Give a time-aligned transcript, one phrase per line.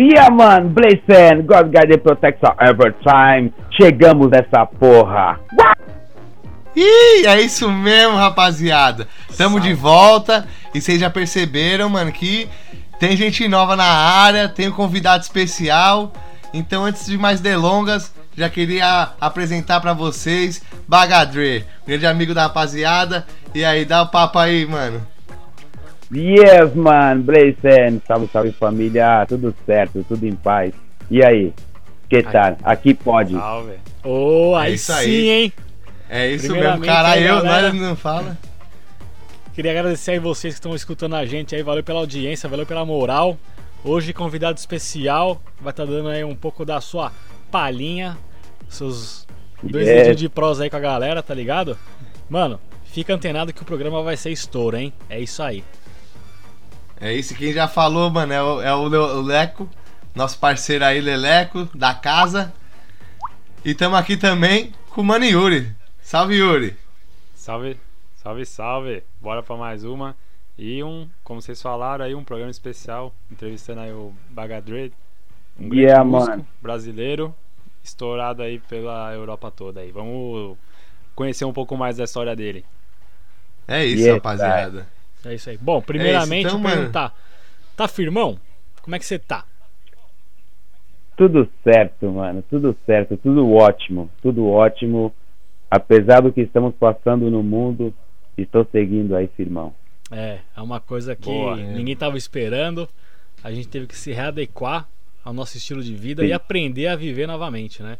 [0.00, 3.52] Yeah, man, Blazing, God Guide Protects us every time.
[3.70, 5.38] Chegamos nessa porra.
[6.74, 9.06] Ih, é isso mesmo, rapaziada.
[9.36, 12.48] Tamo de volta e vocês já perceberam, mano, que
[12.98, 16.14] tem gente nova na área, tem um convidado especial.
[16.54, 23.26] Então, antes de mais delongas, já queria apresentar para vocês Bagadre, grande amigo da rapaziada.
[23.54, 25.06] E aí, dá o papo aí, mano.
[26.12, 28.00] Yes, man, Blazing.
[28.06, 29.24] Salve, salve família.
[29.28, 30.72] Tudo certo, tudo em paz.
[31.10, 31.52] E aí?
[32.08, 32.56] Que tal?
[32.64, 33.32] Aqui pode.
[33.34, 33.74] Salve.
[34.02, 35.28] Oh, aí, É isso sim, aí.
[35.30, 35.52] hein?
[36.08, 37.20] É isso mesmo, caralho.
[37.22, 37.72] aí, Eu, galera.
[37.72, 38.36] não fala.
[39.54, 41.62] Queria agradecer aí vocês que estão escutando a gente aí.
[41.62, 43.38] Valeu pela audiência, valeu pela moral.
[43.84, 47.12] Hoje, convidado especial, vai estar dando aí um pouco da sua
[47.50, 48.18] palhinha,
[48.68, 49.26] seus
[49.62, 49.98] dois Yes.
[49.98, 51.78] vídeos de prosa aí com a galera, tá ligado?
[52.28, 54.92] Mano, fica antenado que o programa vai ser estouro, hein?
[55.08, 55.64] É isso aí.
[57.00, 59.68] É isso, quem já falou, mano, é o, é o Le- o Leco,
[60.14, 62.52] nosso parceiro aí, Leleco, da casa.
[63.64, 65.74] E tamo aqui também com o Mano Yuri.
[66.02, 66.76] Salve, Yuri.
[67.34, 67.78] Salve,
[68.14, 69.04] salve, salve.
[69.20, 70.16] Bora pra mais uma.
[70.58, 74.92] E um, como vocês falaram aí, um programa especial, entrevistando aí o Bagadre,
[75.58, 77.34] um grande Yeah, músico brasileiro,
[77.84, 79.92] estourado aí pela Europa toda aí.
[79.92, 80.58] Vamos
[81.14, 82.64] conhecer um pouco mais da história dele.
[83.66, 84.86] É isso, Yeah, rapaziada.
[85.24, 85.58] É isso aí.
[85.58, 86.76] Bom, primeiramente, então, mano.
[86.76, 87.14] perguntar:
[87.76, 88.38] tá firmão?
[88.82, 89.44] Como é que você tá?
[91.16, 92.42] Tudo certo, mano.
[92.48, 94.10] Tudo certo, tudo ótimo.
[94.22, 95.12] Tudo ótimo.
[95.70, 97.94] Apesar do que estamos passando no mundo,
[98.36, 99.74] estou seguindo aí, firmão.
[100.10, 101.56] É, é uma coisa que Boa.
[101.56, 102.88] ninguém tava esperando.
[103.44, 104.88] A gente teve que se readequar
[105.24, 106.28] ao nosso estilo de vida Sim.
[106.28, 107.98] e aprender a viver novamente, né?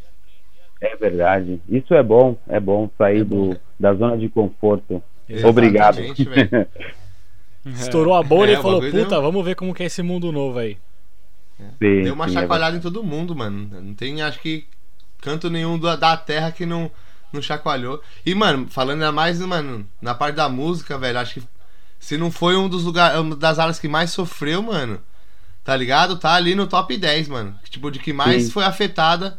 [0.81, 1.61] É verdade.
[1.69, 2.37] Isso é bom.
[2.49, 3.51] É bom sair É bom.
[3.51, 5.03] do, da zona de conforto.
[5.29, 5.99] Exatamente, Obrigado.
[7.65, 7.77] Velho.
[7.81, 10.03] Estourou a bolha É, e o falou: Puta, deu- vamos ver como que é esse
[10.03, 10.79] mundo novo aí.
[11.79, 13.69] Sim, Deu uma sim, é chacoalhada em todo mundo, mano.
[13.83, 14.67] Não tem, acho que,
[15.21, 16.91] canto nenhum da, da terra que não,
[17.33, 18.03] não chacoalhou.
[18.25, 21.43] E, mano, falando ainda mais, mano, na parte da música, velho, acho que
[21.99, 25.01] se não foi um dos lugares, uma das áreas que mais sofreu, mano,
[25.65, 26.19] tá ligado?
[26.19, 27.59] Tá ali no top 10, mano.
[27.71, 28.51] Tipo, de que mais Sim.
[28.51, 29.39] foi afetada,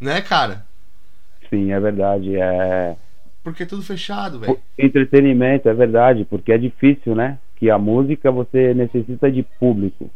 [0.00, 0.66] né, cara?
[1.48, 2.36] Sim, é verdade.
[2.36, 2.96] É...
[3.42, 4.58] Porque é tudo fechado, velho.
[4.78, 7.38] Entretenimento, é verdade, porque é difícil, né?
[7.56, 10.10] Que a música você necessita de público,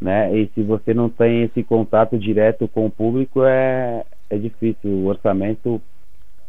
[0.00, 0.34] né?
[0.36, 4.90] E se você não tem esse contato direto com o público, é, é difícil.
[4.90, 5.80] O orçamento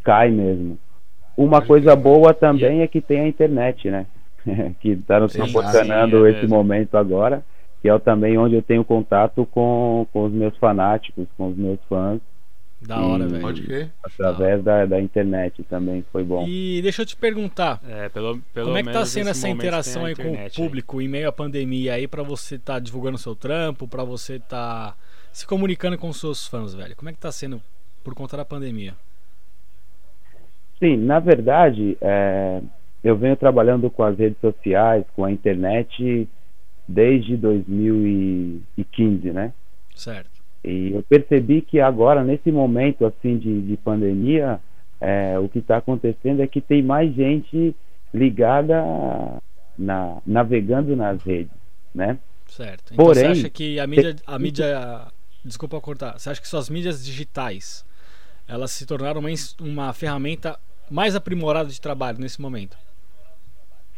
[0.04, 0.78] cai mesmo.
[1.36, 4.06] Uma coisa boa também é que tem a internet, né?
[4.80, 6.56] que está nos proporcionando é esse mesmo.
[6.56, 7.44] momento agora,
[7.82, 11.80] que é também onde eu tenho contato com, com os meus fanáticos, com os meus
[11.88, 12.20] fãs,
[12.82, 13.42] Da hora, Hum, velho.
[13.42, 13.92] Pode crer.
[14.02, 16.04] através da, da internet também.
[16.14, 16.48] Foi bom.
[16.48, 20.06] E deixa eu te perguntar: É, pelo, pelo como é que tá sendo essa interação
[20.06, 20.66] aí com o internet aí.
[20.66, 24.96] público em meio à pandemia aí pra você tá divulgando seu trampo, pra você tá
[25.34, 26.96] se comunicando com os seus fãs, velho?
[26.96, 27.62] Como é que tá sendo
[28.04, 28.94] por conta da pandemia?
[30.80, 32.62] Sim, na verdade, é,
[33.04, 36.28] eu venho trabalhando com as redes sociais, com a internet
[36.88, 39.54] desde 2015, né?
[39.94, 40.39] Certo.
[40.64, 44.60] E eu percebi que agora, nesse momento assim de, de pandemia,
[45.00, 47.76] é, o que está acontecendo é que tem mais gente
[48.14, 48.84] ligada
[49.78, 51.54] na, navegando nas redes,
[51.94, 52.18] né?
[52.48, 52.94] Certo.
[52.94, 55.08] Então Porém, você acha que a mídia, a mídia,
[55.46, 57.86] desculpa cortar, você acha que suas mídias digitais,
[58.48, 59.30] elas se tornaram uma,
[59.62, 60.60] uma ferramenta
[60.90, 62.78] mais aprimorada de trabalho nesse momento?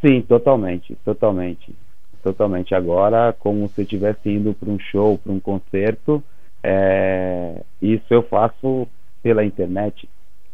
[0.04, 1.74] Sim, totalmente, totalmente,
[2.22, 2.74] totalmente.
[2.74, 6.22] Agora, como se eu estivesse indo para um show, para um concerto,
[6.62, 8.86] é, isso eu faço
[9.22, 10.08] pela internet,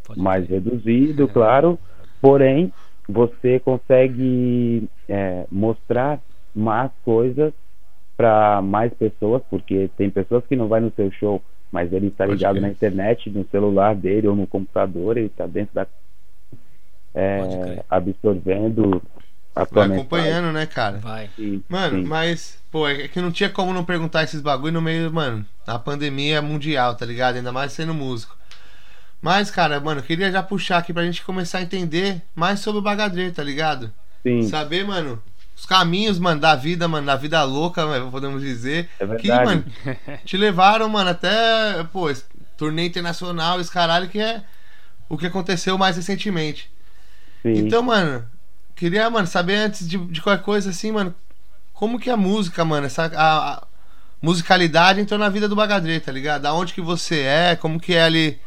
[0.07, 0.63] Pode mais crer.
[0.63, 1.79] reduzido, claro,
[2.21, 2.73] porém
[3.09, 6.21] você consegue é, mostrar
[6.55, 7.53] mais coisas
[8.17, 11.41] para mais pessoas, porque tem pessoas que não vai no seu show,
[11.71, 15.75] mas ele está ligado na internet, no celular dele ou no computador, ele está dentro
[15.75, 15.87] da
[17.15, 19.03] é, absorvendo
[19.62, 20.99] a Vai acompanhando, né, cara?
[20.99, 21.31] Vai.
[21.37, 22.05] Sim, Mano, sim.
[22.05, 25.78] mas, pô, é que não tinha como não perguntar esses bagulho no meio, mano, da
[25.78, 27.37] pandemia mundial, tá ligado?
[27.37, 28.37] Ainda mais sendo músico.
[29.20, 32.78] Mas, cara, mano, eu queria já puxar aqui pra gente começar a entender mais sobre
[32.78, 33.93] o Bagadre, tá ligado?
[34.22, 35.22] Sim, Saber, mano,
[35.56, 38.88] os caminhos, mano, da vida, mano, da vida louca, mano, podemos dizer.
[38.99, 39.44] é Que, verdade.
[39.44, 39.64] mano,
[40.25, 42.06] te levaram, mano, até, pô,
[42.56, 44.43] turnê internacional, esse caralho, que é
[45.08, 46.70] o que aconteceu mais recentemente.
[47.43, 47.50] sim.
[47.55, 48.26] Então, mano,
[48.79, 51.15] queria, mano, saber antes de, de qualquer coisa assim, mano,
[51.73, 53.67] como que a música, mano, essa a, a
[54.23, 56.43] musicalidade entrou na vida do Bagadre, tá ligado?
[56.43, 58.39] Da onde que você é, como que é ali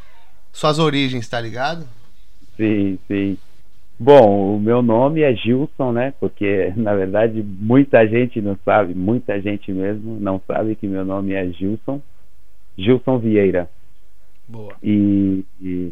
[0.51, 1.85] suas origens, tá ligado?
[2.55, 3.37] Sim, sim.
[3.99, 6.13] Bom, o meu nome é Gilson, né?
[6.19, 11.33] Porque na verdade muita gente não sabe, muita gente mesmo não sabe que meu nome
[11.33, 12.01] é Gilson,
[12.77, 13.69] Gilson Vieira.
[14.47, 14.73] Boa.
[14.81, 15.91] E, e,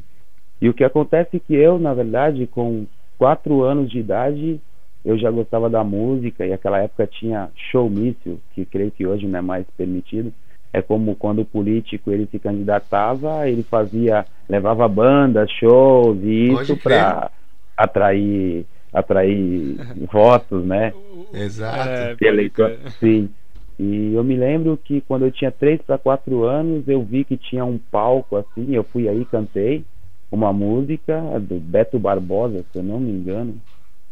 [0.61, 2.85] e o que acontece é que eu, na verdade, com
[3.19, 4.59] quatro anos de idade,
[5.03, 9.39] eu já gostava da música e aquela época tinha showmício, que creio que hoje não
[9.39, 10.33] é mais permitido.
[10.71, 16.77] É como quando o político ele se candidatava, ele fazia, levava bandas, shows e isso
[16.77, 17.29] para
[17.75, 19.77] atrair atrair
[20.11, 20.93] votos, né?
[21.33, 21.89] Exato.
[21.89, 22.77] É, eleitor.
[22.99, 23.29] Sim.
[23.77, 27.37] E eu me lembro que quando eu tinha 3 para 4 anos, eu vi que
[27.37, 29.83] tinha um palco assim, eu fui aí cantei
[30.31, 33.55] uma música do Beto Barbosa, se eu não me engano.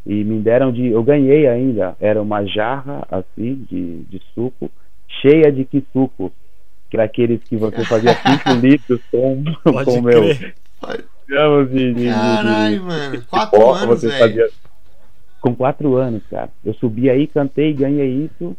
[0.05, 4.71] E me deram de, eu ganhei ainda, era uma jarra assim de, de suco,
[5.21, 6.31] cheia de que suco,
[6.89, 10.55] que era aqueles que você fazia 5 litros com Pode com o meu crer.
[11.27, 13.17] gramos de, de, de- Caralho, de- mano.
[13.17, 14.19] de Quatro pó, anos, você velho.
[14.19, 14.49] fazia-
[15.41, 16.49] Com quatro anos, cara.
[16.63, 18.55] Eu subi aí, cantei, ganhei isso.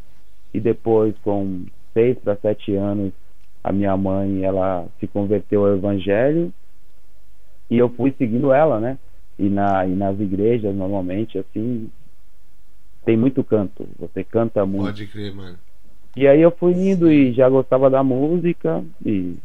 [0.52, 1.62] E depois, com
[1.94, 3.12] seis para sete anos,
[3.64, 6.52] a minha mãe, ela se converteu ao evangelho.
[7.70, 8.98] E eu fui seguindo ela, né?
[9.38, 11.90] E, na, e nas igrejas, normalmente, assim,
[13.04, 13.86] tem muito canto.
[13.98, 14.86] Você canta muito.
[14.86, 15.58] Pode crer, mano.
[16.16, 18.84] E aí eu fui indo e já gostava da música.
[19.04, 19.36] E,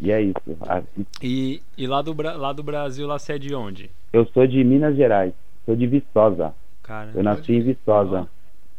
[0.00, 0.56] e é isso.
[0.60, 3.90] Assim, E, e lá, do, lá do Brasil, lá você é de onde?
[4.12, 5.34] Eu sou de Minas Gerais.
[5.66, 6.54] Sou de Viçosa.
[6.82, 8.28] Cara, Eu nasci em Viçosa,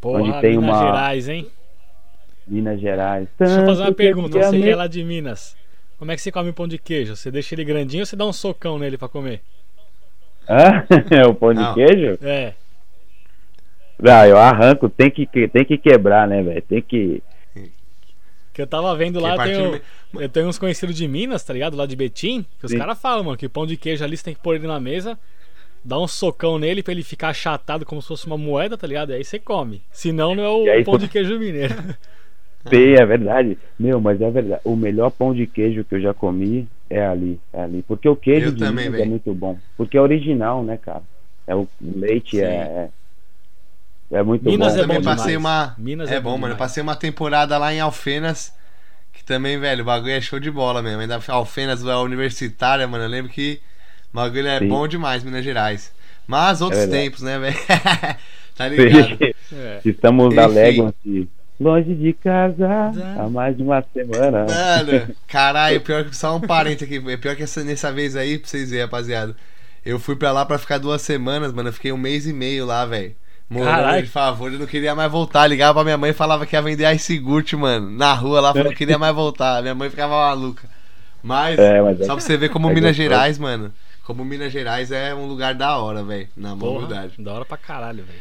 [0.01, 1.47] Porra, Onde tem Minas uma- Gerais, hein?
[2.45, 3.29] Minas Gerais.
[3.39, 4.41] Deixa eu fazer uma Tanto pergunta.
[4.43, 5.55] Você que é lá de Minas.
[6.03, 7.15] Como é que você come pão de queijo?
[7.15, 9.39] Você deixa ele grandinho ou você dá um socão nele pra comer?
[10.49, 10.83] Hã?
[11.29, 11.73] o pão de Não.
[11.73, 12.19] queijo?
[12.21, 12.55] É.
[13.97, 16.61] Não, eu arranco, tem que, tem que quebrar, né, velho?
[16.63, 17.23] Tem que.
[18.51, 19.81] Que eu tava vendo lá, eu tenho,
[20.15, 21.77] eu tenho uns conhecidos de Minas, tá ligado?
[21.77, 24.33] Lá de Betim, que os caras falam, mano, que pão de queijo ali você tem
[24.33, 25.17] que pôr ele na mesa,
[25.85, 29.11] dar um socão nele pra ele ficar achatado como se fosse uma moeda, tá ligado?
[29.11, 29.81] E aí você come.
[29.89, 31.73] Senão não é o aí pão de queijo mineiro.
[32.69, 33.57] Sim, é verdade.
[33.77, 34.61] Meu, mas é verdade.
[34.63, 37.39] O melhor pão de queijo que eu já comi é ali.
[37.51, 37.83] É ali.
[37.83, 39.57] Porque o queijo Eu de também, é muito bom.
[39.75, 41.03] Porque é original, né, cara?
[41.45, 42.43] É o leite Sim.
[42.43, 42.89] é.
[44.11, 44.79] É, é muito Minas bom.
[44.79, 45.37] é também bom passei demais.
[45.37, 45.75] uma.
[45.77, 46.53] Minas é, é bom, bom mano.
[46.53, 48.53] Eu passei uma temporada lá em Alfenas.
[49.11, 51.01] Que também, velho, o bagulho é show de bola mesmo.
[51.01, 53.03] Ainda Alfenas, a universitária, mano.
[53.03, 53.59] Eu lembro que
[54.11, 54.69] o bagulho é Sim.
[54.69, 55.91] bom demais, Minas Gerais.
[56.25, 57.03] Mas outros verdade.
[57.03, 57.57] tempos, né, velho?
[58.55, 59.17] tá ligado?
[59.51, 59.81] É.
[59.83, 60.39] Estamos Enfim.
[60.39, 61.29] alegam-se
[61.63, 62.67] longe de casa
[63.19, 64.45] há mais de uma semana.
[64.45, 67.01] Mano, caralho, pior que só um parente aqui.
[67.09, 69.35] É pior que essa, nessa vez aí, pra vocês verem, rapaziada.
[69.85, 71.69] Eu fui pra lá pra ficar duas semanas, mano.
[71.69, 73.15] Eu fiquei um mês e meio lá, velho.
[73.49, 74.03] Morando Caralho.
[74.03, 75.45] de favor, eu não queria mais voltar.
[75.47, 77.89] Ligava pra minha mãe e falava que ia vender iCigurt, mano.
[77.91, 79.61] Na rua lá, falou que não queria mais voltar.
[79.61, 80.67] Minha mãe ficava maluca.
[81.21, 83.09] Mas, É, mas é- só pra você ver como é Minas gostoso.
[83.09, 83.73] Gerais, mano.
[84.05, 86.27] Como Minas Gerais é um lugar da hora, velho.
[86.35, 87.13] Na Porra, verdade.
[87.19, 88.19] da hora pra caralho, velho.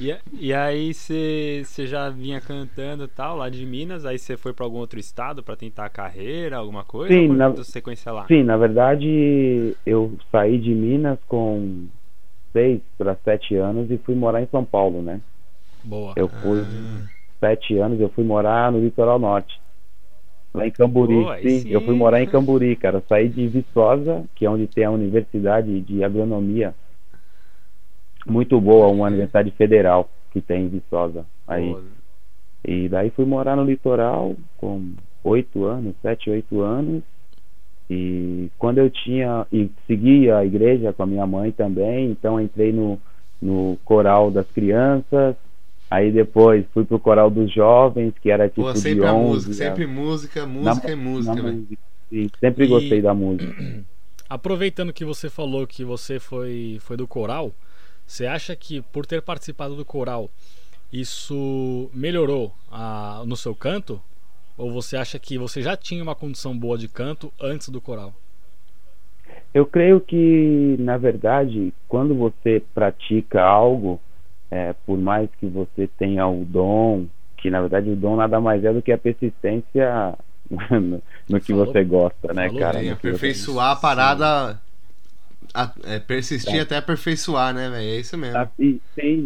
[0.00, 4.54] E, e aí você já vinha cantando e tal, lá de Minas, aí você foi
[4.54, 7.14] pra algum outro estado pra tentar a carreira, alguma coisa?
[7.14, 8.26] Sim, na- tudo sequência lá?
[8.26, 11.86] Sim, na verdade, eu saí de Minas com
[12.52, 15.20] seis para sete anos e fui morar em São Paulo, né?
[15.84, 16.14] Boa.
[16.16, 17.10] Eu fui Ah.
[17.40, 19.60] sete anos, eu fui morar no litoral norte.
[20.54, 21.72] Lá em Camburi, Boa, sim, sim.
[21.72, 22.98] eu fui morar em Camburi, cara.
[22.98, 26.74] Eu saí de Viçosa, que é onde tem a Universidade de Agronomia.
[28.26, 31.24] Muito boa, uma universidade federal que tem em Viçosa.
[31.46, 31.80] Aí, Pô,
[32.66, 34.92] e daí fui morar no litoral com
[35.24, 37.02] oito anos, sete, oito anos.
[37.88, 39.46] E quando eu tinha.
[39.52, 43.00] E segui a igreja com a minha mãe também, então entrei no,
[43.40, 45.34] no coral das crianças.
[45.90, 49.48] Aí depois fui pro coral dos jovens, que era tipo Pô, de sempre a 11
[49.48, 51.56] música, sempre música, na- música e música, velho.
[51.56, 51.78] música.
[52.08, 53.52] Sim, sempre E- gostei da música.
[54.28, 57.50] Aproveitando que você falou que você foi, foi do coral,
[58.10, 60.28] você acha que por ter participado do coral
[60.92, 64.00] isso melhorou a- no seu canto?
[64.58, 68.12] Ou você acha que você já tinha uma condição boa de canto antes do coral?
[69.54, 74.00] Eu creio que, na verdade, quando você pratica algo,
[74.50, 78.64] é, por mais que você tenha o dom, que na verdade o dom nada mais
[78.64, 80.14] é do que a persistência
[80.50, 82.80] no, no que Falou- você gosta, né, cara?
[82.80, 84.60] bem, aperfeiçoar a parada.
[85.54, 86.60] A- é, persistir É.
[86.60, 87.82] até aperfeiçoar, né, velho?
[87.90, 88.36] É isso mesmo.
[88.38, 88.80] Ah, sim,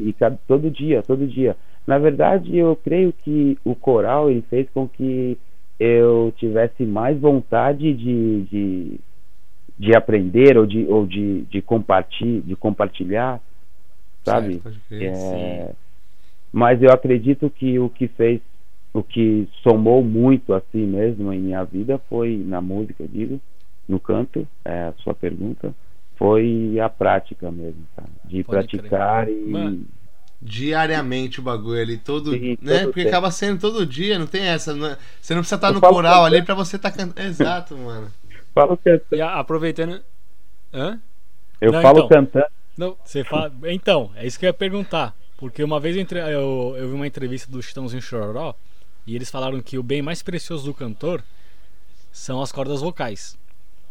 [0.08, 1.56] e cada- todo dia, todo dia.
[1.86, 5.36] Na verdade, eu creio que o coral ele fez com que
[5.78, 9.00] eu tivesse mais vontade de, de,
[9.78, 13.40] de aprender ou de, ou de, de, compartilhar, de compartilhar,
[14.24, 14.60] sabe?
[14.60, 15.12] Certo, crer.
[15.12, 15.72] É,
[16.52, 18.40] mas eu acredito que o que fez,
[18.94, 23.40] o que somou muito assim mesmo em minha vida foi na música, eu digo,
[23.88, 25.74] no canto, é a sua pergunta.
[26.16, 28.08] Foi a prática mesmo, cara.
[28.24, 28.80] De Pode crer.
[28.80, 29.34] praticar e.
[29.46, 29.86] Mano.
[30.40, 32.32] Diariamente o bagulho ali, todo.
[32.32, 32.74] Sim, né?
[32.80, 33.08] todo Porque tempo.
[33.08, 34.74] acaba sendo todo dia, não tem essa.
[34.74, 37.26] não é- Você não precisa estar Eu no coral ali pra você estar cantando.
[37.26, 38.10] Exato, mano.
[38.54, 39.04] Falo cantando.
[39.12, 40.00] E a- aproveitando.
[40.72, 41.00] Hã?
[41.60, 42.08] Eu Não, falo então.
[42.08, 42.46] cantando.
[42.76, 43.50] Não, Você fala...
[43.66, 45.16] Então, é isso que eu ia perguntar.
[45.38, 48.54] Porque uma vez eu, entre- eu- eu vi uma entrevista do Chitãozinho Chororó
[49.06, 51.22] e eles falaram que o bem mais precioso do cantor
[52.12, 53.38] são as cordas vocais.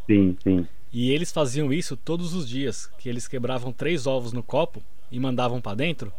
[0.06, 0.68] Sim, sim.
[0.93, 4.81] E eles faziam isso todos os dias, que eles quebravam três ovos no copo
[5.12, 6.12] e mandavam pra dentro.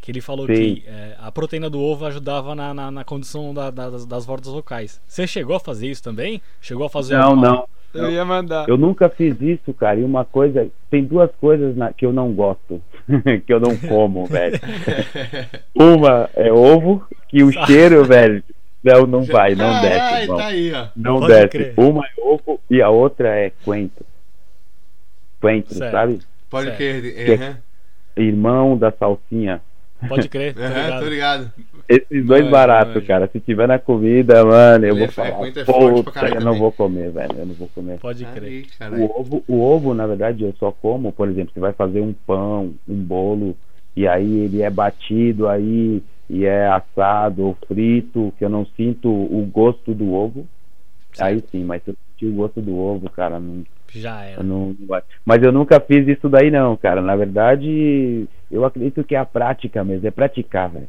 [0.00, 0.52] Que ele falou Sim.
[0.54, 4.26] que é, a proteína do ovo ajudava na, na, na condição da- da- das, das
[4.26, 5.00] cordas vocais.
[5.06, 6.40] Você chegou a fazer isso também?
[6.60, 7.68] Chegou a fazer Não, alguma- não.
[7.94, 8.66] Eu ia mandar.
[8.68, 10.00] Eu nunca fiz isso, cara.
[10.00, 12.80] E uma coisa, tem duas coisas na- que eu não gosto,
[13.46, 14.58] que eu não como, velho.
[15.74, 18.42] Uma é ovo, que o cheiro, velho,
[18.82, 20.36] não, não vai, não Ai, desce, ai, irmão.
[20.38, 20.86] tá aí, ó.
[20.96, 21.48] Não Pode desce.
[21.48, 21.74] crer.
[21.76, 24.04] Uma é ovo e a outra é coentro.
[25.42, 25.90] Coentro, Certo.
[25.92, 26.20] sabe?
[26.48, 26.76] Pode Certo.
[26.78, 27.40] crer.
[27.42, 27.56] Aham.
[28.16, 29.60] Irmão da salsinha.
[30.08, 31.52] Pode crer, tô ligado.
[31.88, 33.28] Esses dois baratos, cara.
[33.32, 35.46] Se tiver na comida, mano, eu Ele vou é- falar.
[35.46, 37.38] é Puta, eu não também." vou comer, velho.
[37.38, 37.98] Eu não vou comer.
[37.98, 38.44] Pode crer.
[38.48, 39.10] Aí, O caralho.
[39.16, 42.74] ovo, o ovo, na verdade, eu só como, por exemplo, você vai fazer um pão,
[42.88, 43.56] um bolo,
[43.96, 49.08] e aí ele é batido aí, e é assado ou frito, que eu não sinto
[49.08, 50.46] o gosto do ovo.
[51.18, 51.82] Aí sim, mas
[52.22, 53.64] se eu sentir o gosto do ovo, cara, não,
[53.94, 54.42] Já era.
[54.42, 54.74] não.
[55.24, 57.00] Mas eu nunca fiz isso daí não, cara.
[57.02, 60.88] Na verdade, eu acredito que é a prática mesmo, é praticar, velho.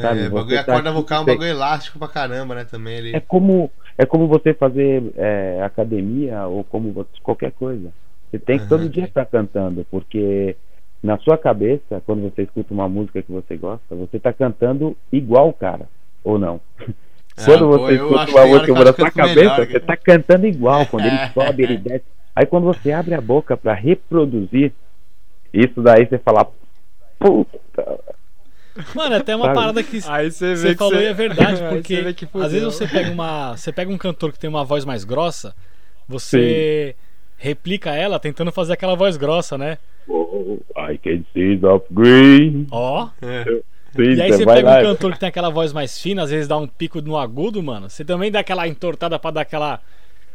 [0.00, 2.54] sabe, É, você bagulho, a tá corda aqui, vocal é um bagulho elástico pra caramba,
[2.54, 2.64] né?
[2.64, 3.12] Também ele.
[3.16, 7.92] É como, é como você fazer é, academia ou como você- qualquer coisa.
[8.30, 8.88] Você tem que todo Aham.
[8.88, 10.56] dia estar cantando, porque
[11.02, 15.48] na sua cabeça, quando você escuta uma música que você gosta, você está cantando igual
[15.48, 15.88] o cara,
[16.24, 16.60] ou não?
[17.36, 20.86] Ah, quando você escuta uma música que sua canto cabeça, melhor, você está cantando igual,
[20.86, 22.04] quando ele sobe, ele desce.
[22.34, 24.72] Aí quando você abre a boca para reproduzir,
[25.52, 26.46] isso daí você fala,
[27.18, 28.00] puta,
[28.94, 29.54] Mano, é até uma Sabe?
[29.54, 32.14] parada que Aí você vê você que falou você- e é verdade, porque você vê
[32.14, 35.04] que às vezes você pega uma, você pega um cantor que tem uma voz mais
[35.04, 35.54] grossa,
[36.08, 36.96] você
[37.36, 39.78] replica ela tentando fazer aquela voz grossa, né?
[40.08, 42.66] oh, I can see of green.
[42.70, 43.08] Ó.
[43.20, 43.60] É.
[43.94, 46.30] Sim, E aí você pega lá, um cantor que tem aquela voz mais fina, às
[46.30, 47.88] vezes dá um pico no agudo, mano.
[47.90, 49.80] Você também dá aquela entortada pra dar aquela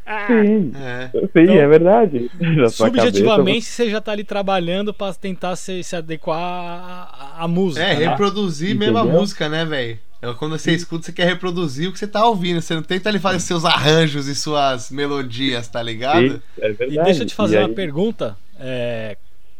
[0.05, 1.09] Ah, Sim, É.
[1.11, 2.31] sim, Então, é verdade.
[2.39, 7.85] Na Subjetivamente, você já tá ali trabalhando pra tentar se, se adequar à, música.
[7.85, 8.07] É, né?
[8.09, 9.19] reproduzir mesmo a Entendeu?
[9.19, 9.99] música, né, velho?
[10.21, 12.61] É, Quando você escuta, você quer reproduzir o que você tá ouvindo.
[12.61, 16.33] Você não tenta ali fazer seus arranjos e suas melodias, tá ligado?
[16.35, 16.99] Sim, é verdade.
[16.99, 18.37] E deixa eu te fazer E uma aí- pergunta.
[18.59, 19.17] é,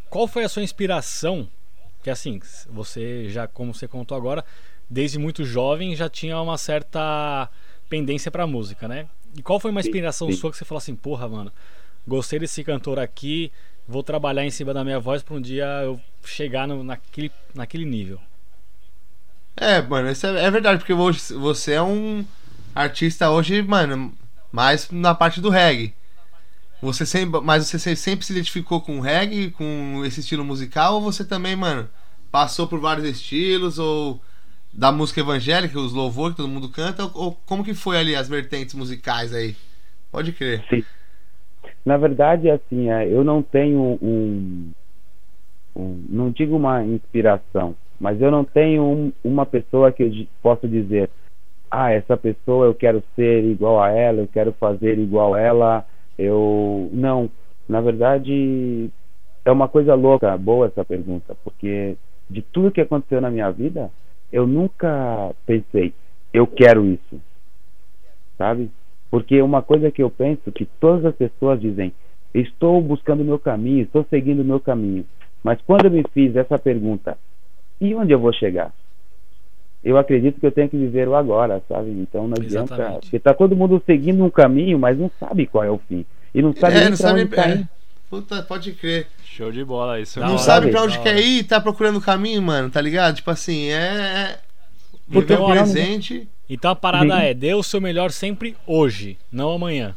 [0.08, 1.46] qual foi a sua inspiração?
[2.02, 4.44] Que assim, você já, como você contou agora,
[4.88, 7.48] desde muito jovem já tinha uma certa
[7.88, 9.08] pendência pra música, né?
[9.36, 10.32] E qual foi uma Sim, inspiração sim.
[10.32, 11.52] sua que você falou assim, porra, mano,
[12.06, 13.52] gostei desse cantor aqui,
[13.86, 17.84] vou trabalhar em cima da minha voz pra um dia eu chegar no- naquele, naquele
[17.84, 18.20] nível.
[19.56, 22.24] É, mano, isso é, é verdade, porque hoje você é um
[22.74, 24.16] artista hoje, mano,
[24.52, 25.92] mais na parte do reggae.
[26.80, 30.94] Você sempre, mas você se- sempre se identificou com o reggae, com esse estilo musical,
[30.94, 31.88] ou você também, mano,
[32.30, 34.20] passou por vários estilos, ou
[34.72, 38.14] da música evangélica, os louvor que todo mundo canta, ou, ou como que foi ali
[38.14, 39.56] as vertentes musicais aí?
[40.12, 40.64] Pode crer.
[41.84, 44.70] Na verdade, assim, é, eu não tenho um,
[45.76, 50.10] um- Não digo uma inspiração, mas eu não tenho um- uma pessoa que eu
[50.42, 51.10] posso dizer:
[51.70, 55.86] ah, essa pessoa eu quero ser igual a ela, eu quero fazer igual a ela.
[56.18, 56.90] Eu.
[56.92, 57.30] Não.
[57.68, 58.90] Na verdade,
[59.44, 61.96] é uma coisa louca, boa essa pergunta, porque
[62.28, 63.90] de tudo que aconteceu na minha vida,
[64.32, 65.92] eu nunca pensei,
[66.32, 67.20] eu quero isso.
[68.36, 68.70] Sabe?
[69.10, 71.92] Porque uma coisa que eu penso que todas as pessoas dizem,
[72.34, 75.04] estou buscando o meu caminho, estou seguindo o meu caminho.
[75.42, 77.16] Mas quando eu me fiz essa pergunta,
[77.80, 78.72] e onde eu vou chegar?
[79.82, 81.90] Eu acredito que eu tenho que viver o agora, sabe?
[81.90, 82.74] Então não adianta.
[82.74, 83.00] Exatamente.
[83.02, 86.04] Porque tá todo mundo seguindo um caminho, mas não sabe qual é o fim.
[86.34, 87.64] E não sabe É, nem não pra sabe- onde tá é.
[88.10, 89.06] Puta, pode crer.
[89.22, 92.00] Show de bola, isso Da não hora, sabe pra onde quer ir, tá procurando o
[92.02, 93.16] caminho, mano, tá ligado?
[93.16, 93.74] Tipo assim, é.
[93.76, 94.38] é
[95.12, 96.28] Porque Viver o presente.
[96.50, 97.22] Então a parada Sim.
[97.26, 99.94] é, dê o seu melhor sempre hoje, não amanhã.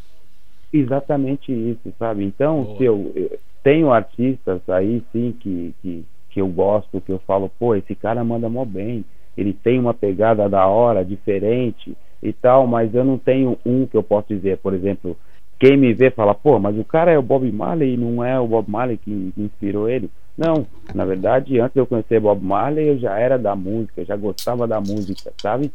[0.71, 2.23] Exatamente isso, sabe?
[2.23, 2.77] Então, Boa.
[2.77, 7.49] se eu, eu tenho artistas aí sim que, que, que eu gosto, que eu falo,
[7.59, 9.03] pô, esse cara manda mó bem,
[9.37, 13.97] ele tem uma pegada da hora, diferente e tal, mas eu não tenho um que
[13.97, 15.17] eu posso dizer, por exemplo,
[15.59, 18.39] quem me vê fala, pô, mas o cara é o Bob Marley e não é
[18.39, 20.09] o Bob Marley que, inspirou ele.
[20.37, 24.15] Não, na verdade, antes de eu conhecer Bob Marley, eu já era da música, já
[24.15, 25.71] gostava da música, sabe?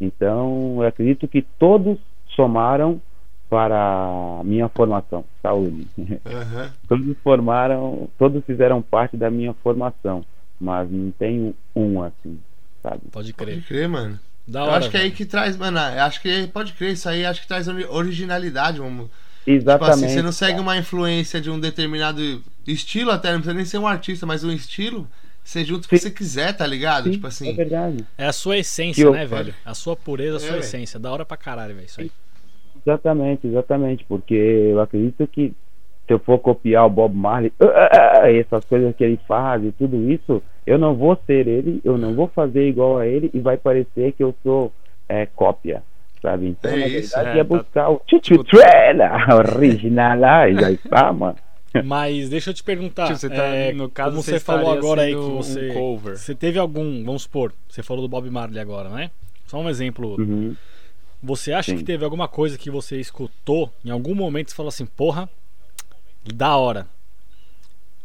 [0.00, 1.98] Então, eu acredito que todos
[2.34, 3.00] somaram
[3.48, 3.76] para
[4.40, 5.24] a minha formação.
[5.42, 5.86] Saúde.
[6.26, 6.70] Aham.
[6.88, 10.24] todos formaram, todos fizeram parte da minha formação,
[10.60, 12.38] mas não tenho um assim,
[12.82, 13.00] sabe?
[13.10, 13.62] Pode Pode crer.
[13.64, 14.18] crer, mano.
[14.46, 14.76] Da eu hora.
[14.78, 15.78] acho que é aí que traz, mano.
[15.78, 19.06] Acho que pode crer, isso aí acho que traz ori- originalidade, vamos.
[19.44, 20.04] Tipo Exatamente.
[20.04, 23.78] assim, você não segue uma influência de um determinado estilo, até não precisa nem ser
[23.78, 25.08] um artista, mas um estilo,
[25.42, 27.04] você junta o que você quiser, tá ligado?
[27.04, 27.48] Sim, tipo assim.
[27.48, 28.04] É verdade.
[28.18, 29.54] É a sua essência, eu- né, velho?
[29.64, 30.60] A sua pureza, a É, sua velho.
[30.60, 30.98] essência.
[31.00, 31.86] Da hora pra caralho, velho.
[31.86, 32.10] Isso aí.
[32.84, 35.52] Exatamente, exatamente, porque eu acredito que
[36.10, 40.10] se eu for copiar o Bob Marley, ah, essas coisas que ele faz e tudo
[40.10, 43.56] isso, eu não vou ser ele, eu não vou fazer igual a ele e vai
[43.56, 44.72] parecer que eu sou
[45.08, 45.84] é, cópia,
[46.20, 46.48] sabe?
[46.48, 49.10] Então, É na isso, verdade, é, é tá- buscar o Chuchu Trela
[49.54, 51.36] original lá e já está, mano.
[51.84, 53.06] Mas deixa eu te perguntar.
[53.06, 55.36] Tipo, você tá, é, no caso, como você você falou agora aí que sendo um
[55.36, 55.68] você.
[55.72, 56.16] cover.
[56.16, 57.04] Você teve algum.
[57.04, 59.12] Vamos supor, você falou do Bob Marley agora, né?
[59.46, 60.16] Só um exemplo.
[60.18, 60.56] Uhum.
[61.22, 61.76] Você acha Sim.
[61.78, 65.28] que teve alguma coisa que você escutou em algum momento e falou assim, porra,
[66.24, 66.86] da hora.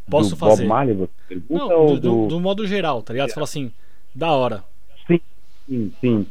[0.10, 0.64] Posso do fazer?
[0.64, 3.30] Bob Marley, você pergunta Não, ou do, do- do modo geral, tá ligado?
[3.30, 3.72] Você fala assim,
[4.14, 4.64] da hora.
[5.68, 6.28] Sim, sim.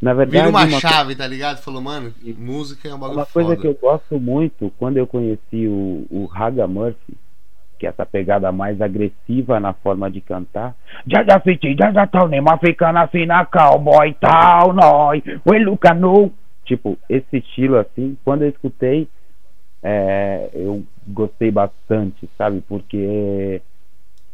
[0.00, 1.58] Na verdade, Vira uma uma chave, tá ligado?
[1.62, 3.60] Falou, mano, música é um bagulho Uma coisa foda.
[3.60, 7.14] que eu gosto muito, quando eu conheci o, o Raga Murphy,
[7.78, 10.74] que é essa pegada mais agressiva na forma de cantar.
[11.06, 15.84] Já já senti, já já tal, nem africana assim na cowboy tal, nós, we look
[15.94, 16.32] no.
[16.64, 19.06] Tipo, esse estilo assim, quando eu escutei,
[19.82, 22.62] é, eu gostei bastante, sabe?
[22.68, 23.60] Porque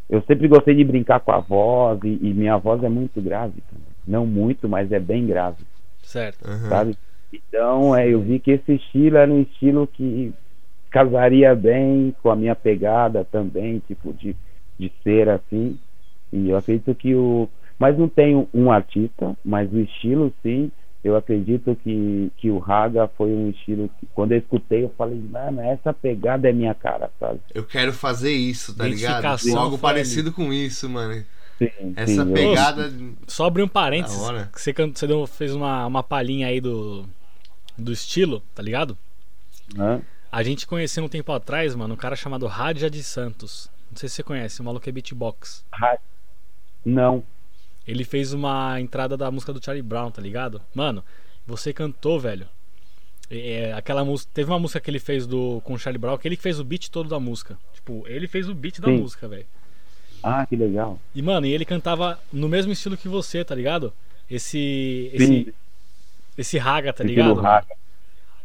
[0.09, 3.61] eu sempre gostei de brincar com a voz e, e minha voz é muito grave
[3.71, 3.89] também.
[4.07, 5.65] Não muito, mas é bem grave
[6.03, 6.49] Certo.
[6.49, 6.69] Aham.
[6.69, 6.99] sabe?
[7.33, 10.33] Então, é, eu vi que esse estilo era um estilo que
[10.91, 14.35] casaria bem com a minha pegada também, tipo, de,
[14.79, 15.79] de ser assim.
[16.33, 17.49] E eu acredito que o.
[17.79, 20.71] Mas não tenho um artista, mas o estilo sim.
[21.03, 25.19] Eu acredito que, que o Raga foi um estilo que, quando eu escutei, eu falei,
[25.19, 27.41] mano, essa pegada é minha cara, sabe?
[27.55, 29.25] Eu quero fazer isso, tá ligado?
[29.57, 31.25] Algo parecido com isso, mano.
[31.59, 32.93] Sim, Essa sim, eu- pegada.
[33.27, 34.19] Só abrir um parênteses.
[34.53, 37.05] Você, você deu- fez uma, uma palhinha aí do,
[37.77, 38.97] do estilo, tá ligado?
[39.77, 40.01] Hã?
[40.31, 43.71] A gente conheceu um tempo atrás, mano, um cara chamado Radja de Santos.
[43.91, 45.65] Não sei se você conhece, o maluco é beatbox.
[46.85, 47.23] Não.
[47.89, 50.61] Ele fez uma entrada da música do Charlie Brown, tá ligado?
[50.75, 51.03] Mano,
[51.47, 52.47] você cantou, velho.
[53.31, 54.31] É, aquela música.
[54.35, 56.61] Teve uma música que ele fez do, com o Charlie Brown, que ele que fez
[56.61, 57.59] o beat todo da música.
[57.73, 58.99] Tipo, ele fez o beat da Sim.
[58.99, 59.47] música, velho.
[60.23, 61.01] Ah, que legal.
[61.15, 63.93] E, mano, e ele cantava no mesmo estilo que você, tá ligado?
[64.31, 65.11] Esse.
[65.17, 65.55] Sim, Esse.
[66.37, 67.41] Esse raga, tá estilo ligado?
[67.41, 67.75] Raga.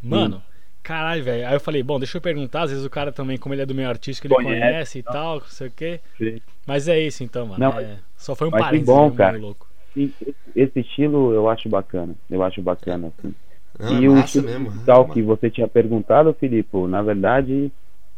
[0.02, 0.42] Mano,
[0.82, 1.46] caralho, velho.
[1.48, 3.66] Aí eu falei, bom, deixa eu perguntar, às vezes o cara também, como ele é
[3.66, 5.12] do meio artístico, ele Conhece, conhece e não.
[5.12, 6.00] tal, não sei o quê.
[6.18, 6.40] Sim.
[6.66, 7.60] Mas é isso então, mano.
[7.60, 9.32] Não, é- Só foi um parênteses, bom, né, cara.
[9.32, 9.66] mano, louco.
[9.92, 10.12] Sim,
[10.56, 12.14] esse- estilo eu acho bacana.
[12.28, 13.34] Eu acho bacana, assim.
[13.78, 14.70] Não, e é o massa estilo mesmo.
[14.70, 17.70] musical é que você tinha perguntado, Filipe, na verdade,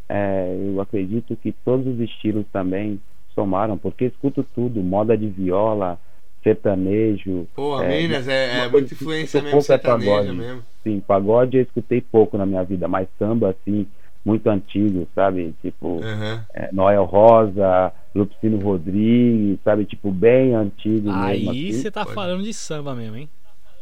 [0.09, 3.01] é, eu acredito que todos os estilos também
[3.35, 5.99] somaram, porque escuto tudo, moda de viola,
[6.43, 10.33] sertanejo, Pô, É, Minas é, é muita influência eu mesmo pouco é sertaneja pagode.
[10.37, 10.63] mesmo.
[10.83, 13.87] sim, pagode eu escutei pouco na minha vida, mas samba, assim,
[14.27, 15.55] muito antigo, sabe?
[15.63, 16.45] Tipo, Aham.
[16.55, 19.85] é, Noel Rosa, Lupicino Rodrigues, sabe?
[19.85, 22.15] Tipo, bem antigo mesmo, Aí assim, você tá pode.
[22.15, 23.29] falando de samba mesmo, hein?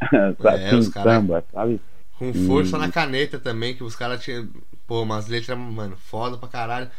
[0.43, 0.65] sabe?
[0.65, 1.81] É, os cara- samba, sabe?
[2.19, 2.81] Com força Hum.
[2.81, 4.49] na caneta também, que os caras tinham,
[4.87, 6.91] pô, umas letras, mano, foda pra caralho.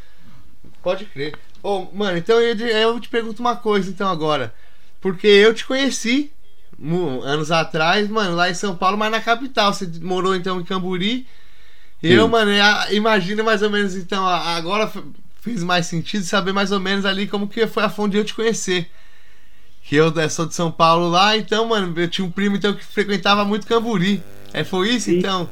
[0.84, 1.38] Pode crer.
[1.64, 4.54] Ô, mano, então eu, eu te pergunto uma coisa então agora.
[5.02, 6.32] Porque eu te conheci
[7.24, 9.74] anos atrás, mano, lá em São Paulo, mas na capital.
[9.74, 11.28] Você morou então em Camburi.
[12.04, 12.32] Eu, Sim.
[12.32, 12.52] mano,
[12.92, 14.92] imagina mais ou menos então, agora
[15.42, 18.26] fez mais sentido saber mais ou menos ali como que foi a fonte de eu
[18.26, 18.90] te conhecer.
[19.84, 22.84] Que eu sou de São Paulo lá, então, mano, eu tinha um primo então que
[22.84, 24.22] frequentava muito Camburi.
[24.54, 25.20] É, foi isso Sim.
[25.20, 25.50] então?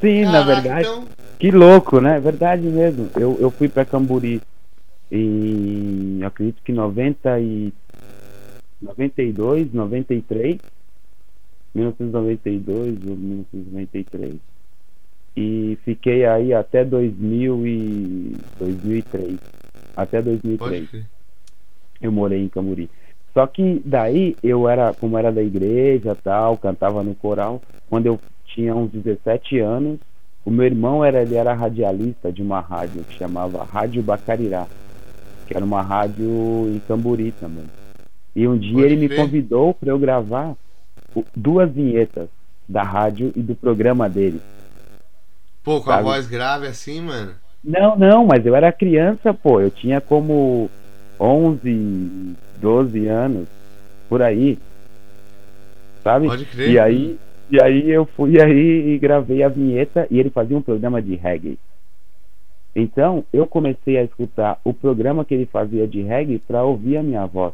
[0.00, 0.88] Sim, na Caraca, verdade.
[0.88, 2.18] Então, Que louco, né?
[2.18, 3.10] Verdade mesmo.
[3.16, 4.40] Eu, eu fui pra Camburi
[5.10, 7.72] em, eu acredito que 90 e
[8.80, 10.58] 92, 93,
[11.74, 14.36] 1992 ou 1993.
[15.36, 19.38] E fiquei aí até 2000 e 2003.
[19.96, 21.06] Até 2003 pode crer.
[22.00, 22.90] eu morei em Camburi.
[23.32, 27.62] Só que daí eu era, como era da igreja tal, cantava no coral.
[27.88, 30.00] Quando eu tinha uns 17 anos,
[30.44, 34.66] o meu irmão era, ele era radialista de uma rádio que chamava Rádio Bacarirá,
[35.46, 36.26] que era uma rádio
[36.74, 37.66] em Camburi também.
[38.34, 39.20] E um dia Pode ele me crer.
[39.20, 40.56] convidou para eu gravar
[41.36, 42.28] duas vinhetas
[42.68, 44.40] da rádio e do programa dele.
[45.62, 46.04] Pô, com a Sabe?
[46.04, 47.34] voz grave assim, mano.
[47.62, 49.60] Não, não, mas eu era criança, pô.
[49.60, 50.70] Eu tinha como
[51.18, 53.48] 11, 12 anos,
[54.08, 54.58] por aí.
[56.02, 56.26] Sabe?
[56.26, 56.70] Pode crer.
[56.70, 57.18] E aí,
[57.50, 61.16] E aí eu fui aí e gravei a vinheta e ele fazia um programa de
[61.16, 61.58] reggae.
[62.74, 67.02] Então eu comecei a escutar o programa que ele fazia de reggae para ouvir a
[67.02, 67.52] minha voz.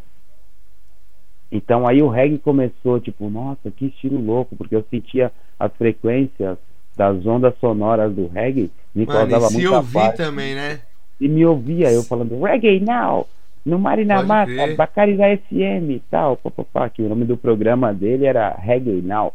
[1.50, 6.58] Então aí o reggae começou, tipo, nossa, que estilo louco, porque eu sentia as frequências
[6.96, 10.80] das ondas sonoras do reggae, me Mano, causava se muita ouvir também, né?
[11.20, 13.26] E me ouvia eu falando, reggae now,
[13.66, 14.76] no Marina Pode Mata, crer.
[14.76, 19.34] Bacari da FM e tal, papapá, que o nome do programa dele era Reggae Now.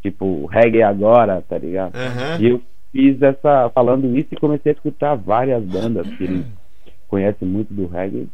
[0.00, 1.96] Tipo, reggae agora, tá ligado?
[1.96, 2.38] Aham.
[2.40, 6.46] E eu fiz essa, falando isso e comecei a escutar várias bandas que ele
[7.08, 8.28] conhece muito do reggae.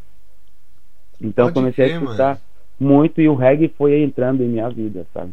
[1.21, 2.39] Então Pode comecei crer, a escutar
[2.79, 5.33] muito e o reggae foi entrando em minha vida, sabe?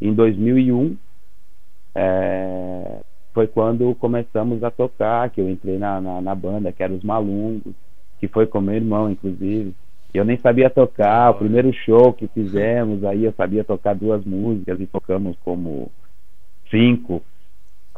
[0.00, 0.96] Em 2001
[1.94, 3.00] é,
[3.32, 7.02] foi quando começamos a tocar, que eu entrei na, na, na banda, que era os
[7.02, 7.74] Malungos,
[8.18, 9.74] que foi com meu irmão, inclusive.
[10.12, 14.80] Eu nem sabia tocar, o primeiro show que fizemos, aí eu sabia tocar duas músicas
[14.80, 15.90] e tocamos como
[16.70, 17.20] cinco.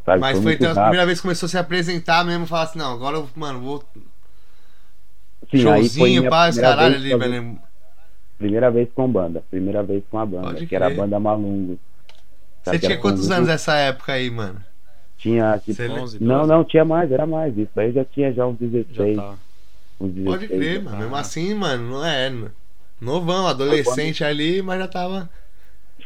[0.05, 0.21] Sabe?
[0.21, 2.79] Mas foi muito então a primeira vez que começou a se apresentar mesmo, falar assim,
[2.79, 3.85] não, agora eu, mano, vou.
[3.91, 4.03] Sim,
[5.51, 7.59] foi showzinho, pá, os caralho ali, velho.
[8.39, 11.01] Primeira vez com banda, primeira vez com a banda, Pode que era a crer.
[11.01, 11.79] banda Malungo.
[12.67, 14.61] Você Sabe que tinha quantos anos nessa época aí, mano?
[15.19, 16.03] Tinha, tipo, Você lembra?
[16.03, 16.49] 11, não, 12?
[16.49, 17.57] não, tinha mais, era mais.
[17.57, 19.17] Isso aí já tinha já uns Já 16.
[19.17, 19.35] tá.
[20.01, 20.83] uns 16 Pode crer, já.
[20.83, 20.99] mano.
[20.99, 22.33] Mesmo assim, mano, não é.
[23.01, 25.31] Novão, adolescente ali, mas já tava.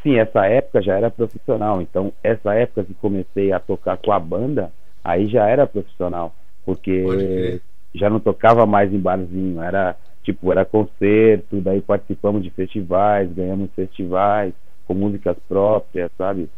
[0.02, 1.80] Sim, essa época já era profissional.
[1.80, 4.70] Então, essa época que comecei a tocar com a banda,
[5.02, 6.34] aí já era profissional.
[6.66, 7.58] Porque
[7.94, 13.70] já não tocava mais em barzinho, era tipo, era concerto, daí participamos de festivais, ganhamos
[13.74, 14.52] festivais
[14.90, 16.50] com músicas próprias, sabe?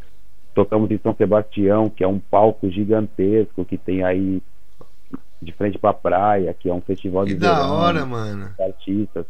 [0.55, 4.42] Tocamos em São Sebastião, que é um palco gigantesco que tem aí
[5.42, 8.49] de frente pra praia, que é um festival Que de da verão, hora, mano.
[8.59, 9.27] artistas.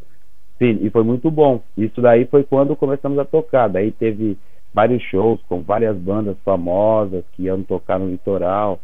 [0.56, 1.60] Sim, e foi muito bom.
[1.76, 3.66] Isso daí foi quando começamos a tocar.
[3.68, 4.38] Daí teve
[4.72, 8.78] vários shows com várias bandas famosas que iam tocar no litoral.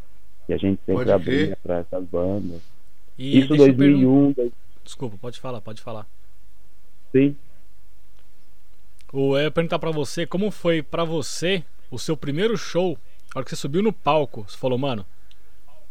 [0.48, 2.61] E a gente sempre Pode abria para essas bandas.
[3.16, 4.52] E Isso deixa eu pergun- 2001, dois-
[4.83, 6.07] Desculpa, pode falar, pode falar.
[7.12, 7.37] sim.
[9.12, 12.98] O, eu ia perguntar pra você, como foi pra você o seu primeiro show?
[13.34, 15.04] A hora que você subiu no palco, você falou, mano,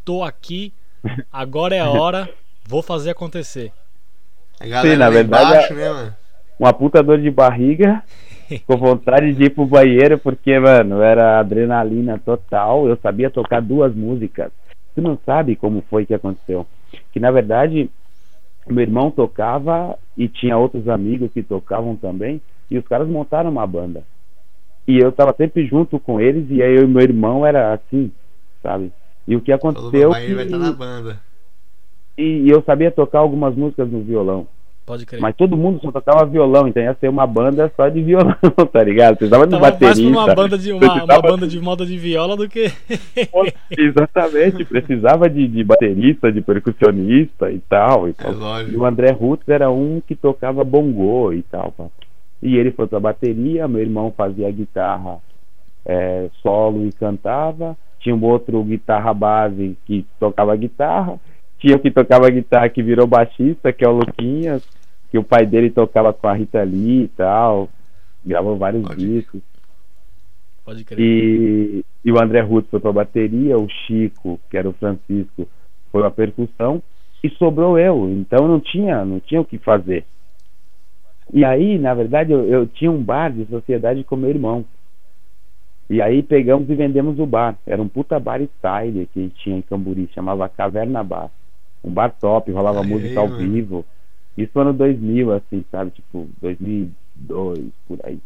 [0.05, 0.73] tô aqui,
[1.31, 2.29] agora é a hora,
[2.67, 3.71] vou fazer acontecer.
[4.59, 6.15] A galera na verdade, embaixo, é- né, mano?
[6.59, 8.03] Uma puta dor de barriga,
[8.65, 12.87] com vontade de ir pro banheiro, porque, mano, era adrenalina total.
[12.87, 14.51] Eu sabia tocar duas músicas.
[14.95, 16.65] Tu não sabe como foi que aconteceu.
[17.11, 17.89] Que na verdade,
[18.73, 23.65] meu irmão tocava e tinha outros amigos que tocavam também, e os caras montaram uma
[23.65, 24.03] banda.
[24.87, 28.11] E eu tava sempre junto com eles, e aí eu e meu irmão era assim,
[28.61, 28.91] sabe?
[29.27, 30.33] E o que Falou, aconteceu vai, que...
[30.33, 31.21] vai estar na banda.
[32.17, 34.47] e, e eu sabia tocar algumas músicas no violão.
[34.87, 35.19] Pode crer.
[35.19, 38.33] Mas todo mundo só tocava violão, então ia ser uma banda só de violão,
[38.71, 39.17] tá ligado?
[39.17, 40.09] Precisava de mais pra baterista.
[40.09, 42.71] uma banda de uma, uma precisava- banda de moda de viola do que.
[43.77, 48.07] Exatamente, precisava de, de baterista, de percussionista e tal.
[48.07, 48.31] E, É tal.
[48.31, 48.79] e lógico.
[48.79, 51.71] o André Rutz era um que tocava bongô e tal.
[51.71, 51.85] pá.
[52.41, 55.17] E ele foi pra bateria, meu irmão fazia guitarra
[55.85, 57.75] é, solo e cantava.
[57.99, 61.19] Tinha um outro guitarra base que tocava guitarra.
[61.59, 64.61] Tinha o que tocava guitarra que virou baixista, que é o Luquinhas,
[65.17, 67.69] que o pai dele tocava com a Rita Lee e tal.
[68.23, 69.03] Gravou vários Pode.
[69.03, 69.41] discos.
[70.63, 70.99] Pode crer.
[70.99, 75.47] E, e o André Ruth foi pra bateria, o Chico, que era o Francisco,
[75.91, 76.83] foi pra percussão,
[77.23, 78.09] e sobrou eu.
[78.09, 80.05] Então não tinha, não tinha o que fazer.
[81.33, 84.65] E aí, na verdade, eu, eu tinha um bar de sociedade com meu irmão.
[85.89, 87.57] E aí pegamos e vendemos o bar.
[87.65, 91.31] Era um puta bar style que tinha em Camburi, chamava Caverna Bar.
[91.83, 93.39] Um bar top, rolava música ao mano.
[93.39, 93.85] vivo.
[94.37, 95.91] Isso no ano 2000, assim, sabe?
[95.91, 98.19] Tipo, 2002, por aí.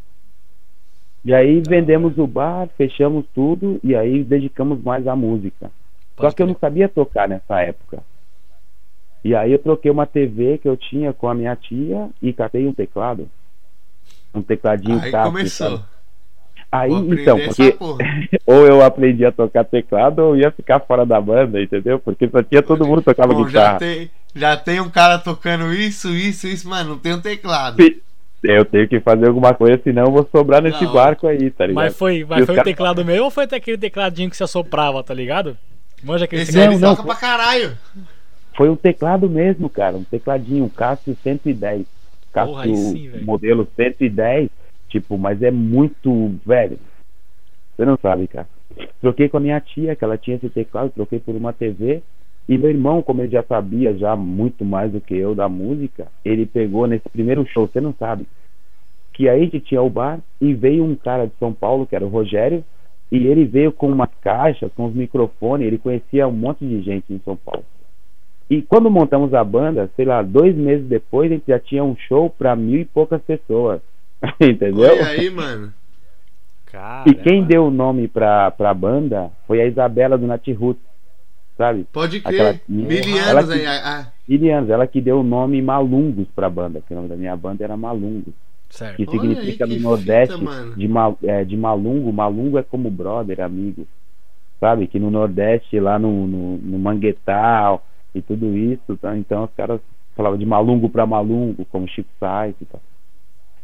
[1.24, 5.72] E aí vendemos o bar, fechamos tudo e aí dedicamos mais à música.
[6.16, 8.04] Só Pode que eu não sabia tocar nessa época.
[9.24, 12.68] E aí eu troquei uma TV que eu tinha com a minha tia e catei
[12.68, 13.30] um teclado.
[14.34, 15.78] Um tecladinho Aí tátil, começou.
[15.78, 15.84] sabe?
[16.72, 17.76] Aí, então, porque
[18.48, 22.00] ou eu aprendi a tocar teclado ou ia ficar fora da banda, entendeu?
[22.00, 23.80] Porque só tinha todo mundo tocava Bom, já guitarra.
[23.80, 27.78] tem, já tem um cara tocando isso, isso, isso, mano, não tem um teclado.
[28.44, 30.94] Eu tenho que fazer alguma coisa, senão eu vou sobrar nesse Não.
[30.94, 31.84] barco aí, tá ligado?
[31.84, 34.44] Mas foi, E mas foi o teclado meu ou foi até aquele tecladinho que se
[34.44, 35.56] assoprava, tá ligado?
[36.04, 36.72] Manja aquele Esse teclado.
[36.74, 37.78] ele não, toca pra caralho.
[38.58, 39.96] Foi um teclado mesmo, cara.
[39.96, 41.86] Um tecladinho, um Cássio 110.
[42.34, 44.50] Cássio Porra, sim, modelo 110.
[44.90, 46.80] Tipo, mas é muito velho.
[47.78, 48.48] Você não sabe, cara.
[49.00, 52.02] Troquei com a minha tia, que ela tinha esse teclado, troquei por uma TV.
[52.52, 56.08] E meu irmão, como ele já sabia já muito mais do que eu da música,
[56.26, 58.28] ele pegou nesse primeiro show, você não sabe.
[59.14, 61.96] que aí a gente tinha o bar e veio um cara de São Paulo, que
[61.96, 62.62] era o Rogério,
[63.10, 67.14] e ele veio com umas caixas, com os microfones, ele conhecia um monte de gente
[67.14, 67.64] em São Paulo.
[68.50, 71.96] E quando montamos a banda, sei lá, dois meses depois, a gente já tinha um
[71.96, 73.80] show para mil e poucas pessoas.
[74.42, 74.92] Entendeu?
[74.92, 75.74] Olha aí, mano.
[76.66, 80.78] Cara, E quem deu o nome pra, pra banda foi a Isabela do Natirut,
[81.58, 81.86] sabe?
[81.92, 82.62] Pode Aquela- crer.
[82.68, 83.66] Mil ela anos que- aí.
[83.66, 84.12] ah, ah.
[84.28, 87.64] Ilianos, ela que deu o nome Malungos pra banda, que o nome da minha banda
[87.64, 88.34] era Malungos,
[88.70, 88.96] Certo.
[88.98, 92.90] que significa aí que no Nordeste, fita, de, mal, é, de Malungo, Malungo é como
[92.90, 93.86] brother, amigo,
[94.60, 94.88] sabe?
[94.88, 97.86] Que no Nordeste, lá no, no, no Manguetal
[98.16, 99.18] e tudo isso, tá?
[99.18, 99.82] então os caras
[100.16, 102.82] falavam de Malungo pra Malungo, como Chico Sainz e tal.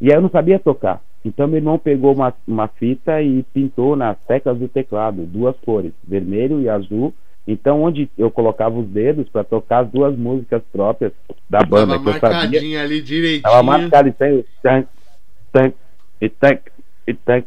[0.02, 1.02] E aí eu não sabia tocar.
[1.26, 5.92] Então meu irmão pegou uma, uma fita e pintou nas teclas do teclado duas cores,
[6.08, 7.14] vermelho e azul.
[7.48, 11.14] Então onde eu colocava os dedos para tocar as duas músicas próprias
[11.50, 13.42] da banda Tava que eu sabia, ali direitinho.
[13.44, 14.88] tava marcado e tem tank,
[15.54, 15.76] tank,
[16.20, 16.62] e tank,
[17.08, 17.46] e tank.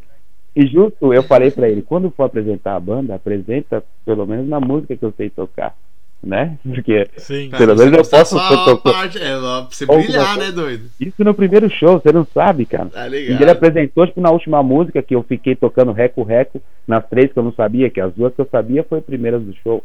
[0.56, 4.58] E justo eu falei para ele, quando for apresentar a banda, apresenta pelo menos na
[4.58, 5.76] música que eu sei tocar,
[6.22, 6.58] né?
[6.62, 7.50] Porque Sim.
[7.52, 8.90] Eu mostrar posso só tocar.
[8.90, 9.36] a parte, é,
[9.70, 10.90] você Ou brilhar, você- né, doido?
[11.00, 12.86] isso no primeiro show, você não sabe, cara.
[12.86, 17.32] Tá E ele apresentou, tipo, na última música que eu fiquei tocando reco-reco, nas três
[17.32, 19.82] que eu não sabia, que as duas que eu sabia foi a primeira do show.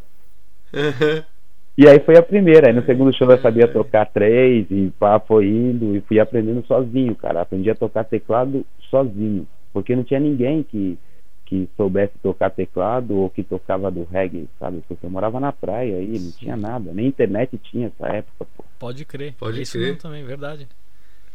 [1.78, 5.20] E aí foi a primeira, aí no segundo show eu sabia tocar três, e pá,
[5.20, 7.42] foi indo, e fui aprendendo sozinho, cara.
[7.42, 10.98] Aprendi a tocar teclado sozinho, porque não tinha ninguém que,
[11.46, 14.82] que soubesse tocar teclado ou que tocava do reggae, sabe?
[14.86, 18.64] Porque eu morava na praia aí, não tinha nada, nem internet tinha essa época, pô.
[18.78, 19.32] Pode crer.
[19.38, 19.84] Pode É Isso crer.
[19.86, 20.66] mesmo também, verdade.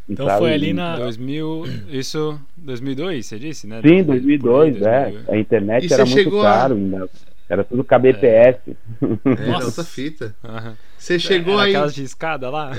[0.10, 0.40] Então sabe?
[0.40, 3.78] foi ali na- 2000, isso 2002, você disse, né?
[3.78, 5.02] Sim, Por aí, 2002, é.
[5.12, 5.30] 2002.
[5.30, 7.10] A internet E era muito chegou a- caro ainda.
[7.48, 8.60] Era tudo KBPS.
[9.26, 9.66] É, Nossa.
[9.68, 10.36] outra fita.
[10.44, 10.76] Aham.
[10.98, 11.72] Você chegou Era aí.
[11.72, 12.72] Aquelas de escada lá.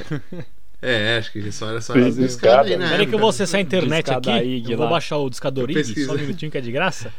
[0.82, 3.58] É, acho que só era só sim, escadas aí na Peraí que eu vou acessar
[3.60, 4.46] a internet Discada aqui.
[4.56, 4.90] IG Eu vou lá.
[4.92, 7.12] baixar o discador IG, só um minutinho que é de graça.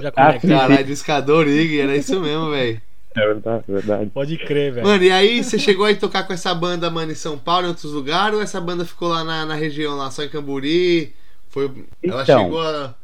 [0.00, 0.48] Já Ah, conecta.
[0.48, 2.80] Caralho, discador Ig, era isso mesmo, velho.
[3.16, 4.10] É verdade, é verdade.
[4.14, 4.86] Pode crer, velho.
[4.86, 7.70] Mano, e aí você chegou aí tocar com essa banda, mano, em São Paulo, em
[7.70, 11.12] outros lugares, ou essa banda ficou lá na, na região, lá só em Camburi?
[11.48, 11.64] Foi,
[12.04, 12.44] ela Então.
[12.44, 12.94] chegou a.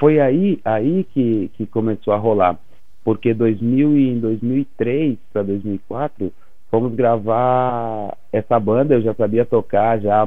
[0.00, 2.58] Foi aí, aí que, que começou a rolar.
[3.04, 6.32] Porque 2000 e, em 2003 para 2004,
[6.70, 10.26] fomos gravar essa banda, eu já sabia tocar já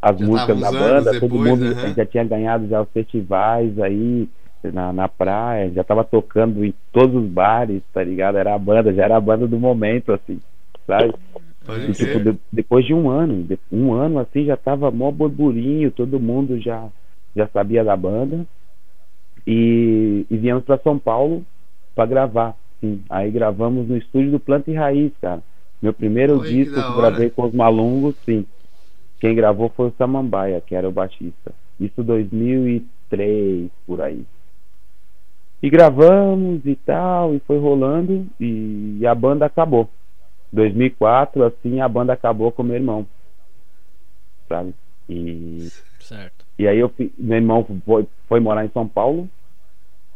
[0.00, 1.82] as Já músicas da banda, todo depois, mundo aham.
[1.82, 4.28] a gente já tinha ganhado já os festivais aí
[4.62, 8.38] na, na praia, já tava tocando em todos os bares, tá ligado?
[8.38, 10.40] Era a banda, já era a banda do momento, assim,
[10.86, 11.14] sabe?
[11.88, 15.90] E, tipo, de- depois de um ano, de- um ano assim, já tava mó burburinho,
[15.90, 16.88] todo mundo já,
[17.34, 18.46] já sabia da banda.
[19.46, 21.44] E, e viemos para São Paulo
[21.94, 22.56] para gravar.
[22.80, 23.02] Sim.
[23.08, 25.42] Aí gravamos no estúdio do Planta e Raiz, cara.
[25.80, 27.10] Meu primeiro Oi, que disco que eu hora.
[27.10, 28.44] gravei com os malungos, sim.
[29.20, 31.52] Quem gravou foi o Samambaia, que era o baixista.
[31.78, 34.24] Isso 2003, por aí.
[35.62, 39.88] E gravamos e tal, e foi rolando, e a banda acabou.
[40.52, 43.06] 2004, assim, a banda acabou com meu irmão.
[44.48, 44.74] Sabe?
[45.08, 45.68] E,
[46.00, 46.44] Certo.
[46.58, 49.28] e aí eu meu irmão foi, foi morar em São Paulo.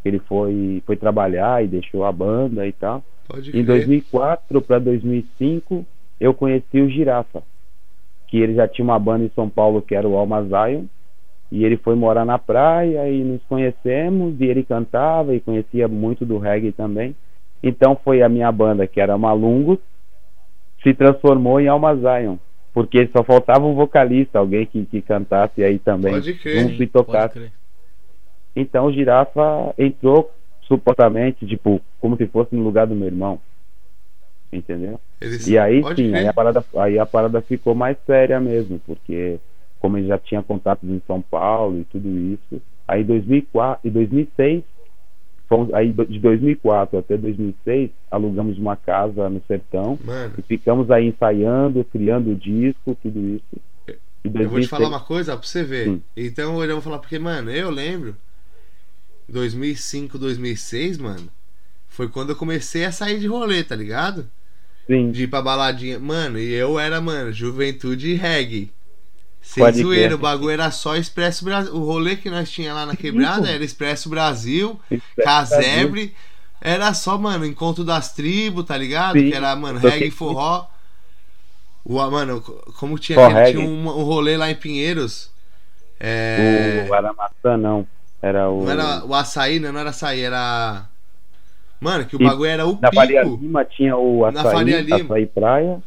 [0.05, 3.03] Ele foi, foi trabalhar e deixou a banda e tal.
[3.29, 3.65] Pode Em crer.
[3.65, 5.85] 2004 para 2005,
[6.21, 7.43] eu conheci o Girafa,
[8.29, 10.85] que ele já tinha uma banda em São Paulo que era o Alma Zion,
[11.51, 16.25] e ele foi morar na praia e nos conhecemos, e ele cantava e conhecia muito
[16.25, 17.15] do reggae também.
[17.62, 19.79] Então foi a minha banda, que era Malungos,
[20.83, 22.37] se transformou em Alma Zion,
[22.73, 26.81] porque só faltava um vocalista, alguém que, que cantasse aí também, Pode crer.
[26.81, 27.51] e tocasse.
[28.55, 30.31] Então o Girafa entrou
[30.62, 33.41] supostamente, tipo, como se fosse no lugar do meu irmão.
[34.53, 35.01] Entendeu?
[35.21, 39.38] Eles- E aí sim, aí a, parada, aí a parada ficou mais séria mesmo, porque
[39.81, 43.93] como ele já tinha contatos em São Paulo e tudo isso, aí em 2004, em
[43.93, 44.62] 2006,
[45.49, 51.07] fomos, aí de 2004 até 2006, alugamos uma casa no sertão Mano, e ficamos aí
[51.09, 53.62] ensaiando, criando o disco, tudo isso.
[54.35, 55.85] Eu vou te falar 2006 uma coisa pra você ver.
[55.87, 56.03] Sim.
[56.17, 58.17] Então eu vou falar, porque, mano, eu lembro.
[59.33, 61.29] 2005, 2006, mano.
[61.88, 64.29] Foi quando eu comecei a sair de rolê, tá ligado?
[64.87, 65.99] Sim, De ir pra baladinha.
[65.99, 68.71] Mano, e eu era, mano, juventude reggae.
[69.40, 71.75] Sem Pode zoeira, o bagulho era só Expresso Brasil.
[71.75, 76.14] O rolê que nós tinha lá na quebrada era Expresso Brasil, Expresso Casebre.
[76.61, 79.18] Era só, mano, encontro das tribos, tá ligado?
[79.18, 79.31] Sim.
[79.31, 80.11] Que era, mano, Eu reggae sei.
[80.11, 80.66] forró.
[81.85, 82.40] O, mano,
[82.79, 83.18] como tinha,
[83.51, 85.31] tinha um, um rolê lá em Pinheiros.
[85.99, 86.87] É.
[86.88, 87.87] o Aramaçã não,
[88.23, 89.71] era o Não era o açaí, né?
[89.73, 90.87] Não era açaí, era.
[91.81, 93.39] Mano, que o E bagulho era o Na Faria pico.
[93.43, 94.97] Lima tinha o Na Faria açaí, Lima.
[95.15, 95.83] açaí praia.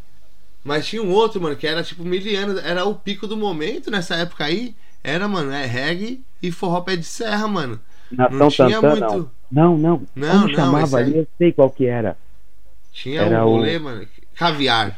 [0.64, 4.16] Mas tinha um outro, mano, que era tipo miliano, era o pico do momento nessa
[4.16, 4.76] época aí.
[5.04, 7.80] era, mano, é reggae e forró pé de serra, mano.
[8.12, 9.30] Nação Não tinha Tantã, muito.
[9.52, 9.78] não.
[9.78, 10.02] Não, não.
[10.16, 11.18] Não, Como não, chamava ali?
[11.20, 12.18] Eu sei qual que era.
[12.92, 14.06] Tinha Era um o- rolê, mano.
[14.34, 14.98] Caviar.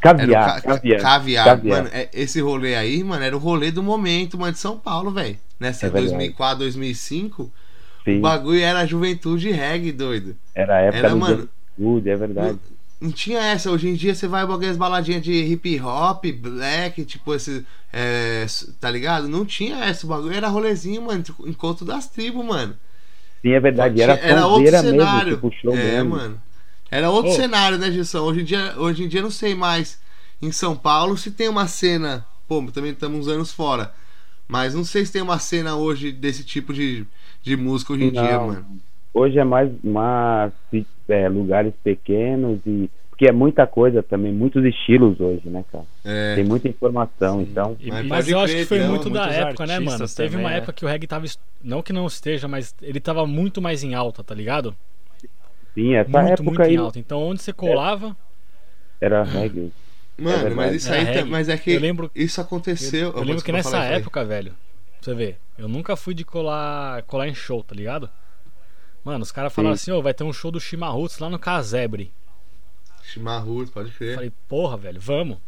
[0.00, 1.00] Caviar, o ca- caviar.
[1.00, 1.44] caviar.
[1.44, 1.76] Caviar.
[1.84, 5.10] Mano, é- esse rolê aí, mano, era o rolê do momento, mano, de São Paulo,
[5.10, 5.38] velho.
[5.64, 6.10] Nessa É verdade.
[6.12, 7.52] 2004, 2005,
[8.04, 10.36] Sim, o bagulho era juventude reggae, doido.
[10.54, 11.48] era a época era, mano,
[11.78, 12.58] Juventude, é verdade.
[13.00, 13.70] Não tinha essa.
[13.70, 17.66] Hoje em dia você vai as baladinhas de hip hop, black, tipo esse.
[17.92, 18.46] é,
[18.78, 19.26] tá ligado?
[19.26, 20.06] Não tinha essa.
[20.06, 21.24] O bagulho era rolezinho, mano.
[21.46, 22.76] Encontro das tribos, mano.
[23.42, 24.00] Sim, é verdade.
[24.00, 25.34] Era, era outro mesmo, cenário.
[25.34, 26.10] tipo show é, mesmo.
[26.10, 26.40] mano.
[26.90, 27.34] Era outro Ô.
[27.34, 28.20] cenário, né, Gilson?
[28.20, 29.98] Hoje em dia, hoje em dia não sei mais.
[30.40, 32.24] Em São Paulo se tem uma cena.
[32.46, 33.92] Pô, também estamos uns anos fora.
[34.54, 37.04] Mas não sei se tem uma cena hoje desse tipo de,
[37.42, 38.22] de música hoje em Não.
[38.22, 38.66] dia, mano.
[39.12, 40.52] Hoje é mais, mais
[41.08, 42.88] é, lugares pequenos e.
[43.10, 45.84] Porque é muita coisa também, muitos estilos hoje, né, cara?
[46.04, 46.36] É.
[46.36, 47.76] Tem muita informação, então.
[47.80, 50.06] E- Mas Mas eu acho que foi não, muito da época, né, mano?
[50.08, 50.58] Teve uma né?
[50.58, 51.26] época que o reggae tava.
[51.60, 54.72] Não que não esteja, mas ele tava muito mais em alta, tá ligado?
[55.74, 56.98] Sim, essa muito, época muito aí em alta.
[57.00, 58.16] Então onde você colava.
[59.00, 59.72] era reggae.
[60.16, 60.54] Mano, verdade.
[60.54, 61.04] mas isso É aí.
[61.04, 61.24] reggae.
[61.30, 63.12] mas é que Eu lembro- isso Eu, aconteceu.
[63.12, 64.58] eu lembro que nessa aí, época, velho, pra
[65.02, 68.08] você ver, eu nunca fui de colar, colar em show, tá ligado?
[69.04, 72.10] Mano, os caras falaram assim, ô, vai ter um show do Chimarruts lá no Casebre.
[73.02, 74.14] Chimarruts, pode Eu crer.
[74.14, 75.38] falei, porra, velho, vamos.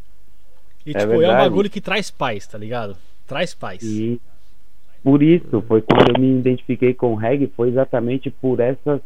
[0.85, 1.49] E É tipo, é um verdade.
[1.49, 2.95] bagulho que traz paz, tá ligado?
[3.25, 3.81] Traz paz.
[3.83, 4.21] E
[5.03, 9.01] por isso, foi quando eu me identifiquei com o reggae, foi exatamente por essas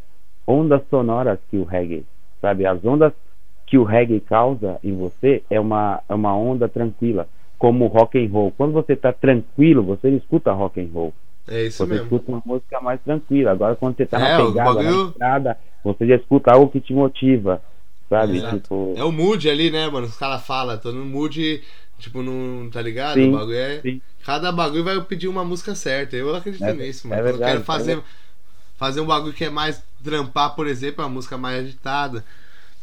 [0.45, 2.05] ondas sonoras que o reggae,
[2.41, 2.65] sabe?
[2.65, 3.13] As ondas
[3.71, 7.25] que o reggae causa em você é uma, é uma onda tranquila,
[7.57, 8.51] como o rock and roll.
[8.51, 11.13] Quando você tá tranquilo, você não escuta rock and roll.
[11.47, 12.03] É isso Você mesmo.
[12.03, 13.51] escuta uma música mais tranquila.
[13.51, 16.81] Agora, quando você tá É, na pegada, bagulho- na estrada, você já escuta algo que
[16.81, 17.63] te motiva,
[18.09, 18.39] sabe?
[18.39, 18.57] Exato.
[18.59, 20.05] Tipo, É o mood ali, né, mano?
[20.05, 21.63] Os caras falam, tô no mood,
[21.97, 22.69] tipo, não.
[22.69, 23.13] Tá ligado?
[23.13, 23.79] Sim, o bagulho é.
[23.79, 24.01] sim.
[24.25, 26.17] Cada bagulho vai pedir uma música certa.
[26.17, 27.23] Eu acredito É- nisso, é mano.
[27.23, 28.01] verdade, eu quero é fazer,
[28.75, 32.23] fazer um bagulho que é mais trampar, por exemplo, uma música mais agitada.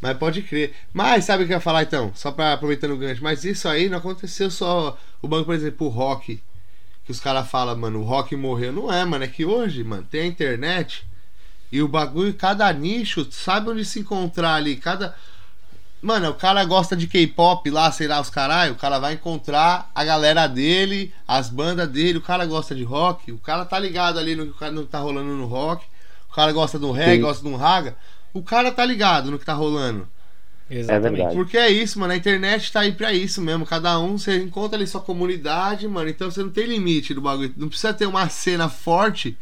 [0.01, 0.73] Mas pode crer.
[0.93, 2.11] Mas sabe o que eu ia falar então?
[2.15, 3.23] Só pra aproveitando o gancho.
[3.23, 4.97] Mas isso aí não aconteceu só.
[5.21, 6.41] O banco, por exemplo, o rock.
[7.05, 8.71] Que os caras falam, mano, o rock morreu.
[8.71, 9.23] Não é, mano.
[9.23, 11.05] É que hoje, mano, tem a internet.
[11.71, 14.75] E o bagulho, cada nicho, sabe onde se encontrar ali.
[14.77, 15.15] Cada.
[16.01, 18.73] Mano, o cara gosta de K-pop lá, sei lá, os caralho.
[18.73, 22.19] O cara vai encontrar a galera dele, as bandas dele.
[22.19, 23.33] O cara gosta de rock.
[23.33, 25.85] O cara tá ligado ali no que o cara não tá rolando no rock.
[26.31, 27.21] O cara gosta do reggae, Sim.
[27.21, 27.97] gosta um raga.
[28.33, 30.07] O cara tá ligado no que tá rolando.
[30.69, 31.13] Exatamente.
[31.13, 31.35] verdade.
[31.35, 32.13] Porque é isso, mano.
[32.13, 33.65] A internet tá aí pra isso mesmo.
[33.65, 36.09] Cada um, você encontra ali sua comunidade, mano.
[36.09, 37.53] Então você não tem limite do bagulho.
[37.57, 39.35] Não precisa ter uma cena forte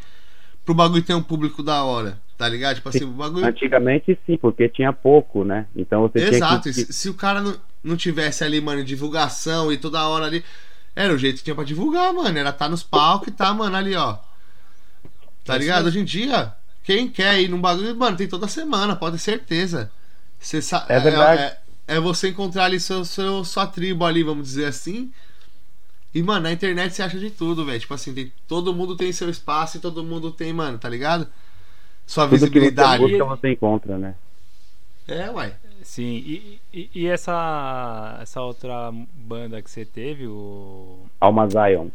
[0.65, 2.17] pro bagulho ter um público da hora.
[2.37, 2.75] Tá ligado?
[2.75, 3.45] Tipo assim, o bagulho.
[3.45, 5.65] antigamente sim, porque tinha pouco, né?
[5.75, 6.61] Então você Exato.
[6.61, 6.73] tinha que.
[6.73, 10.43] Se, se o cara não, não tivesse ali, mano, divulgação e toda hora ali.
[10.95, 12.37] Era o jeito que tinha pra divulgar, mano.
[12.37, 14.17] Era tá nos palcos e tá, mano, ali, ó.
[15.43, 15.85] Tá É ligado?
[15.87, 16.53] Hoje em dia,
[16.87, 19.91] quem quer ir num bagulho, mano, tem toda semana, pode ter certeza.
[20.39, 21.41] Você sa- É verdade.
[21.87, 25.11] É, é você encontrar ali seu, seu, sua tribo ali, vamos dizer assim.
[26.13, 27.79] E, mano, na internet você acha de tudo, velho.
[27.79, 31.27] Tipo assim, tem, todo mundo tem seu espaço e todo mundo tem, mano, tá ligado?
[32.07, 33.03] Sua Tudo que você visibilidade.
[33.03, 34.15] busca, você encontra, né?
[35.07, 35.55] É, uai.
[35.83, 41.91] Sim, e, e, e essa, essa outra banda que você teve, o Alma Zion.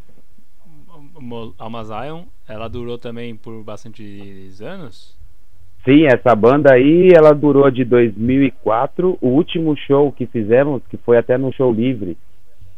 [1.59, 5.17] Alma Zion, ela durou também por bastantes anos?
[5.85, 9.19] Sim, essa banda aí, ela durou de 2004.
[9.21, 12.17] O último show que fizemos, que foi até no show livre,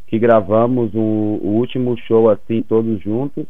[0.07, 0.99] que gravamos o,
[1.43, 3.45] o último show assim, todos juntos,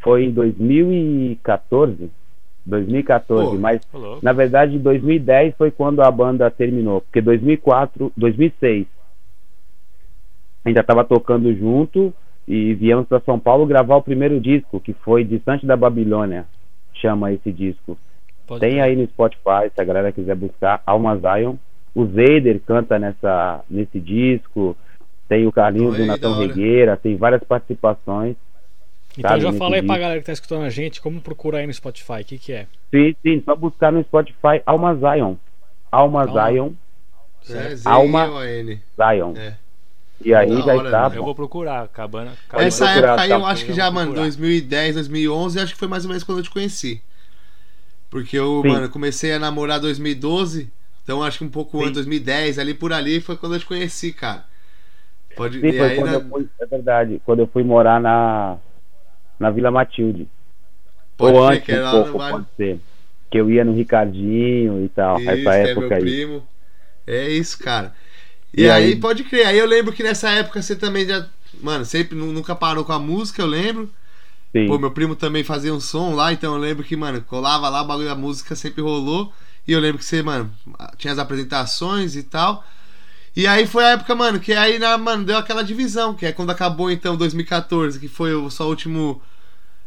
[0.00, 2.10] foi em 2014.
[2.64, 3.58] 2014, Pô.
[3.58, 4.24] mas louco.
[4.24, 8.86] na verdade 2010 foi quando a banda terminou, porque 2004, 2006
[10.64, 12.14] ainda estava tocando junto
[12.46, 16.46] e viemos para São Paulo gravar o primeiro disco, que foi Distante da Babilônia,
[16.94, 17.96] chama esse disco.
[18.46, 21.56] Pode Tem aí no Spotify, se a galera quiser buscar, Alma Zion.
[21.94, 24.76] O Zeider canta nessa, nesse disco.
[25.28, 26.38] Tem o Carlinhos Oi, do Natão.
[26.38, 28.36] Regueira, tem várias participações.
[29.16, 30.00] Então sabe, já nesse fala aí pra disco.
[30.02, 32.66] galera que tá escutando a gente, como procurar aí no Spotify, o que que é?
[32.90, 35.34] Sim, sim, só buscar no Spotify Alma Zion.
[35.90, 36.50] Alma Alma.
[36.50, 36.70] Zion,
[37.50, 38.80] É, Alma- Z-I-O-N.
[38.96, 39.34] Zion.
[39.36, 39.54] É.
[40.20, 41.10] E aí Da já hora, está.
[41.14, 42.38] Eu vou procurar, cabana.
[42.48, 43.38] cabana Essa procurar, época aí tá?
[43.38, 44.14] eu acho que já, Vamos mano, procurar.
[44.14, 47.02] 2010, 2011, acho que foi mais ou menos quando eu te conheci.
[48.10, 48.64] Porque eu, Sim.
[48.64, 50.70] mano, comecei a namorar em 2012,
[51.02, 51.82] então acho que um pouco Sim.
[51.82, 54.44] antes, 2010, ali por ali foi quando eu te conheci, cara.
[55.34, 58.58] Pode Sim, foi aí, quando na- eu fui, é verdade, quando eu fui morar na,
[59.40, 60.28] na Vila Matilde.
[61.16, 62.80] pode Ou ser antes que era um lá pouco, pode ser.
[63.30, 66.16] Que eu ia no Ricardinho e tal, Isso, essa é época meu aí.
[66.16, 66.46] primo.
[67.06, 67.94] É isso, cara.
[68.56, 68.96] E, E aí, aí?
[68.96, 69.46] pode crer.
[69.46, 71.26] Aí eu lembro que nessa época você também já
[71.60, 73.90] Mano, sempre nu- nunca parou com a música, eu lembro.
[74.54, 74.66] Sim.
[74.66, 77.82] Pô, meu primo também fazia um som lá, então eu lembro que, mano, colava lá,
[77.82, 79.32] o bagulho da música sempre rolou.
[79.68, 80.52] E eu lembro que você, mano,
[80.98, 82.64] tinha as apresentações e tal.
[83.36, 86.32] E aí foi a época, mano, que aí, na, mano, deu aquela divisão, que é
[86.32, 89.22] quando acabou, então, 2014, que foi o o último.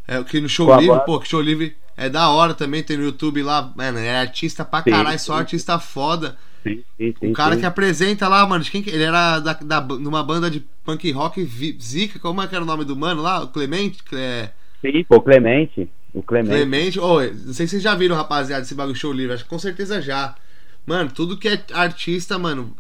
[0.08, 2.84] É, que no show Com a livre, pô, que show livre é da hora também,
[2.84, 6.38] tem no YouTube lá, mano, é artista pra caralho, só artista foda.
[6.66, 9.54] Sim, sim, sim, O cara que apresenta lá, mano, de quem que ele era da,
[9.54, 12.96] da, numa banda de punk rock vi- Zica, como é que era o nome do
[12.96, 13.44] mano lá?
[13.44, 14.00] O Clemente?
[14.14, 14.50] É,
[14.82, 15.90] Sim, pô, Clemente.
[16.14, 16.56] O Clemente.
[16.56, 19.50] Clemente, ô, não sei se vocês já viram, rapaziada, esse bagulho show livre, acho que
[19.50, 20.36] com certeza já.
[20.86, 22.76] Mano, tudo que é artista, mano,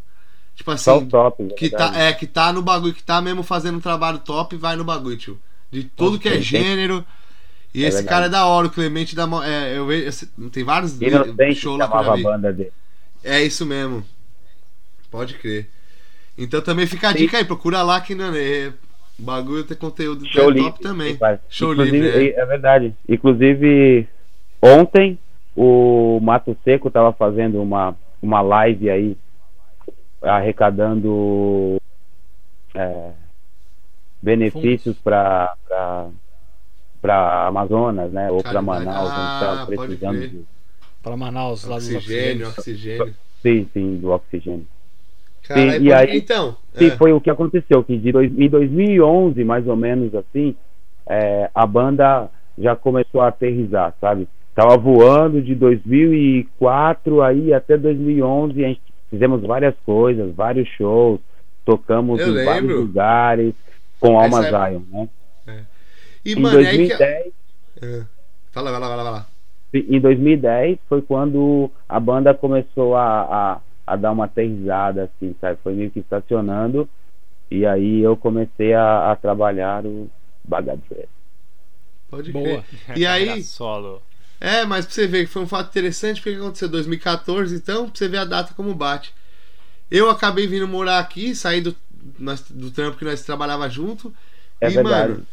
[0.55, 1.43] tipo assim, Só top.
[1.55, 1.93] que verdade.
[1.93, 4.83] tá, é, que tá no bagulho, que tá mesmo fazendo um trabalho top, vai no
[4.83, 5.39] bagulho, tio.
[5.71, 7.05] De tudo que é gênero.
[7.73, 8.09] E É esse verdade.
[8.09, 9.25] cara é da hora, o Clemente da.
[9.45, 10.27] É, eu vejo.
[10.51, 12.23] Tem vários Inocente shows lá que eu já a vi.
[12.23, 12.71] banda dele.
[13.25, 14.05] É isso mesmo.
[15.09, 15.67] Pode crer.
[16.37, 17.17] Então também fica a Sim.
[17.17, 18.67] dica aí, procura lá que né, é,
[19.17, 20.69] o bagulho tem conteúdo Show é livre.
[20.69, 21.13] top também.
[21.13, 21.19] sim.
[21.49, 22.45] Show Inclusive, livre, é.
[22.45, 22.95] verdade.
[23.09, 24.07] Inclusive,
[24.61, 25.17] ontem
[25.55, 29.17] o Mato Seco tava fazendo uma, uma live aí,
[30.21, 31.77] arrecadando
[32.75, 33.11] é,
[34.21, 35.55] benefícios para
[37.01, 38.31] para Amazonas, né?
[38.31, 38.61] Ou para.
[38.61, 40.45] Manaus, onde Ah, pode precisando de,
[41.05, 43.13] Para Manaus, lá Oxigênio, oxigênio.
[43.41, 44.65] sim, sim, do oxigênio.
[45.43, 46.57] Caralho, e pode- aí- então.
[46.75, 46.97] Sim, é.
[46.97, 50.55] foi o que aconteceu, que de dois, em 2011, mais ou menos assim,
[51.07, 52.27] é, a banda
[52.57, 54.27] já começou a aterrizar, sabe?
[54.55, 58.81] Tava voando de 2004 aí até 2011, a gente
[59.11, 61.19] fizemos várias coisas, vários shows,
[61.63, 62.81] tocamos Eu em vários lembro.
[62.81, 63.53] lugares
[63.99, 65.65] com Alma Essa é- Zion, né?
[66.25, 66.97] E, Em mano, é aí que.
[66.97, 67.33] 2010,
[67.83, 68.03] É.
[68.51, 68.79] Fala, vai
[69.79, 73.21] em 2010 foi quando a banda começou a,
[73.55, 75.59] a, a dar uma aterrizada, assim, sabe?
[75.63, 76.87] Foi meio que estacionando.
[77.49, 80.09] E aí eu comecei a, a trabalhar o
[80.43, 81.07] Bagadre.
[82.09, 82.63] Pode Boa.
[82.85, 82.97] crer.
[82.97, 84.01] E aí- Solo.
[84.39, 86.67] É, mas pra você ver que foi um fato interessante, porque aconteceu?
[86.67, 89.13] 2014, então, pra você ver a data como bate.
[89.89, 91.75] Eu acabei vindo morar aqui, saí do,
[92.19, 94.13] nós- do trampo que nós trabalhava junto.
[94.59, 95.11] É e, verdade.
[95.13, 95.27] mano,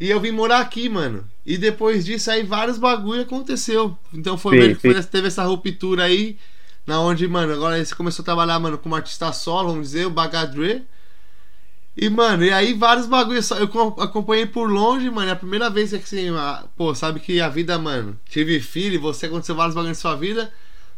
[0.00, 1.24] e eu vim morar aqui, mano.
[1.44, 3.96] E depois disso aí vários bagulho aconteceu.
[4.12, 6.38] Então foi, Sim, ver que foi- teve essa ruptura aí,
[6.86, 10.10] na onde, mano, agora você começou a trabalhar, mano, como artista solo, vamos dizer, o
[10.10, 10.82] Bagadre.
[11.96, 13.50] E, mano, e aí vários bagulhos.
[13.50, 15.28] Eu co- acompanhei por longe, mano.
[15.28, 19.00] É a primeira vez que assim, a- pô, sabe que a vida, mano, tive filho,
[19.00, 20.50] você aconteceu vários bagulhos na sua vida.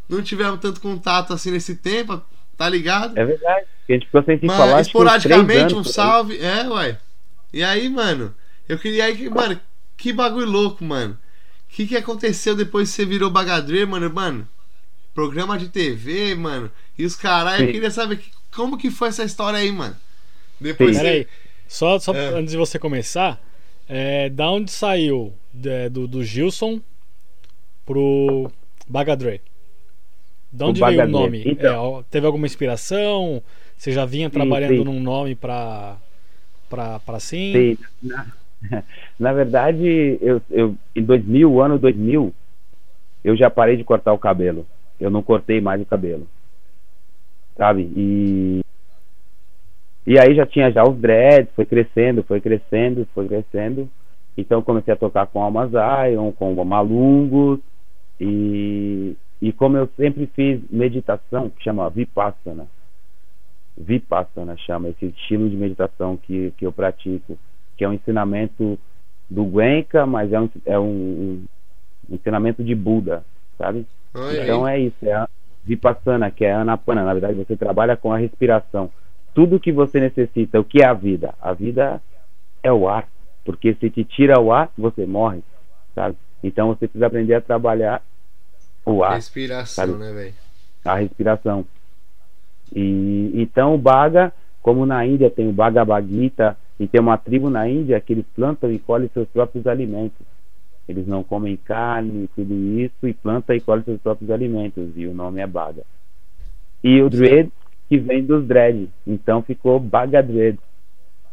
[0.08, 2.22] Não tivemos tanto contato assim nesse tempo,
[2.56, 3.18] tá ligado?
[3.18, 3.66] É verdade.
[3.88, 4.80] A gente ficou sem se falar.
[4.80, 5.92] esporadicamente, um anos aí.
[5.92, 6.38] salve.
[6.38, 6.98] É, ué.
[7.52, 8.34] E aí, mano,
[8.72, 9.60] eu queria aí que, mano,
[9.96, 11.14] que bagulho louco, mano.
[11.70, 14.12] O que, que aconteceu depois que você virou bagadre, mano?
[14.12, 14.48] Mano,
[15.14, 16.70] programa de TV, mano.
[16.98, 17.72] E os caralho, eu Sim.
[17.72, 19.96] queria saber que- como que foi essa história aí, mano.
[20.60, 21.26] Depois Pera aí,
[21.66, 22.28] só, só É.
[22.34, 23.40] antes de você começar,
[23.88, 25.32] é, da onde saiu
[25.64, 26.80] é, do, do Gilson
[27.86, 28.50] pro
[28.88, 29.40] Bagadre?
[30.52, 31.42] Da O onde veio o nome?
[31.46, 32.00] Então.
[32.00, 33.42] É, teve alguma inspiração?
[33.76, 34.84] Você já vinha trabalhando sim.
[34.84, 35.96] num nome pra,
[36.68, 37.76] pra, pra sim?
[38.02, 38.18] Sim.
[39.18, 42.32] Na, verdade, eu, eu, em 2000, o ano 2000,
[43.24, 44.66] eu já parei de cortar o cabelo.
[45.00, 46.26] Eu não cortei mais o cabelo.
[47.56, 47.90] Sabe?
[47.96, 48.60] E.
[50.04, 53.88] E aí já tinha já os dreads, foi crescendo, foi crescendo, foi crescendo.
[54.36, 57.60] Então comecei a tocar com Alma Zion, com Malungos.
[58.20, 62.66] E, e como eu sempre fiz meditação, que chama Vipassana.
[63.76, 67.38] Vipassana chama esse estilo de meditação que, que eu pratico,
[67.82, 68.78] que é um ensinamento
[69.28, 71.44] do Gwenka, mas é um, é um,
[72.08, 73.24] um ensinamento de Buda,
[73.58, 73.84] sabe?
[74.14, 74.84] Então aí.
[74.84, 75.28] é isso, é a
[75.64, 77.02] Vipassana, que é a Anapana.
[77.02, 78.88] Na verdade, você trabalha com a respiração.
[79.34, 81.34] Tudo que você necessita, o que é a vida?
[81.42, 82.00] A vida
[82.62, 83.08] é o ar,
[83.44, 85.42] porque se te tira o ar, você morre,
[85.92, 86.16] sabe?
[86.40, 88.00] Então você precisa aprender a trabalhar
[88.86, 89.98] o ar Respiração, sabe?
[89.98, 90.34] né, velho?
[90.84, 91.64] a respiração.
[92.72, 97.48] E então o Baga, como na Índia tem o Bhagavad Gita e tem uma tribo
[97.50, 100.26] na Índia que eles plantam e colhem seus próprios alimentos.
[100.88, 105.06] Eles não comem carne e tudo isso e plantam e colhem seus próprios alimentos e
[105.06, 105.82] o nome é Baga.
[106.82, 107.50] E o Dread
[107.88, 110.58] que vem dos dread, então ficou Baga Dread.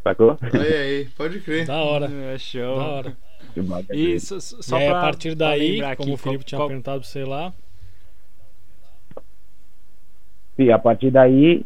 [0.03, 0.37] Sacou?
[0.53, 1.65] Olha aí, pode crer.
[1.65, 2.77] Da hora, É show.
[2.77, 3.17] da hora.
[3.57, 4.19] O Baga E Dread.
[4.19, 7.23] só, aí, pra, a partir daí, como aqui, o Felipe qual- tinha qual- perguntado você
[7.25, 7.51] lá,
[10.57, 11.65] E a partir daí,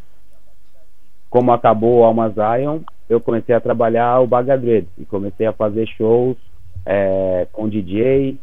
[1.33, 5.87] como acabou o Alma Zion, eu comecei a trabalhar o Bagadred e comecei a fazer
[5.87, 6.37] shows
[6.85, 8.37] é, com DJ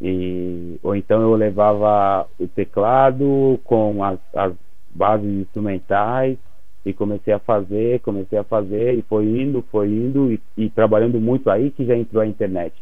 [0.00, 4.52] e ou então eu levava o teclado com as, as
[4.94, 6.38] bases instrumentais
[6.86, 11.20] e comecei a fazer, comecei a fazer e foi indo, foi indo e, e trabalhando
[11.20, 12.72] muito aí que já entrou a internet,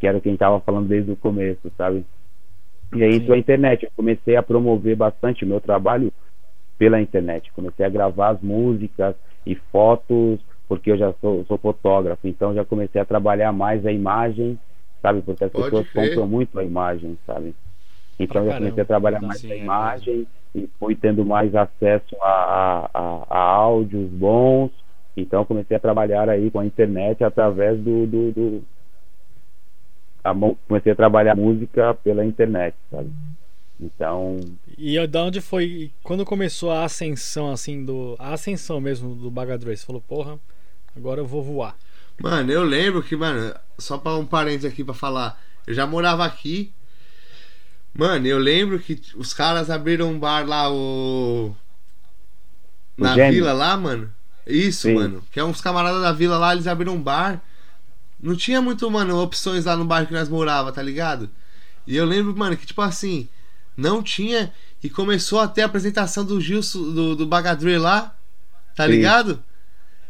[0.00, 2.06] que era o que a gente estava falando desde o começo, sabe?
[2.94, 6.10] E aí entrou a internet, eu comecei a promover bastante o meu trabalho
[6.78, 9.14] pela internet, comecei a gravar as músicas
[9.46, 13.92] e fotos, porque eu já sou, sou fotógrafo, então já comecei a trabalhar mais a
[13.92, 14.58] imagem,
[15.00, 15.22] sabe?
[15.22, 16.10] Porque as Pode pessoas crer.
[16.10, 17.54] compram muito a imagem, sabe?
[18.18, 18.82] Então Pra eu comecei caramba.
[18.82, 19.64] a trabalhar Sim, mais é a mesmo.
[19.64, 24.70] imagem e fui tendo mais acesso a, a, a, a áudios bons.
[25.16, 28.64] Então comecei a trabalhar aí com a internet através do, do, do-
[30.24, 30.34] a
[30.68, 33.10] comecei a trabalhar música pela internet, sabe?
[33.78, 34.40] Então,
[34.76, 35.92] E da onde foi.
[36.02, 38.16] Quando começou a ascensão, assim, do.
[38.18, 39.76] A ascensão mesmo do Bagadre?
[39.76, 40.38] Você falou, porra,
[40.94, 41.76] agora eu vou voar.
[42.18, 46.24] Mano, eu lembro que, mano, só pra um parênteses aqui pra falar, eu já morava
[46.24, 46.72] aqui.
[47.92, 51.54] Mano, eu lembro que os caras abriram um bar lá, o.
[52.96, 54.10] Na vila lá, mano.
[54.46, 54.94] Isso, Sim.
[54.94, 55.22] mano.
[55.30, 57.42] Que é uns camaradas da vila lá, eles abriram um bar.
[58.18, 61.28] Não tinha muito, mano, opções lá no bairro que nós morava, tá ligado?
[61.86, 63.28] E eu lembro, mano, que tipo assim,
[63.76, 64.52] não tinha.
[64.82, 68.14] E começou a ter a apresentação do Gilson, do, do Bagadre lá,
[68.76, 68.90] tá Sim.
[68.92, 69.42] ligado?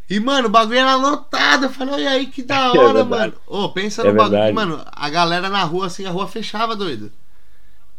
[0.08, 1.64] E, mano, o bagulho era lotado.
[1.64, 3.08] Eu falei, olha aí que da É hora, verdade.
[3.08, 3.32] mano.
[3.46, 4.52] Ô, pensa É no bagulho, verdade.
[4.54, 4.84] mano.
[4.92, 7.10] A galera na rua, assim, a rua fechava, doido.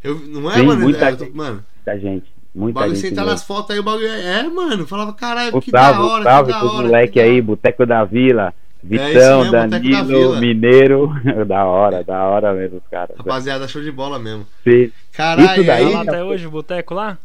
[0.04, 0.82] Eu, não é, Sim, mano?
[0.82, 1.32] muita É, gente.
[1.36, 3.12] mano, muita gente, o muita bagulho, gente.
[3.16, 3.26] mesmo.
[3.26, 4.86] nas fotos aí, o bagulho é, é, mano.
[4.88, 6.84] Falava, caralho, O que da salve, hora, o salve que da hora.
[6.88, 7.42] moleque que da aí.
[7.42, 8.54] Boteco da Vila,
[8.88, 10.40] Vitão, mesmo, Boteco da Danilo, Vila.
[10.42, 11.12] Mineiro.
[11.48, 13.16] da hora, da hora mesmo, os caras.
[13.18, 14.46] Rapaziada, show de bola mesmo.
[14.64, 15.94] Sim, Caralho, Isso daí- Tá aí.
[15.94, 17.18] lá até hoje o boteco lá?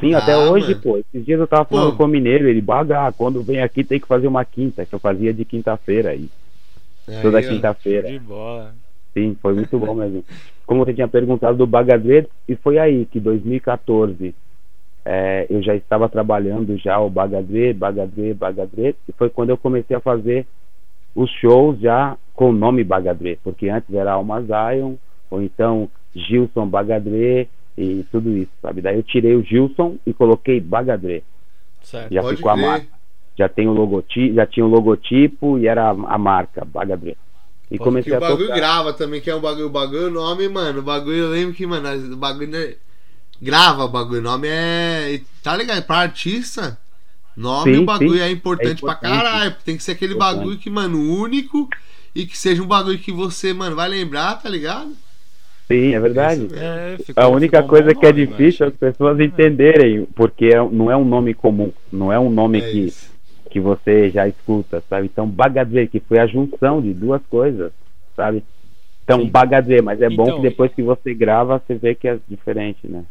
[0.00, 0.80] Sim, Ah, até hoje, mano.
[0.82, 0.98] pô.
[0.98, 1.98] Esses dias eu tava falando Pô.
[1.98, 4.98] com o Mineiro, ele baga, quando vem aqui tem que fazer uma quinta, que eu
[4.98, 6.28] fazia de quinta-feira aí.
[7.08, 8.08] aí, Toda quinta-feira.
[8.10, 8.74] De bola.
[9.16, 10.24] Sim, foi muito bom mesmo.
[10.66, 14.34] Como você tinha perguntado do Bagadre, e foi aí que 2014
[15.04, 19.94] é, eu já estava trabalhando já o Bagadre, Bagadre, Bagadre, e foi quando eu comecei
[19.96, 20.46] a fazer
[21.14, 24.94] os shows já com o nome Bagadre, porque antes era Alma Zion,
[25.30, 28.80] ou então Gilson Bagadre e tudo isso, sabe?
[28.80, 31.22] Daí eu tirei o Gilson e coloquei Bagadre.
[31.82, 32.12] Certo.
[32.12, 32.86] Já Pode ficou a marca.
[33.36, 37.16] Já tem o logotipo, já tinha o logotipo e era a, a marca Bagadre.
[37.70, 38.56] E Pô, comecei Que o a bagulho tocar.
[38.56, 41.54] grava também, que é um bagulho, o bagulho, o nome, mano, o bagulho, eu lembro
[41.54, 42.76] que, mano, o bagulho é-
[43.42, 46.78] grava o bagulho, o nome é, tá ligado, pra artista,
[47.36, 48.20] nome, Sim, o bagulho sim.
[48.20, 50.18] é importante, É pra caralho, tem que ser aquele Importante.
[50.18, 51.68] bagulho que, mano, único
[52.14, 54.96] e que seja um bagulho que você, mano, vai lembrar, tá ligado?
[55.70, 56.42] Sim, é verdade.
[56.42, 56.56] Mesmo.
[56.56, 60.46] É, ficou, A única um coisa bom que é difícil é as pessoas entenderem, porque
[60.46, 63.10] é- não é um nome comum, não é um nome É que, isso.
[63.50, 65.06] que você já escuta, sabe?
[65.06, 67.72] Então, Bagadre, que foi a junção de duas coisas,
[68.16, 68.42] sabe?
[69.04, 69.30] Então, Sim.
[69.30, 72.86] Bagadre, mas é bom Então, que depois que você grava, você vê que é diferente,
[72.88, 73.04] né?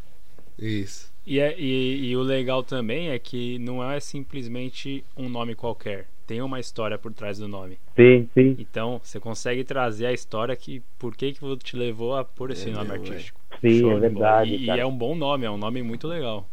[0.58, 1.13] Isso.
[1.26, 6.08] E, é- e- e o legal também é que não é simplesmente um nome qualquer.
[6.28, 7.78] Tem uma história por trás do nome.
[7.96, 12.24] Sim, sim, Então, você consegue trazer a história que por que, que te levou a
[12.24, 13.40] pôr esse É nome artístico.
[13.62, 14.10] sim, Show é de bola.
[14.10, 14.56] verdade.
[14.56, 16.48] E, e é um bom nome, é um nome muito legal.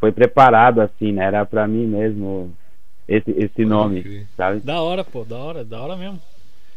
[0.00, 1.24] Foi preparado assim, né?
[1.24, 2.52] Era pra mim mesmo
[3.06, 4.60] esse, esse nome, sabe?
[4.60, 6.20] Da hora, pô, da hora, da hora mesmo.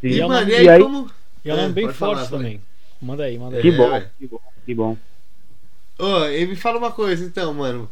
[0.01, 0.07] Sim.
[0.09, 1.11] E, é um mano, nome- e aí, e aí- como...
[1.43, 2.61] E é um É, nome bem pode forte falar, fala também.
[3.01, 3.61] Manda aí, manda aí.
[3.61, 4.11] Que É, bom, ué.
[4.17, 4.97] que bom, que bom.
[5.97, 7.89] Ô, e me fala uma coisa então, mano.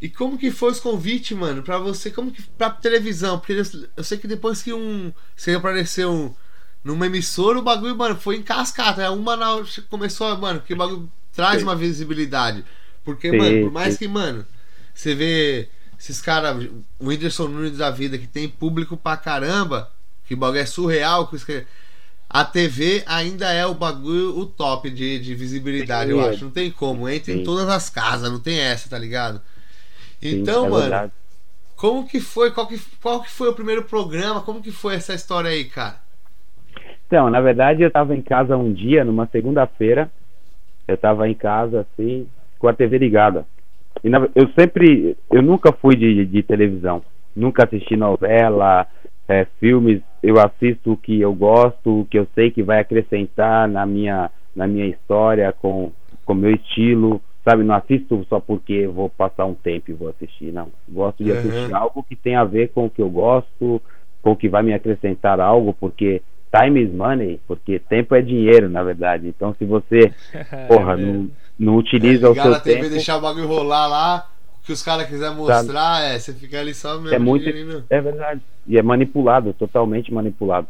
[0.00, 3.38] E como que foi os convites, mano, pra você, como que pra televisão?
[3.38, 3.52] Porque
[3.96, 6.36] eu, sei que depois que um você apareceu
[6.82, 9.02] numa emissora, o bagulho, mano, foi em cascata.
[9.02, 9.46] É uma na
[9.88, 12.64] começou, mano, que o bagulho traz uma visibilidade.
[13.04, 14.00] Porque, Sim, mano, por mais sim.
[14.00, 14.46] que, mano,
[14.94, 15.68] você vê
[15.98, 16.64] esses caras,
[16.98, 19.90] o Whindersson Nunes da vida, que tem público pra caramba,
[20.26, 21.64] que o bagulho é surreal, que-
[22.34, 26.44] a TV ainda é o bagulho, o top de, de visibilidade, eu Sim, acho.
[26.46, 27.08] Não tem como.
[27.08, 27.44] Entra em Sim.
[27.44, 29.40] todas as casas, não tem essa, tá ligado?
[30.28, 31.12] Sim, Então, é mano, verdade.
[31.76, 32.52] como que foi?
[32.52, 34.42] Qual que, qual que foi o primeiro programa?
[34.42, 36.00] Como que foi essa história aí, cara?
[37.06, 40.10] Então, na verdade, eu estava em casa um dia, numa segunda-feira.
[40.88, 42.28] Eu estava em casa, assim,
[42.58, 43.46] com a TV ligada.
[44.04, 47.02] E na- eu sempre, eu nunca fui de, de televisão.
[47.36, 48.86] Nunca assisti novela,
[49.28, 50.02] é, filmes.
[50.26, 54.30] Eu assisto o que eu gosto, o que eu sei que vai acrescentar na minha,
[54.56, 55.92] na minha história, com
[56.26, 57.20] o meu estilo.
[57.46, 60.68] Sabe, não assisto só porque vou passar um tempo e vou assistir, não.
[60.88, 61.38] Gosto de Uhum.
[61.38, 63.82] assistir algo que tem a ver com o que eu gosto,
[64.22, 66.22] com o que vai me acrescentar algo, porque
[66.56, 69.28] time is money, porque tempo é dinheiro, na verdade.
[69.28, 70.10] Então, se você,
[70.68, 73.86] porra, É, não, não utiliza o Ligar seu na TV, tempo, deixar o bagulho rolar
[73.88, 74.33] lá, o
[74.64, 77.14] que os caras quiserem mostrar, é, você fica ali só mesmo.
[77.14, 77.48] é muito,
[77.90, 78.40] é verdade.
[78.66, 80.66] E é manipulado, totalmente manipulado.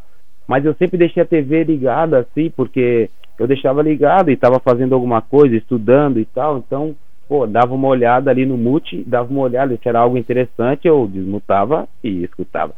[0.47, 4.93] Mas eu sempre deixei a TV ligada, assim, porque eu deixava ligado e estava fazendo
[4.93, 6.57] alguma coisa, estudando e tal.
[6.57, 6.95] Então,
[7.27, 11.07] pô, dava uma olhada ali no mute, dava uma olhada, se era algo interessante, eu
[11.11, 12.73] desmutava e escutava.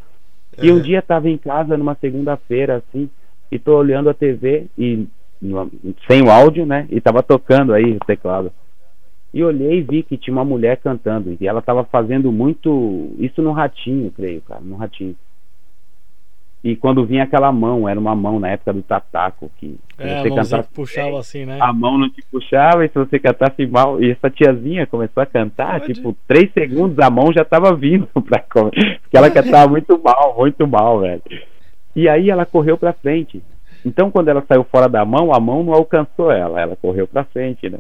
[0.61, 3.09] E um dia tava em casa numa segunda-feira, assim,
[3.51, 5.07] e tô olhando a TV e
[6.07, 6.88] sem o áudio, né?
[6.89, 8.51] E tava tocando aí o teclado.
[9.38, 11.38] E olhei e vi que tinha uma mulher cantando.
[11.40, 13.12] E ela tava fazendo muito.
[13.20, 15.16] Isso no ratinho, creio, cara, no ratinho.
[16.64, 20.30] E quando vinha aquela mão, era uma mão na época do Tataco, que É, você
[20.30, 21.60] cantasse puxava assim, né?
[21.62, 25.26] a mão não te puxava e se você cantasse mal, e essa tiazinha começou a
[25.28, 25.94] cantar, Pode.
[25.94, 30.36] tipo, três segundos a mão já tava vindo pra comer, porque ela cantava muito mal,
[30.36, 31.22] muito mal, velho.
[31.96, 33.42] E aí ela correu pra frente.
[33.86, 37.24] Então quando ela saiu fora da mão, a mão não alcançou ela, ela correu pra
[37.24, 37.78] frente, né?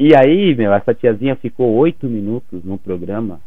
[0.00, 3.40] E aí, meu, essa tiazinha ficou oito minutos no programa,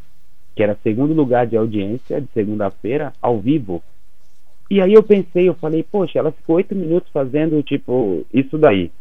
[0.56, 3.82] que era segundo lugar de audiência de segunda-feira, ao vivo.
[4.70, 8.92] E aí eu pensei, eu falei, poxa, ela ficou oito minutos fazendo, tipo, isso daí.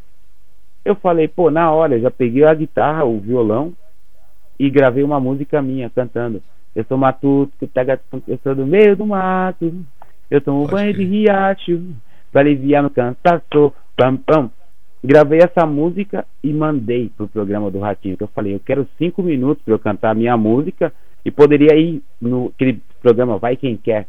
[0.85, 3.73] Eu falei, pô, na hora, eu já peguei a guitarra, o violão
[4.59, 6.43] e gravei uma música minha cantando.
[6.75, 9.75] Eu sou matuto, que pega- eu sou do meio do mato,
[10.31, 11.83] eu tomo Pode banho de riacho,
[12.31, 14.51] pra aliviar no cansaço, pam pam.
[15.03, 18.17] Gravei essa música e mandei pro programa do Ratinho.
[18.17, 20.93] Que eu falei, eu quero cinco minutos pra eu cantar a minha música
[21.25, 24.07] e poderia ir no aquele programa Vai Quem Quer.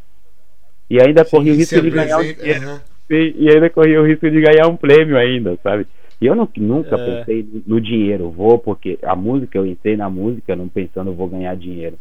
[0.89, 2.61] E ainda corri o Sim, risco se de ganhar dinheiro.
[2.67, 2.81] aham.
[3.09, 5.87] E, e ainda corri o risco de ganhar um prêmio ainda, sabe?
[6.19, 7.23] E eu não, nunca É.
[7.23, 11.55] pensei no dinheiro, vou porque a música, eu entrei na música não pensando vou ganhar
[11.55, 11.97] dinheiro.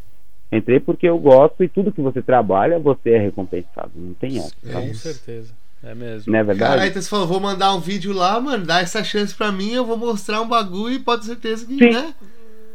[0.51, 3.91] Entrei porque eu gosto e tudo que você trabalha, você é recompensado.
[3.95, 5.53] Não tem essa, É Com certeza.
[5.83, 6.31] É mesmo.
[6.31, 6.69] não é verdade?
[6.69, 9.51] Cara, aí então você falou, vou mandar um vídeo lá, mano, dá essa chance pra
[9.51, 11.91] mim, eu vou mostrar um bagulho e pode ter certeza que, Sim.
[11.91, 12.13] né?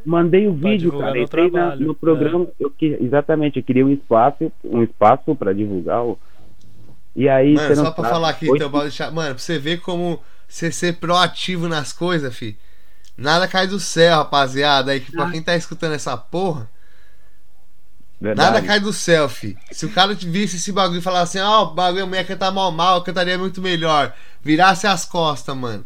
[0.04, 1.18] Mandei o Pra vídeo, cara.
[1.18, 5.52] Entrei na- trabalho, no programa, eu que, exatamente, eu queria um espaço, um espaço para
[5.52, 6.04] divulgar.
[6.04, 6.18] O,
[7.14, 9.38] e aí, Mano, você só pra sabe, falar aqui, oito- então, pra deixar, mano, pra
[9.42, 12.56] você ver como você ser proativo nas coisas, fi.
[13.16, 14.92] Nada cai do céu, rapaziada.
[14.92, 16.68] Aí, que pra quem tá escutando essa porra,
[18.20, 18.52] verdade.
[18.52, 19.56] nada cai do fi.
[19.70, 22.50] Se o cara visse esse bagulho e falasse assim, ó, o bagulho, a mulher cantar
[22.50, 24.12] mal mal, eu cantaria muito melhor.
[24.42, 25.84] Virasse as costas, mano.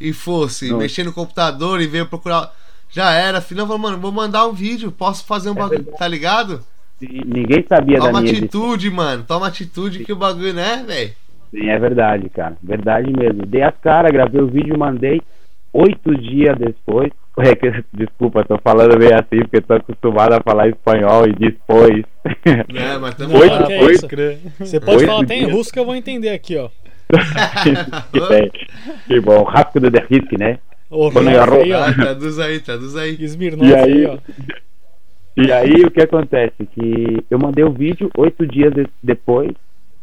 [0.00, 0.78] E fosse, Não.
[0.78, 2.52] mexer no computador e veio procurar.
[2.90, 3.58] Já era, filho.
[3.58, 5.98] Não, falou, mano, vou mandar um vídeo, posso fazer um bagulho, verdade.
[5.98, 6.64] tá ligado?
[7.00, 9.24] Ninguém sabia da Toma minha atitude, mano.
[9.26, 11.12] Toma atitude que o bagulho, né, velho?
[11.50, 12.56] Sim, é verdade, cara.
[12.62, 13.46] Verdade mesmo.
[13.46, 15.20] Dei as caras, gravei o vídeo, mandei.
[15.72, 17.10] Oito dias depois.
[17.38, 22.04] É que, desculpa, tô falando meio assim, porque tô acostumado a falar espanhol e depois.
[22.72, 24.08] Né, mas tamo Oito- que é oito-.
[24.58, 26.68] Você pode Oito falar até em russo que eu vou entender aqui, ó.
[29.06, 30.58] que, bom, rápido de risque, né?
[30.90, 31.84] O Quando eu Ralph arro- aí, ó.
[31.84, 33.16] Ah, traduz aí, traduz aí.
[33.24, 34.06] Smirnoff E aí, aí?
[34.06, 34.18] ó.
[35.36, 36.66] E aí o que acontece?
[36.74, 39.52] Que eu mandei o vídeo, oito dias de- depois,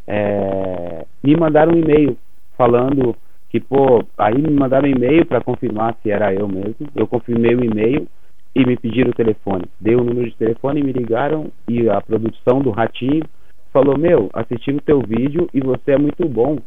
[0.08, 2.18] é, me mandaram um e-mail
[2.58, 3.16] falando
[3.50, 6.88] que, pô, aí me mandaram um e-mail para confirmar se era eu mesmo.
[6.96, 8.08] Eu confirmei o e-mail
[8.54, 9.66] e me pediram o telefone.
[9.80, 13.24] Dei o número de telefone, me ligaram e a produção do Ratinho
[13.72, 16.58] falou: Meu, assisti o teu vídeo e você é muito bom.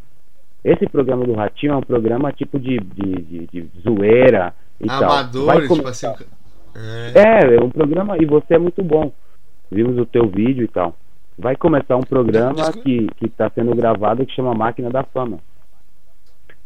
[0.64, 5.04] Esse programa do Ratinho é um programa tipo de, de, de, de zoeira e tal.
[5.04, 6.24] Amadores, tipo começar- assim.
[6.76, 7.52] É.
[7.52, 9.12] é, é um programa e você é muito bom.
[9.70, 10.94] Vimos o teu vídeo e tal.
[11.38, 12.82] Vai começar um programa Desculpa.
[12.82, 15.38] que está sendo gravado que chama Máquina da Fama.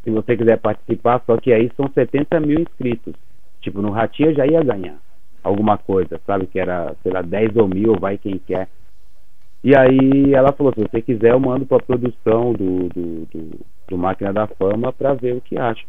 [0.05, 3.15] Se você quiser participar, só que aí são 70 mil inscritos.
[3.61, 4.99] Tipo, no Ratinho já ia ganhar
[5.43, 6.47] alguma coisa, sabe?
[6.47, 8.69] Que era, sei lá, 10 ou mil, vai quem quer.
[9.63, 13.99] E aí ela falou, se você quiser eu mando pra produção do, do, do, do
[13.99, 15.87] Máquina da Fama pra ver o que acha.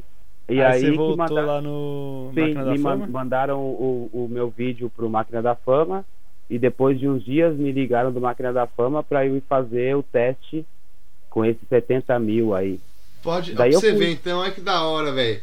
[0.47, 3.07] E aí, você que voltou mandaram- lá no Sim, Máquina da Fama?
[3.07, 6.05] mandaram o, o meu vídeo pro Máquina da Fama
[6.49, 9.95] e depois de uns dias me ligaram do Máquina da Fama para eu ir fazer
[9.97, 10.65] o teste
[11.29, 12.79] com esses 70 mil aí.
[13.25, 13.53] Pode.
[13.53, 13.99] Daí pra eu você fui.
[13.99, 15.41] ver, então, é que da hora, velho.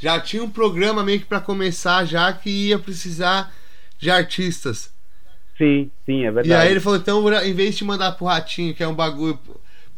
[0.00, 3.52] Já tinha um programa meio que pra começar, já que ia precisar
[3.98, 4.90] de artistas.
[5.58, 6.48] Sim, sim, é verdade.
[6.48, 9.38] E aí ele falou, então, em vez de mandar pro Ratinho, que é um bagulho.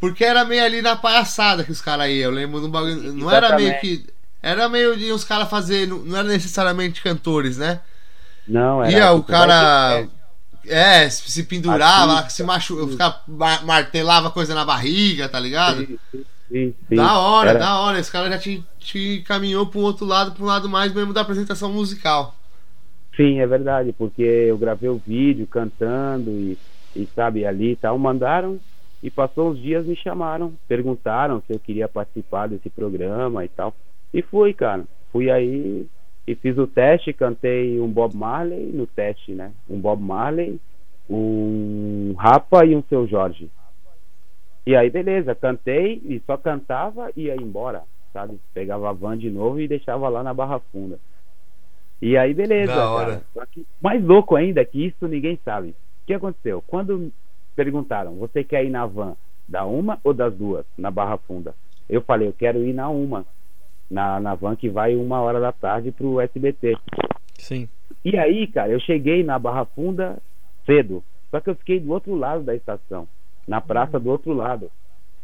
[0.00, 2.30] Porque era meio ali na palhaçada que os caras iam.
[2.30, 3.12] Eu lembro de um bagulho.
[3.12, 4.06] Não era meio que.
[4.42, 5.86] Era meio de uns caras fazer.
[5.86, 7.80] Não era necessariamente cantores, né?
[8.48, 10.08] Não, era, Ia o cara.
[10.66, 12.36] É, se pendurava, Artista.
[12.36, 12.88] se machu...
[12.88, 15.86] ficava, mar- martelava coisa na barriga, tá ligado?
[15.86, 16.96] Sim, sim, sim, sim.
[16.96, 17.98] Da hora, Era- da hora.
[17.98, 21.12] Esse cara já te, te caminhou pra um outro lado, pra um lado mais mesmo
[21.12, 22.34] da apresentação musical.
[23.16, 26.58] Sim, é verdade, porque eu gravei o vídeo cantando e,
[26.96, 28.58] e sabe, ali e tal, mandaram
[29.02, 33.74] e passou uns dias me chamaram, perguntaram se eu queria participar desse programa e tal.
[34.12, 34.84] E fui, cara.
[35.12, 35.86] Fui aí
[36.26, 39.52] e fiz o teste, cantei um Bob Marley no teste, né?
[39.68, 40.60] Um Bob Marley,
[41.08, 43.50] um Rapa e um Seu Jorge.
[44.66, 47.82] E aí, beleza, cantei e só cantava e ia embora,
[48.12, 48.38] sabe?
[48.52, 50.98] Pegava a van de novo e deixava lá na Barra Funda.
[52.00, 52.74] E aí, beleza.
[52.74, 53.22] Da hora.
[53.50, 55.70] que mais louco ainda que isso ninguém sabe.
[55.70, 56.62] O que aconteceu?
[56.66, 57.12] Quando
[57.54, 59.16] perguntaram, você quer ir na van
[59.48, 61.54] da uma ou das duas, na Barra Funda?
[61.88, 63.26] Eu falei, eu quero ir na uma,
[63.90, 66.76] na, na van que vai uma hora da tarde pro SBT.
[67.38, 67.68] Sim.
[68.04, 70.18] E aí, cara, eu cheguei na Barra Funda
[70.64, 71.02] cedo.
[71.30, 73.06] Só que eu fiquei do outro lado da estação,
[73.46, 74.70] na praça do outro lado.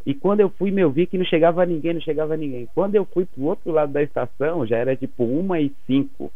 [0.04, 2.68] E quando eu fui, meu, vi que não chegava ninguém, não chegava ninguém.
[2.74, 6.32] Quando eu fui pro outro lado da estação, já era tipo uma e cinco.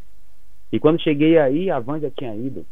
[0.73, 2.67] E quando cheguei aí, a van já tinha ido.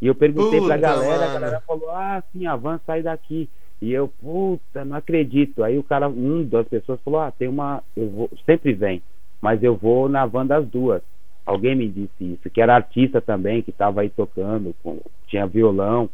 [0.00, 1.30] E eu perguntei pra Puta, galera, mano.
[1.30, 3.48] a galera falou, ah, sim, a van sai daqui.
[3.80, 5.62] E eu, puta, não acredito.
[5.62, 9.02] Aí o cara, um das pessoas falou, ah, tem uma, eu vou, sempre vem,
[9.40, 11.02] mas eu vou na van das duas.
[11.46, 16.10] Alguém me disse isso, que era artista também, que tava aí tocando, com, tinha violão.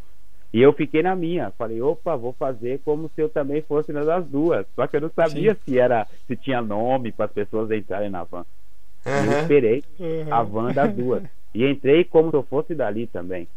[0.54, 4.04] E eu fiquei na minha, falei, opa, vou fazer como se eu também fosse na
[4.04, 4.64] das duas.
[4.76, 8.22] Só que eu não sabia se era, se tinha nome para as pessoas entrarem na
[8.22, 8.46] van.
[9.04, 9.84] E eu esperei
[10.30, 11.24] a van das duas.
[11.52, 13.48] E entrei como se eu fosse dali também.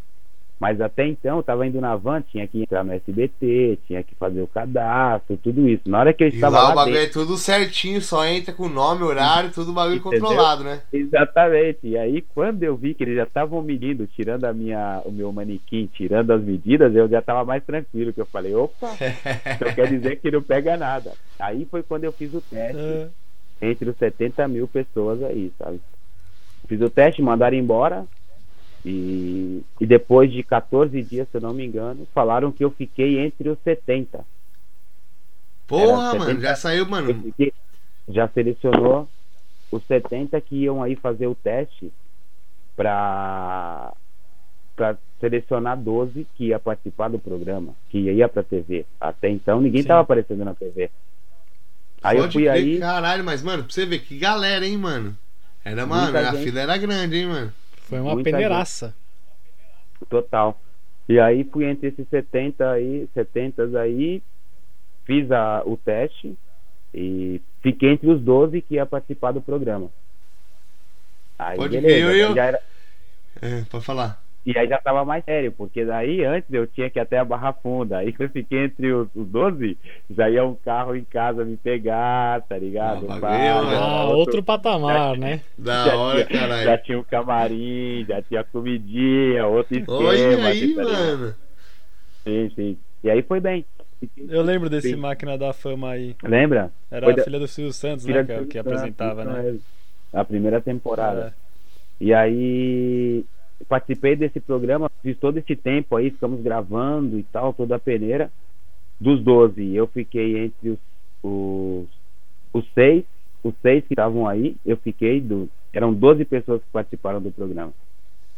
[0.59, 4.15] Mas até então eu tava indo na van, tinha que entrar no SBT, tinha que
[4.15, 5.83] fazer o cadastro, tudo isso.
[5.87, 8.25] Na hora que eu E estava lá lá, o bagulho dentro, é tudo certinho, só
[8.25, 10.19] entra com nome, horário, tudo bagulho Entendeu?
[10.19, 10.81] controlado, né?
[10.91, 11.79] Exatamente.
[11.83, 15.31] E aí, quando eu vi que eles já estavam medindo, tirando a minha, o meu
[15.31, 18.95] manequim, tirando as medidas, eu já estava mais tranquilo, que eu falei, opa,
[19.55, 21.13] então quer dizer que não pega nada.
[21.39, 23.09] Aí foi quando eu fiz o teste Ah,
[23.61, 25.79] entre os 70 mil pessoas aí, sabe?
[26.67, 28.05] Fiz o teste, mandaram embora.
[28.89, 33.19] E, e depois de 14 dias, se eu não me engano, falaram que eu fiquei
[33.19, 34.25] entre os 70.
[35.67, 36.41] Porra, Era mano, 70.
[36.41, 37.21] já saiu, Eu mano.
[37.21, 37.53] fiquei-
[38.07, 39.09] já selecionou
[39.69, 41.91] os 70 que iam aí fazer o teste
[42.77, 43.93] para
[44.73, 48.85] para selecionar 12 que ia participar do programa, que ia para TV.
[49.01, 49.87] Até então ninguém Sim.
[49.87, 50.89] tava aparecendo na TV.
[52.03, 54.77] Aí eu Pode fui crer, aí, Caralho, mas, mano, pra você ver que galera, hein,
[54.77, 55.17] mano.
[55.65, 56.43] Era, mano, Muita a gente.
[56.43, 57.51] fila era grande, hein, mano.
[57.87, 58.93] Foi uma Muita peneiraça.
[60.09, 60.59] total.
[61.09, 64.21] E aí fui entre esses 70 aí, 70 aí,
[65.05, 66.35] fiz a, o teste
[66.93, 69.89] e fiquei entre os 12 que ia participar do programa.
[71.39, 72.61] Aí Pode beleza, eu- eu- já era,
[73.41, 74.26] É, pode falar.
[74.47, 77.25] E aí já tava mais sério, porque daí antes eu tinha que ir até a
[77.25, 77.97] Barra Funda.
[77.97, 79.77] Aí eu fiquei entre os, os 12,
[80.09, 83.07] já ia um carro em casa me pegar, tá ligado?
[83.11, 85.41] Ah, já Ah, tava outro patamar, né?
[85.57, 86.83] Da já hora, tinha- Já caralho.
[86.83, 89.97] tinha um camarim, já tinha comidinha, outro esquema.
[89.97, 91.35] Olha aí, tá mano.
[92.25, 92.77] Sim, sim.
[93.03, 93.65] E aí foi bem.
[94.29, 94.95] Eu lembro desse Sim.
[94.95, 96.15] Máquina da Fama aí.
[96.23, 96.71] Lembra?
[96.89, 98.45] Era Foi a da- filha do Silvio Santos, Filha né?
[98.45, 99.57] Que, apresentava, né?
[100.13, 101.33] A primeira temporada.
[102.01, 102.05] É.
[102.05, 103.25] E aí
[103.65, 108.31] participei desse programa, fiz todo esse tempo aí, ficamos gravando e tal, toda a peneira.
[108.99, 110.79] Dos 12, eu fiquei entre os,
[111.23, 111.87] os,
[112.53, 113.03] os seis,
[113.43, 115.49] os seis que estavam aí, eu fiquei do.
[115.71, 117.71] Eram 12 pessoas que participaram do programa.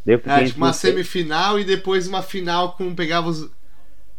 [0.05, 0.93] Eu fiquei entre tipo uma seis.
[0.93, 3.49] semifinal e depois uma final com pegava os.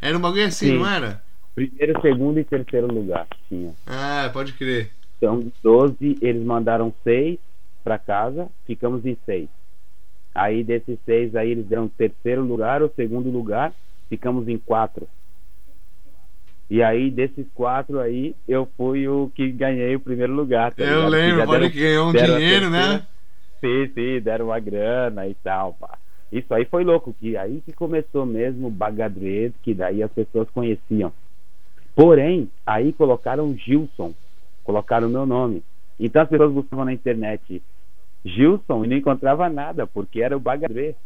[0.00, 0.78] Era um bagulho assim, Sim.
[0.78, 1.22] não era?
[1.54, 3.74] Primeiro, segundo e terceiro lugar tinha.
[3.86, 4.90] Ah, pode crer.
[5.18, 7.38] Então, dos 12, eles mandaram seis
[7.84, 9.48] para casa, ficamos em seis.
[10.40, 13.74] Aí, desses seis, aí eles deram o terceiro lugar, o segundo lugar,
[14.08, 15.06] ficamos em quatro.
[16.70, 20.72] E aí, desses quatro aí, eu fui o que ganhei o primeiro lugar.
[20.72, 23.06] tá Eu lembro, pode que ganhou um dinheiro, né?
[23.60, 25.98] Sim, sim, deram uma grana e tal, pá.
[26.32, 30.48] Isso aí foi louco, que aí que começou mesmo o Bagadred, que daí as pessoas
[30.48, 31.12] conheciam.
[31.94, 34.14] Porém, aí colocaram Gilson,
[34.64, 35.62] colocaram o meu nome.
[35.98, 37.62] Então as pessoas buscavam na internet
[38.24, 40.96] Gilson e não encontrava nada, porque era o Bagadre,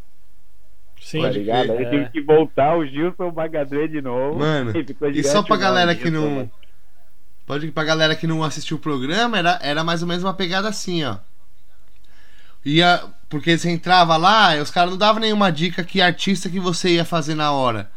[1.00, 1.22] Sim.
[1.22, 1.72] tá ligado?
[1.72, 1.90] Aí é.
[1.90, 4.38] tive que voltar o Gilson Bagadre de novo.
[4.38, 6.50] Mano, ficou E gigante só pra o galera que Gilson, não.
[7.46, 10.34] Pode ir pra galera que não assistiu o programa, era, era mais ou menos uma
[10.34, 11.18] pegada assim, ó.
[12.64, 13.04] Ia.
[13.28, 16.90] Porque você entrava lá, e os caras não davam nenhuma dica que artista que você
[16.90, 17.90] ia fazer na hora.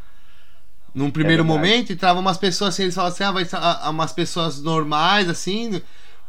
[0.96, 1.68] Num primeiro verdade.
[1.68, 5.30] momento, entravam umas pessoas assim, eles falavam assim, ah, vai ser ah, umas pessoas normais,
[5.30, 5.80] assim,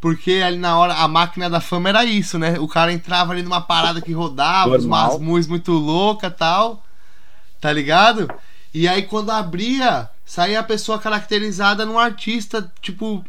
[0.01, 2.59] porque ali na hora a máquina da fama era isso, né?
[2.59, 5.21] O cara entrava ali numa parada que rodava, umas Normal.
[5.21, 6.85] mus muito louca tal.
[7.61, 8.31] Tá ligado?
[8.73, 13.25] E aí quando abria, saía a pessoa caracterizada num artista, tipo,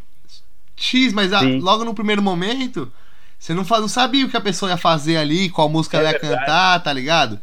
[0.75, 1.59] X, mas a- Sim.
[1.59, 2.91] logo no primeiro momento,
[3.39, 5.99] você não, fa- não sabia o que a pessoa ia fazer ali, qual música É
[6.01, 6.39] ela ia verdade.
[6.41, 7.39] cantar, tá ligado?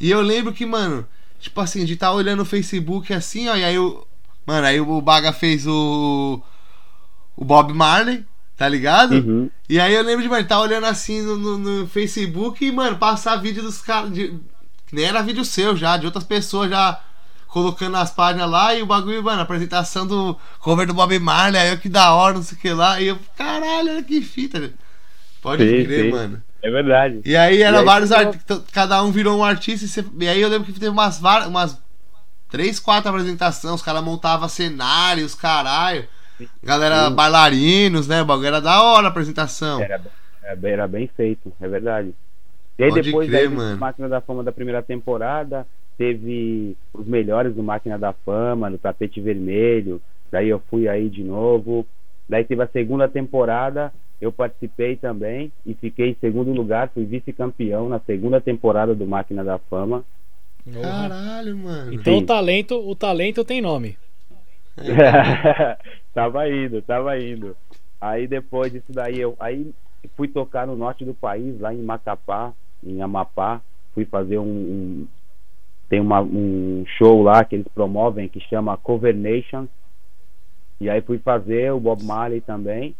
[0.00, 1.06] E eu lembro que, mano,
[1.40, 4.06] tipo assim, de estar olhando o Facebook assim, ó, e aí o.
[4.46, 6.40] Mano, aí o Baga fez o.
[7.36, 8.24] O Bob Marley,
[8.58, 9.12] tá ligado?
[9.14, 9.48] Uhum.
[9.68, 12.98] E aí eu lembro de, mano, tá olhando assim no, no- no Facebook e, mano,
[12.98, 14.10] passar vídeo dos caras.
[14.92, 17.00] Nem era vídeo seu já, de outras pessoas já
[17.46, 21.70] colocando as páginas lá e o bagulho, mano, apresentação do cover do Bob Marley, aí
[21.70, 23.00] eu que da hora, não sei o que lá.
[23.00, 24.60] E eu, caralho, olha que fita.
[24.60, 24.74] velho.
[25.40, 26.10] Pode Sim, crer, sim.
[26.10, 26.42] mano.
[26.60, 27.20] É verdade.
[27.24, 29.84] E aí era E aí vários artistas, cada um virou um artista.
[29.86, 31.78] E, você- e aí eu lembro que teve umas, umas
[32.50, 36.08] três, quatro apresentações, os caras montavam cenários, caralho.
[36.62, 37.14] Galera, Sim.
[37.14, 38.22] bailarinos, né?
[38.22, 39.80] O bagulho era da hora a apresentação.
[39.80, 40.00] Era,
[40.62, 42.14] era bem- feito, é verdade.
[42.78, 43.50] E aí Pode depois crer.
[43.50, 45.66] Máquina da Fama da primeira temporada,
[45.96, 50.00] teve os melhores do Máquina da Fama, no tapete vermelho.
[50.30, 51.84] Daí eu fui aí de novo.
[52.28, 57.88] Daí teve a segunda temporada, eu participei também e fiquei em segundo lugar, fui vice-campeão
[57.88, 60.04] na segunda temporada do Máquina da Fama.
[60.70, 61.94] Caralho, mano.
[61.94, 62.22] Então Sim.
[62.22, 63.96] o talento, o talento tem nome.
[66.14, 67.56] tava indo, tava indo.
[68.00, 69.72] Aí depois disso daí eu aí
[70.16, 72.52] fui tocar no norte do país, lá em Macapá,
[72.82, 73.60] em Amapá,
[73.94, 75.08] fui fazer um, um-
[75.88, 79.68] tem uma, um show lá que eles promovem que chama Cover Nations.
[80.80, 82.94] E aí fui fazer o Bob Marley também.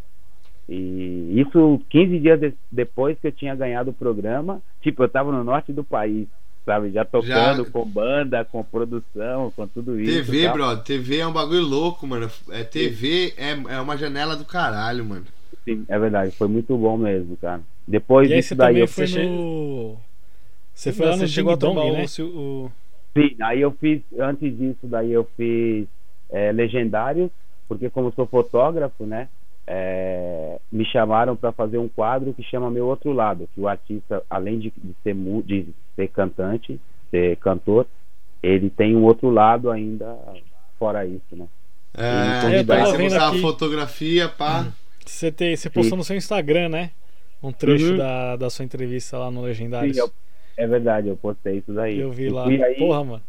[0.68, 5.32] E isso 15 dias de- depois que eu tinha ganhado o programa, tipo, eu tava
[5.32, 6.28] no norte do país,
[6.68, 10.26] sabe, já tocando Já- com banda, com produção, com tudo isso.
[10.26, 10.52] TV, tal.
[10.52, 10.84] brother.
[10.84, 12.30] TV é um bagulho louco, mano.
[12.50, 15.24] É, TV é, é uma janela do caralho, mano.
[15.64, 17.62] Sim, é verdade, foi muito bom mesmo, cara.
[17.86, 19.96] Depois E disso daí eu você no.
[20.74, 22.04] Você foi lá no Você chegou Dong, né?
[22.20, 22.70] o,
[23.16, 25.86] Sim, aí eu fiz, antes disso daí eu fiz
[26.30, 27.30] é, Legendários,
[27.66, 29.28] porque como eu sou fotógrafo, né,
[29.70, 34.22] é, me chamaram para fazer um quadro que chama Meu Outro Lado, que o artista,
[34.30, 35.14] além de, de ser,
[35.44, 37.86] de ser cantante, ser cantor,
[38.42, 40.16] ele tem um outro lado ainda
[40.78, 41.46] fora isso, né.
[41.94, 43.40] É, Eu tava aí você aqui.
[43.42, 44.68] fotografia, pá.
[45.04, 46.90] Você, te, você postou no seu Instagram, né?
[47.42, 49.96] Um trecho da, da sua entrevista lá no Legendários.
[49.96, 50.10] Sim, eu-
[50.56, 51.98] é verdade, eu postei isso daí.
[52.00, 52.46] Eu vi E lá.
[52.46, 53.22] aí- Porra, mano.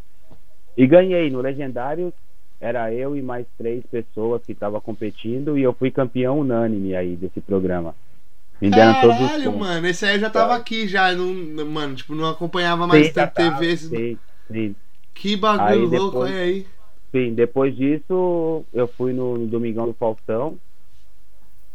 [0.78, 2.14] E ganhei no Legendário,
[2.60, 7.16] era eu e mais três pessoas que estavam competindo e eu fui campeão unânime aí
[7.16, 7.96] desse programa.
[8.62, 9.60] Me deram todos Caralho, pontos.
[9.60, 9.88] mano.
[9.88, 11.14] Esse aí eu já tava aqui já.
[11.16, 13.76] Não, mano, tipo, não acompanhava mais Sim, tanto TV.
[13.78, 14.18] sim,
[14.52, 14.76] sim,
[15.14, 16.68] Que bagulho Aí louco, depois- olha aí.
[17.16, 17.34] sim.
[17.34, 20.58] Depois disso, eu fui no, no Domingão do Faustão,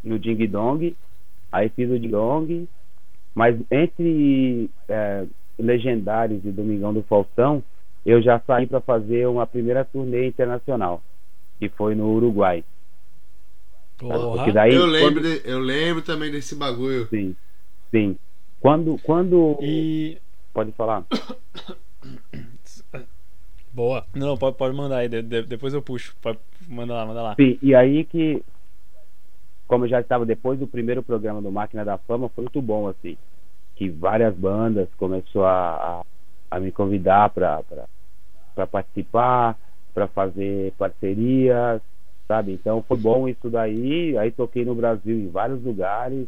[0.03, 0.95] no Ding Dong,
[1.51, 2.69] aí fiz o Ding Dong,
[3.35, 5.25] mas entre é,
[5.59, 7.63] Legendários e Domingão do Faustão,
[8.05, 11.03] eu já saí para fazer uma primeira turnê internacional,
[11.59, 12.65] que foi no Uruguai.
[13.99, 14.37] Porra.
[14.37, 17.07] Porque daí, eu, lembro quando- de- eu lembro também desse bagulho.
[17.09, 17.35] Sim,
[17.91, 18.17] sim.
[18.61, 20.19] Quando, quando E.
[20.53, 21.05] pode falar?
[23.73, 24.07] Boa.
[24.15, 26.15] Não, pode, pode mandar aí, de- de- depois eu puxo.
[26.23, 26.39] Pode,
[26.69, 27.35] manda lá, manda lá.
[27.35, 28.43] Sim, e aí que,
[29.67, 32.89] como eu já estava depois do primeiro programa do Máquina da Fama, foi muito bom
[32.89, 33.17] assim,
[33.75, 37.63] que várias bandas começou a, a, a me convidar para
[38.55, 39.59] para participar,
[39.93, 41.81] para fazer parcerias,
[42.29, 42.53] sabe?
[42.53, 44.17] Então foi bom isso daí.
[44.19, 46.27] Aí toquei no Brasil em vários lugares.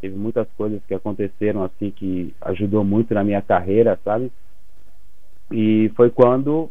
[0.00, 4.30] Teve muitas coisas que aconteceram assim que ajudou muito na minha carreira, sabe?
[5.50, 6.70] E foi quando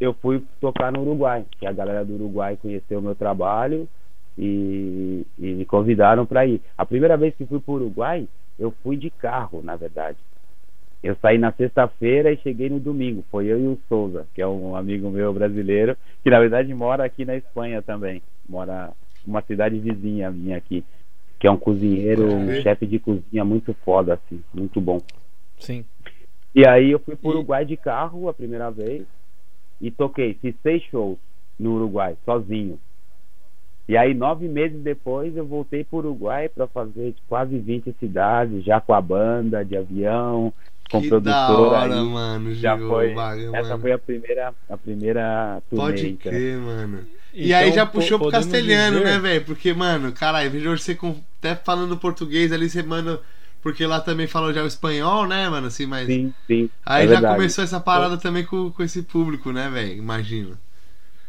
[0.00, 3.88] eu fui tocar no Uruguai, que a galera do Uruguai conheceu o meu trabalho
[4.36, 6.60] e, e me convidaram para ir.
[6.76, 8.28] A primeira vez que fui para o Uruguai,
[8.58, 10.18] eu fui de carro, na verdade.
[11.06, 13.24] Eu saí na sexta-feira e cheguei no domingo.
[13.30, 17.04] Foi eu e o Souza, que é um amigo meu brasileiro, que na verdade mora
[17.04, 18.20] aqui na Espanha também.
[18.48, 18.90] Mora
[19.24, 20.84] uma cidade vizinha minha aqui,
[21.38, 25.00] que é um cozinheiro, um chefe de cozinha muito foda, assim, muito bom.
[25.60, 25.84] Sim.
[26.52, 29.06] E aí eu fui pro Uruguai de carro a primeira vez
[29.80, 31.18] e toquei, fiz seis shows
[31.56, 32.80] no Uruguai, sozinho.
[33.88, 38.80] E aí nove meses depois eu voltei pro Uruguai para fazer quase 20 cidades, já
[38.80, 40.52] com a banda de avião,
[40.90, 41.78] com que da produtora.
[41.80, 42.04] hora, aí.
[42.06, 42.54] mano.
[42.54, 43.14] já Gil, foi.
[43.14, 43.80] bagulho, Essa mano.
[43.80, 45.82] foi a primeira, a primeira turnê.
[45.82, 47.06] Pode crer, mano.
[47.34, 49.44] E Então, aí já puxou pro castelhano, dizer- né, velho?
[49.44, 53.20] Porque, mano, caralho, vejo hoje você com, até falando português ali, você manda.
[53.62, 55.66] Porque lá também falou já o espanhol, né, mano?
[55.66, 56.06] Assim, mas.
[56.06, 56.70] Sim, sim.
[56.84, 57.34] Aí é já verdade.
[57.36, 59.94] começou essa parada também com, com esse público, né, velho?
[59.98, 60.56] Imagino.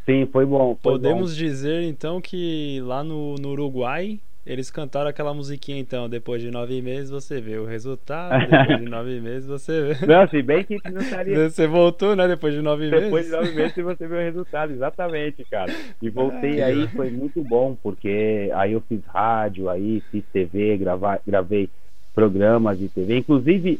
[0.06, 0.78] Sim, foi bom.
[0.82, 1.38] Foi Podemos bom.
[1.38, 6.82] dizer então que lá no, no Uruguai eles cantaram aquela musiquinha então, depois de nove
[6.82, 10.06] meses você vê o resultado, depois de nove meses você vê.
[10.06, 12.28] Não, se bem que não estaria Você voltou, né?
[12.28, 13.32] Depois de nove Depois de meses.
[13.32, 15.74] nove meses você vê o resultado, exatamente, cara.
[16.02, 21.20] E voltei aí, foi muito bom, porque aí eu fiz rádio, aí fiz TV, gravar,
[21.28, 21.70] gravei
[22.16, 23.18] programas de TV.
[23.18, 23.80] Inclusive,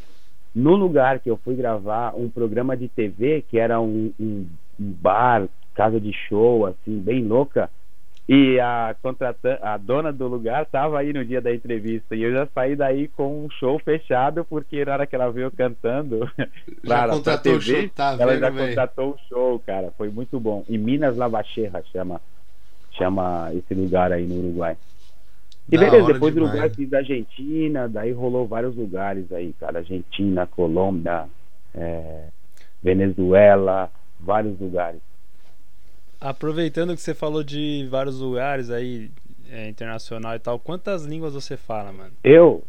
[0.54, 4.46] no lugar que eu fui gravar um programa de TV, que era um, um,
[4.80, 7.70] um bar, casa de show, assim, bem louca.
[8.28, 12.34] E a contratante, a dona do lugar estava aí no dia da entrevista e eu
[12.34, 16.48] já saí daí com um show fechado porque na hora que ela veio cantando, Já
[16.84, 19.94] Claro, contratou pra o show, TV, tá ela vendo, já contratou o show, cara.
[19.98, 20.66] Foi muito bom.
[20.68, 22.20] Em Minas Lavacherra chama,
[22.92, 24.76] chama esse lugar aí no Uruguai.
[25.72, 26.54] E Da beleza, depois do demais.
[26.54, 29.80] Uruguai fiz Argentina, daí rolou vários lugares aí, cara.
[29.80, 31.28] Argentina, Colômbia,
[31.74, 32.26] é,
[32.84, 35.00] Venezuela, vários lugares.
[36.20, 39.12] Aproveitando que você falou de vários lugares aí,
[39.50, 42.14] é, internacional e tal, quantas línguas você fala, mano?
[42.24, 42.64] Eu.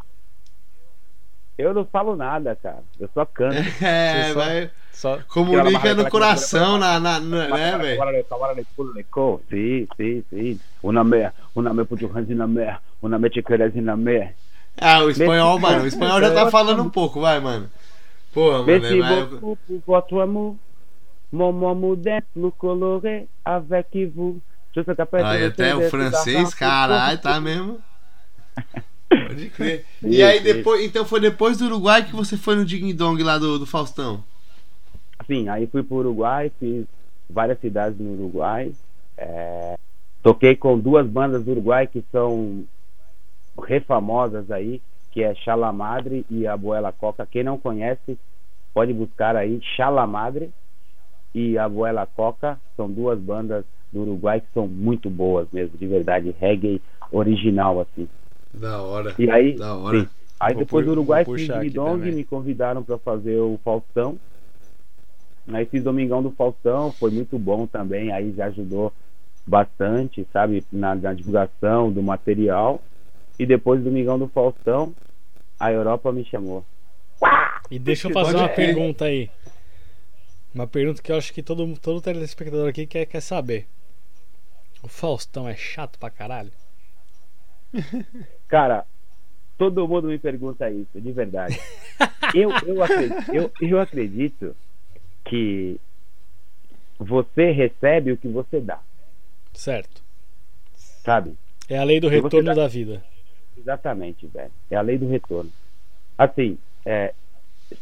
[1.57, 2.83] Eu não falo nada, cara.
[2.99, 3.55] Eu só canto.
[3.83, 4.71] É, Você só- vai.
[4.91, 7.97] Só Comunica no coração, na, na, na- né, velho?
[9.49, 10.59] Sim, sim, sim.
[10.83, 13.87] Una me, una me put your hands in a me, una me te queres in
[13.89, 14.33] a me.
[14.77, 15.83] Ah, o espanhol, mano.
[15.83, 17.69] O espanhol já tá falando um pouco, vai, mano.
[18.33, 18.85] Porra, mano.
[18.85, 20.55] É, vai- beaucoup pour votre amour.
[21.31, 24.41] Mon amour dentro coloré avec vous.
[25.23, 27.79] Aí até o francês, caralho, tá mesmo.
[29.09, 29.85] Pode crer.
[30.03, 33.39] E aí depois, então foi depois do Uruguai que você foi no Ding Dong lá
[33.39, 34.23] do, do Faustão.
[35.25, 36.85] Sim, aí fui pro Uruguai, fiz
[37.29, 38.71] várias cidades no Uruguai.
[39.17, 39.77] é,
[40.21, 42.63] toquei com duas bandas do Uruguai que são
[43.61, 47.25] refamosas aí, que é Chalamadre e Abuela Coca.
[47.25, 48.17] Quem não conhece,
[48.73, 50.51] pode buscar aí Chalamadre
[51.33, 52.59] e Abuela Coca.
[52.75, 58.07] São duas bandas do Uruguai que são muito boas mesmo, de verdade, reggae original assim.
[58.53, 59.13] Da hora.
[59.17, 60.01] E aí, Da hora.
[60.01, 60.07] sim.
[60.39, 61.49] Aí Vou depois do Uruguai fiz
[62.15, 64.17] me convidaram para fazer o Faustão.
[65.51, 68.93] Aí fiz Domingão do Faustão, foi muito bom também, aí já ajudou
[69.45, 72.79] bastante, sabe, na, na divulgação do material.
[73.37, 74.93] E depois do Domingão do Faustão,
[75.59, 76.63] a Europa me chamou.
[77.69, 79.29] E deixa eu fazer uma pergunta aí.
[80.53, 83.67] Uma pergunta que eu acho que todo, todo telespectador aqui quer, quer saber.
[84.81, 86.51] O Faustão é chato pra caralho?
[88.47, 88.85] Cara,
[89.57, 91.59] todo mundo me pergunta isso, de verdade.
[92.33, 94.55] eu, eu, acredito, eu, eu acredito
[95.25, 95.79] que
[96.97, 98.81] você recebe o que você dá,
[99.53, 100.01] Certo.
[100.75, 101.37] sabe?
[101.69, 103.03] É a lei do retorno dá- da vida.
[103.55, 104.51] Exatamente, velho.
[104.71, 105.51] É a lei do retorno.
[106.17, 107.13] Assim, é,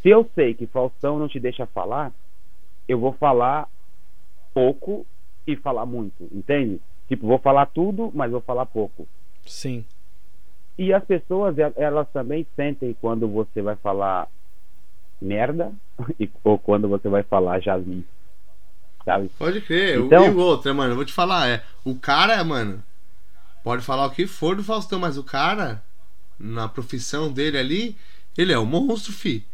[0.02, 2.12] se eu sei que Faustão não te deixa falar,
[2.88, 3.68] eu vou falar
[4.54, 5.06] pouco
[5.46, 6.80] e falar muito, entende?
[7.08, 9.08] Tipo, vou falar tudo, mas vou falar pouco.
[9.46, 9.86] Sim.
[10.78, 14.28] E as pessoas, el- elas também sentem quando você vai falar
[15.22, 15.72] merda
[16.20, 18.06] e, ou quando você vai falar jasmim.
[19.06, 19.30] Sabe?
[19.38, 20.00] Pode crer.
[20.00, 21.64] Então- E outra, mano, eu vou te falar, é.
[21.86, 22.84] O cara, mano,
[23.64, 25.82] pode falar o que for do Faustão, mas o cara,
[26.38, 27.96] na profissão dele ali,
[28.38, 29.46] ele é um monstro, fi.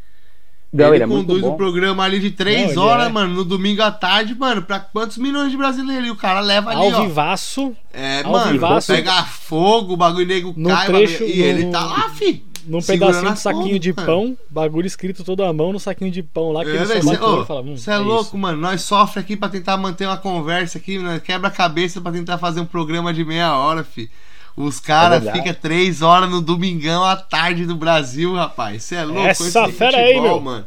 [0.73, 3.09] Não, ele, ele é conduz um programa ali de três Não, horas, é.
[3.11, 6.07] mano, no domingo à tarde, mano, pra quantos milhões de brasileiros?
[6.07, 7.01] E o cara leva ali, Ao ó.
[7.05, 8.91] vivaço, É, ao mano, vivaço.
[8.91, 12.43] pega fogo, o bagulho nego No cai, trecho, bagulho- e ele no- tá lá, fi.
[12.65, 16.51] num pedacinho de saquinho de pão, bagulho escrito toda a mão no saquinho de pão
[16.51, 17.91] lá que É, ele velho, só cê- bate o olho ô, e fala, hum, Você
[17.91, 18.37] é, é louco, isso.
[18.37, 18.57] mano.
[18.59, 21.21] Nós sofre aqui pra tentar manter uma conversa aqui, né?
[21.23, 24.09] quebra a cabeça pra tentar fazer um programa de meia hora, fi.
[24.55, 25.39] Os caras verdade.
[25.39, 28.83] ficam três horas no domingão à tarde do Brasil, rapaz.
[28.83, 30.41] Você é louco Essa esse fera aí, futebol, meu.
[30.41, 30.65] mano.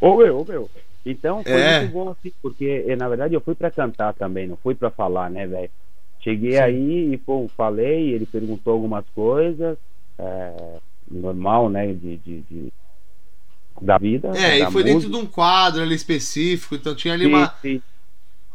[0.00, 0.70] Ô meu, ô meu.
[1.06, 1.80] Então foi É.
[1.80, 4.90] muito bom assim, porque eh, na verdade eu fui pra cantar também, não fui pra
[4.90, 5.70] falar, né, velho?
[6.20, 6.58] Cheguei Sim.
[6.58, 9.78] aí e pô, falei, ele perguntou algumas coisas,
[10.18, 10.78] é,
[11.10, 12.72] normal, né, de, de, de-
[13.80, 14.28] da vida.
[14.36, 15.12] É, da e foi dentro música.
[15.12, 17.82] de um quadro ali específico, então tinha ali Sim, uma sim,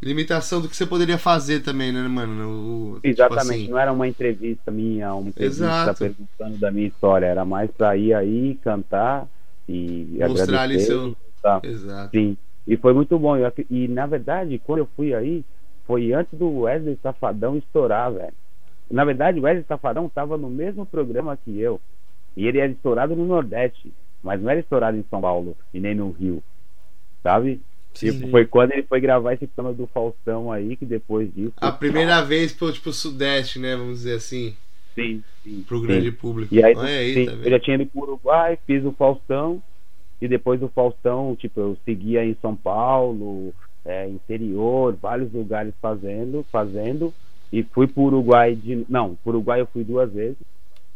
[0.04, 2.50] limitação do que você poderia fazer também, né, mano?
[2.50, 6.00] O- tipo exatamente, assim, não era uma entrevista minha, uma entrevista Exato.
[6.00, 9.28] perguntando da minha história, era mais pra ir aí cantar
[9.68, 11.60] e Mostrar ali seu- tá.
[11.64, 12.12] Exato.
[12.18, 12.38] Sim,
[12.68, 13.36] e foi muito bom.
[13.70, 15.44] E na verdade, quando eu fui aí,
[15.86, 18.34] foi antes do Wesley Safadão estourar, velho.
[18.92, 21.80] Na verdade, o Wesley Safadão estava no mesmo programa que eu.
[22.36, 25.94] E ele era estourado no Nordeste, mas não era estourado em São Paulo e nem
[25.96, 26.44] no Rio.
[27.22, 27.62] Sabe?
[27.94, 28.32] Tipo, Sim.
[28.32, 31.54] foi quando ele foi gravar esse programa do Faustão aí, que depois disso.
[31.58, 33.76] A primeira vez pro, tipo, Sudeste, né?
[33.76, 34.56] Vamos dizer assim,
[34.96, 35.64] Sim, sim.
[35.68, 35.86] pro sim.
[35.86, 36.54] grande público.
[36.54, 39.62] E aí, Olha aí, sim, tá eu já tinha ido pro Uruguai, fiz o Faustão,
[40.20, 43.54] e depois do Faustão, tipo, eu seguia em São Paulo,
[43.86, 47.14] é, interior, vários lugares fazendo, fazendo,
[47.52, 48.86] e fui pro Uruguai de.
[48.90, 50.38] Não, pro Uruguai eu fui duas vezes,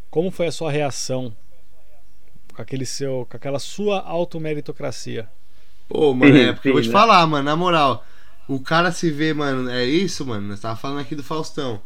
[0.10, 1.36] Como foi a sua reação
[2.56, 5.28] com aquele seu, com aquela sua automeritocracia?
[5.88, 8.06] Pô, mano, é porque eu vou te sim, falar, mano, na moral.
[8.48, 10.48] O cara se vê, mano, é isso, mano.
[10.48, 11.82] Nós tava falando aqui do Faustão.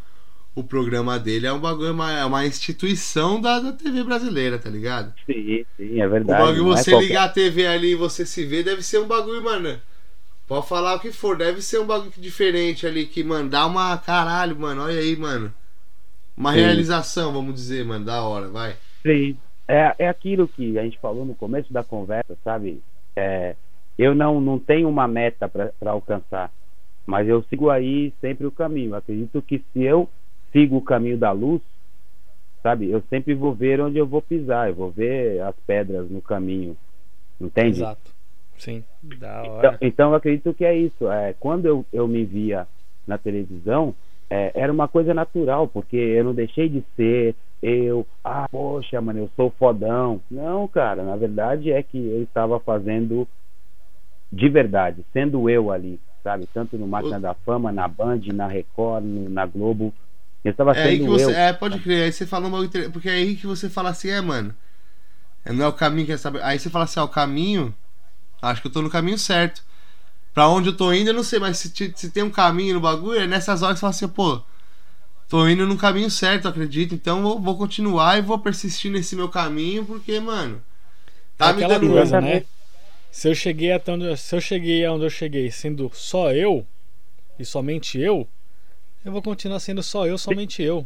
[0.56, 4.60] o programa dele é um bagulho, é uma, é uma instituição da, da TV brasileira,
[4.60, 5.16] tá ligado?
[5.26, 6.36] Sim, sim, é O verdade.
[6.36, 9.00] bagulho, não é você qualquer- ligar a TV ali e você se ver, deve ser
[9.00, 9.82] um bagulho, mano.
[10.48, 13.98] Pode falar o que for, deve ser um bagulho diferente ali, que, mano, dá uma
[14.00, 14.84] caralho, mano.
[14.84, 15.54] Olha aí, mano.
[16.38, 16.54] Uma Sim.
[16.54, 18.78] realização, vamos dizer, mano, da hora, vai.
[19.06, 19.42] Sim.
[19.68, 22.84] É, é aquilo que a gente falou no começo da conversa, sabe?
[23.18, 23.56] É,
[24.00, 26.50] eu não, não tenho uma meta para alcançar,
[27.06, 28.96] mas eu sigo aí sempre o caminho.
[28.96, 30.08] Acredito que se eu
[30.54, 31.62] sigo o caminho da luz,
[32.64, 32.90] sabe?
[32.90, 36.78] Eu sempre vou ver onde eu vou pisar, eu vou ver as pedras no caminho,
[37.42, 37.80] entende?
[37.80, 38.16] Exato.
[38.58, 38.86] Sim.
[39.04, 39.78] Da Então, hora.
[39.82, 41.12] então eu acredito que é isso.
[41.12, 42.66] É, quando eu, eu me via
[43.06, 43.94] na televisão,
[44.30, 49.20] é, era uma coisa natural, porque eu não deixei de ser eu, ah, poxa, mano,
[49.20, 50.22] eu sou fodão.
[50.32, 53.28] Não, cara, na verdade é que eu estava fazendo
[54.32, 56.48] de verdade, sendo eu ali, sabe?
[56.54, 59.94] Tanto no Máquina da Fama, na Band, na Record, no- na Globo.
[60.44, 61.32] Eu estava É aí que sendo você.
[61.32, 61.36] eu.
[61.36, 62.04] É, pode crer.
[62.06, 62.68] Aí você fala um bagulho.
[62.68, 64.54] inter- Porque é aí que você fala assim, é, mano.
[65.46, 66.44] é, Não é o caminho que é saber.
[66.44, 67.74] Aí você fala assim, ó, o caminho.
[68.42, 69.64] Acho que eu tô no caminho certo.
[70.34, 72.82] Pra onde eu tô indo, eu não sei, mas se, se tem um caminho no
[72.82, 74.42] bagulho, é nessas horas que você fala assim, pô,
[75.30, 76.96] tô indo no caminho certo, acredito.
[76.96, 80.62] Então eu vou continuar e vou persistir nesse meu caminho, porque, mano.
[81.38, 81.88] Tá É me aquela dando.
[81.94, 82.46] coisa, né?
[83.12, 86.66] Se eu cheguei até onde, se eu cheguei aonde eu cheguei sendo só eu
[87.38, 88.28] e somente eu,
[89.04, 90.86] eu vou continuar sendo só eu, somente eu.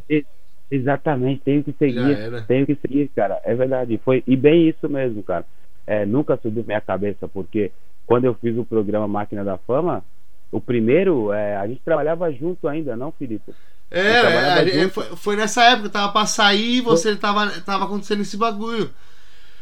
[0.70, 2.44] Exatamente, tenho que seguir.
[2.46, 3.40] Tenho que seguir, cara.
[3.44, 4.00] É verdade.
[4.04, 5.44] Foi, e bem isso mesmo, cara.
[5.86, 7.70] É, nunca subiu minha cabeça, porque
[8.06, 10.02] quando eu fiz o programa Máquina da Fama,
[10.50, 13.52] o primeiro, é, a gente trabalhava junto ainda, não, Felipe?
[13.90, 18.22] É, é, é, foi, foi nessa época, tava pra sair e você tava, tava acontecendo
[18.22, 18.90] esse bagulho.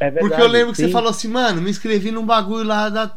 [0.01, 0.28] É verdade.
[0.28, 0.93] Porque eu lembro que você sim.
[0.93, 3.12] falou assim, mano, me inscrevi num bagulho lá da.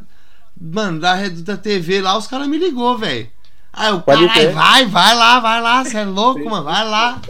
[0.60, 3.28] Mano, da da TV lá, os caras me ligou, velho.
[3.74, 4.54] Aí eu, ter.
[4.54, 7.22] vai, vai lá, vai lá, você é louco, mano, vai lá.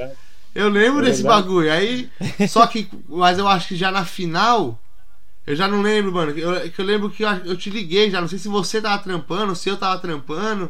[0.54, 1.72] Eu lembro É desse bagulho.
[1.72, 2.10] Aí,
[2.48, 4.80] só que, mas eu acho que já na final,
[5.46, 6.32] eu já não lembro, mano.
[6.32, 9.56] Eu, eu lembro que eu, eu te liguei já, não sei se você tava trampando,
[9.56, 10.70] se eu tava trampando.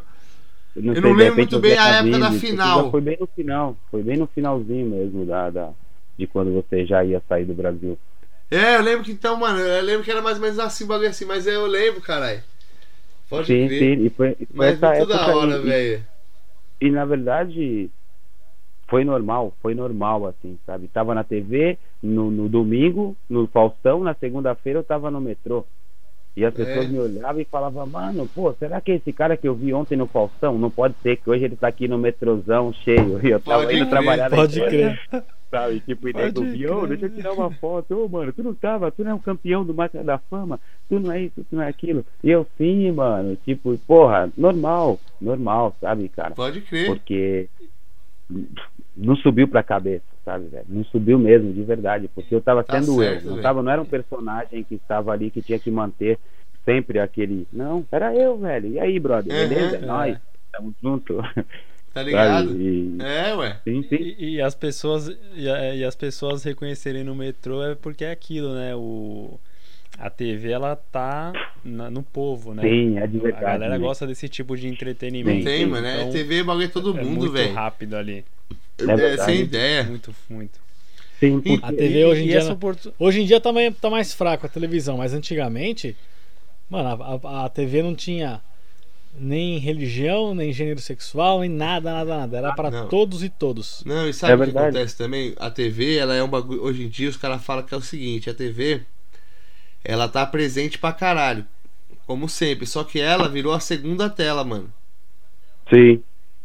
[0.75, 2.89] Eu Eu sei, não lembro muito bem a época da final.
[2.89, 3.77] Foi bem no final.
[3.91, 5.69] Foi bem no finalzinho mesmo da, da,
[6.17, 7.97] de quando você já ia sair do Brasil.
[8.51, 10.87] É, eu lembro que então, mano, eu lembro que era mais ou menos assim o
[10.87, 12.43] bagulho assim, mas eu lembro, caralho.
[13.29, 13.97] Pode sim, crer.
[13.97, 14.05] sim.
[14.05, 15.67] E foi, foi Mas essa muito da época hora, aí.
[15.67, 16.07] E- velho.
[16.81, 17.89] E na verdade
[18.87, 20.87] foi normal, foi normal assim, sabe?
[20.87, 25.65] Tava na TV no, no domingo, no Faustão, na segunda-feira eu tava no metrô.
[26.35, 26.91] E as pessoas É.
[26.91, 30.05] me olhavam e falavam, mano, pô, será que esse cara que eu vi ontem no
[30.05, 30.57] Faustão?
[30.57, 33.19] Não pode ser que hoje ele tá aqui no metrôzão cheio.
[33.25, 34.99] E eu tava Pode indo crer, trabalhar Pode crer.
[35.55, 35.79] Sabe?
[35.81, 36.89] Tipo, e Pode nego vi, ô, crer.
[36.89, 39.65] deixa eu tirar uma foto, ô, mano, tu não tava, tu não é um campeão
[39.65, 42.05] do Máquina da Fama, tu não é isso, tu não é aquilo.
[42.23, 46.35] E eu sim, mano, tipo, porra, normal, normal, sabe, cara?
[46.35, 46.85] Pode crer.
[46.85, 47.49] porque
[48.95, 50.65] não subiu pra cabeça, sabe, velho?
[50.67, 53.71] Não subiu mesmo, de verdade, porque eu tava Tá sendo certo, eu, não tava, não
[53.71, 56.19] era um personagem que estava ali que tinha que manter
[56.63, 58.69] sempre aquele, não, era eu, velho.
[58.69, 59.77] E aí, brother, Uhum, beleza?
[59.77, 59.81] é.
[59.81, 60.17] Nós
[60.51, 61.19] tamo junto.
[61.95, 62.61] Tá ligado?
[62.61, 63.57] E, É, ué.
[63.63, 63.95] sim, sim.
[63.95, 68.11] E, e as pessoas e, a- e as pessoas reconhecerem no metrô é porque é
[68.11, 68.75] aquilo, né?
[68.75, 69.39] O
[69.97, 71.31] a TV ela tá
[71.63, 72.63] na- no povo, né?
[72.63, 73.45] Sim, é de a verdade.
[73.45, 73.79] galera né?
[73.79, 75.45] gosta desse tipo de entretenimento.
[75.45, 75.87] tem, mano.
[75.87, 77.53] É então TV, bagulho é todo é mundo, muito velho.
[77.53, 78.25] rápido ali.
[78.77, 79.83] É É, sem ideia.
[79.85, 80.59] Muito, muito.
[81.17, 82.37] Sim, porque- A TV hoje em e dia.
[82.39, 85.95] essa não- oportu- Hoje em dia também tá mais fraco a televisão, mas antigamente,
[86.69, 88.41] mano, a, a- a TV não tinha
[89.17, 92.37] nem religião, nem gênero sexual, nem nada, nada, nada.
[92.37, 92.87] Era pra Não.
[92.87, 93.83] todos e todos.
[93.85, 94.67] Não, e sabe É o que verdade.
[94.67, 95.33] acontece também?
[95.37, 96.63] A TV, ela é um bagulho.
[96.63, 98.81] Hoje em dia os caras falam que é o seguinte: a TV,
[99.83, 101.45] ela tá presente pra caralho.
[102.07, 102.65] Como sempre.
[102.67, 104.71] Só que ela virou a segunda tela, mano.
[105.69, 106.03] Sim.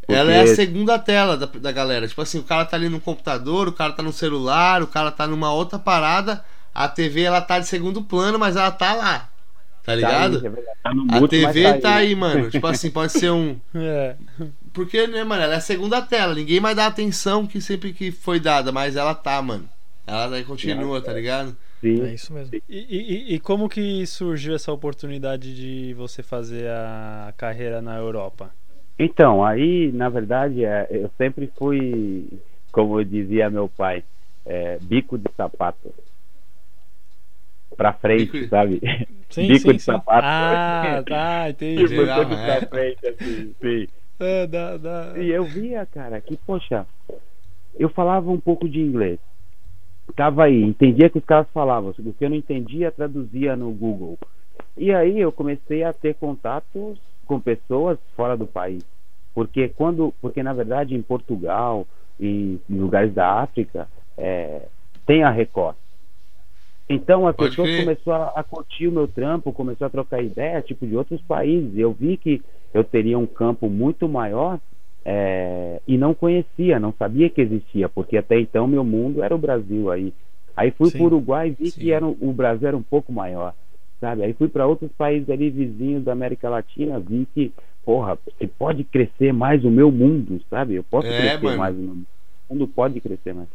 [0.09, 2.09] Ela é a segunda tela da, da galera.
[2.09, 5.11] Tipo assim, o cara tá ali no computador, o cara tá no celular, o cara
[5.11, 6.45] tá numa outra parada.
[6.75, 9.30] A TV, ela tá de segundo plano, mas ela tá lá.
[9.91, 10.39] Tá Tá ligado?
[10.47, 10.75] aí, é.
[10.83, 11.97] Tá no A TV tá né?
[11.97, 12.51] aí, mano.
[12.51, 13.57] Tipo assim, pode ser um.
[13.75, 14.17] É.
[14.73, 16.35] Porque, né, mano, ela é a segunda tela.
[16.35, 19.69] Ninguém mais dá a atenção que sempre que foi dada, mas ela tá, mano.
[20.07, 21.57] Ela daí continua, tá ligado?
[21.81, 22.03] Sim.
[22.05, 22.55] É isso mesmo.
[22.55, 28.53] E, e- e como que surgiu essa oportunidade de você fazer a carreira na Europa?
[28.99, 32.29] Então, aí, na verdade, é, eu sempre fui,
[32.71, 34.05] como dizia meu pai,
[34.45, 35.93] é, bico de sapato.
[37.81, 38.81] Pra frente, Bico de- sabe?
[39.31, 39.93] Sim, bico sim, de sim.
[39.93, 40.27] sapato.
[40.27, 41.77] Ah, tá, entendi.
[41.85, 42.45] Tipo, Geral, sempre é.
[42.59, 43.89] pra frente, assim, sim.
[44.21, 46.87] É, dá- dá- E eu via, cara, que, poxa,
[47.79, 49.19] eu falava um pouco de inglês.
[50.15, 51.89] Tava aí, entendia o que os caras falavam.
[51.99, 54.19] O que eu não entendia, traduzia no Google.
[54.77, 58.85] E aí eu comecei a ter contatos com pessoas fora do país.
[59.35, 61.87] Porque quando, porque na verdade em Portugal,
[62.19, 63.89] e em lugares da África
[64.19, 64.67] é,
[65.07, 65.77] tem a Record.
[66.91, 67.85] Então as Pode pessoas crer.
[67.85, 71.79] começaram a, a curtir o meu trampo, começou a trocar ideia, tipo, de outros países.
[71.79, 72.43] Eu vi que
[72.75, 74.59] eu teria um campo muito maior
[75.05, 79.39] é, e não conhecia, não sabia que existia, porque até então meu mundo era o
[79.39, 80.13] Brasil aí.
[80.57, 81.81] Aí fui para o Uruguai e vi Sim.
[81.81, 83.55] que era, o Brasil era um pouco maior,
[84.01, 84.25] sabe?
[84.25, 87.53] Aí fui para outros países ali vizinhos da América Latina, vi que,
[87.85, 90.75] porra, você pode crescer mais o meu mundo, sabe?
[90.75, 91.59] Eu posso É, crescer mano.
[91.59, 92.07] mais o meu mundo.
[92.49, 93.49] O mundo pode crescer mais.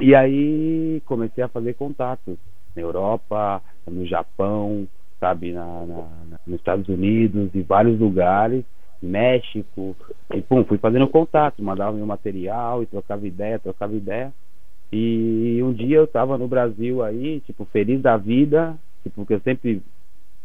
[0.00, 2.36] E aí comecei a fazer contatos
[2.74, 4.88] na Europa, no Japão,
[5.20, 5.96] sabe, na, na-
[6.30, 8.64] na- nos Estados Unidos, em vários lugares,
[9.00, 9.96] México,
[10.34, 14.32] e pum, fui fazendo contato, mandava meu material e trocava ideia, trocava ideia.
[14.92, 19.40] E um dia eu tava no Brasil aí, tipo, feliz da vida, tipo, porque eu
[19.40, 19.82] sempre,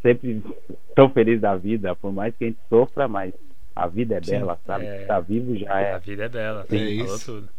[0.01, 0.43] sempre
[0.95, 3.33] tão feliz da vida, por mais que a gente sofra, mas
[3.75, 4.85] a vida é Sim, bela, sabe?
[4.85, 5.05] é.
[5.05, 6.65] Tá vivo já A é vida é bela.
[6.69, 7.25] É Falou isso.
[7.25, 7.58] tudo.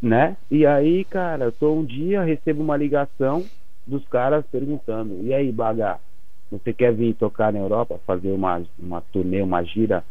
[0.00, 0.36] Né?
[0.50, 3.44] E aí, cara, eu tô um dia, recebo uma ligação
[3.86, 6.00] dos caras perguntando: e aí, Baga,
[6.50, 10.04] você quer vir tocar na Europa, fazer uma, uma turnê, uma gira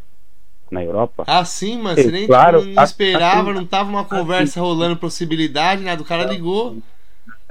[0.71, 1.23] na Europa?
[1.27, 1.97] Ah, sim, mano.
[1.97, 6.01] Você nem Claro, não esperava, assim- não tava uma conversa rolando possibilidade, nada.
[6.01, 6.77] O cara ligou.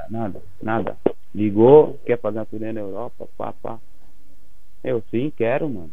[0.09, 0.97] Nada, nada.
[1.35, 3.29] Ligou, quer fazer uma turnê na Europa?
[3.37, 3.79] Pá, pá.
[4.83, 5.93] Eu sim, quero, mano.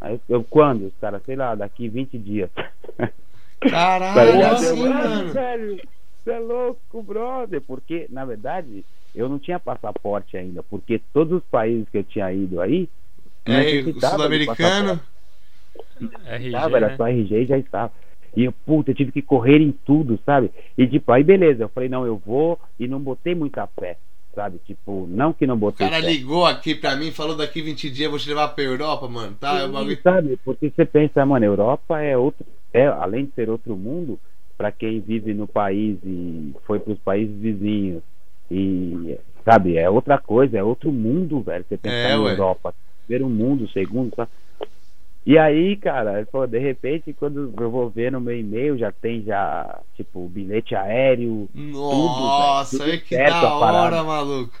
[0.00, 0.86] Aí eu quando?
[0.86, 2.50] Os caras, sei lá, daqui 20 dias.
[3.60, 4.54] Tá Caralho, ligado?
[4.54, 5.32] assim, Eu, mano.
[5.32, 5.80] Velho,
[6.24, 7.60] você é louco, brother.
[7.62, 8.84] Porque, na verdade,
[9.14, 10.62] eu não tinha passaporte ainda.
[10.62, 12.88] Porque todos os países que eu tinha ido aí.
[13.46, 15.00] É, o sul-americano.
[16.26, 16.96] RG, Tava, era né?
[16.96, 17.92] só RG e já estava.
[18.36, 20.50] E eu, puta, eu tive que correr em tudo, sabe?
[20.78, 23.96] E tipo, aí beleza, eu falei, não, eu vou e não botei muita fé,
[24.34, 24.58] sabe?
[24.64, 26.06] Tipo, não que não O botei cara fé.
[26.06, 29.36] ligou aqui pra mim, falou daqui 20 dias eu vou te levar pra Europa, mano.
[29.40, 30.02] Tá, o Sim, bagulho.
[30.02, 30.38] sabe?
[30.44, 34.18] Porque você pensa, mano, Europa é outro, é além de ser outro mundo,
[34.56, 38.02] para quem vive no país e foi para os países vizinhos
[38.50, 41.64] e sabe, é outra coisa, é outro mundo, velho.
[41.68, 42.32] Você pensar É, na ué.
[42.32, 42.74] Europa,
[43.08, 44.30] ver um mundo, segundo, sabe?
[45.24, 49.22] E aí, cara, pô, de repente, quando eu vou ver no meu e-mail, já tem
[49.22, 54.58] já, tipo, bilhete aéreo, Nossa, olha tudo que certo da hora, maluco.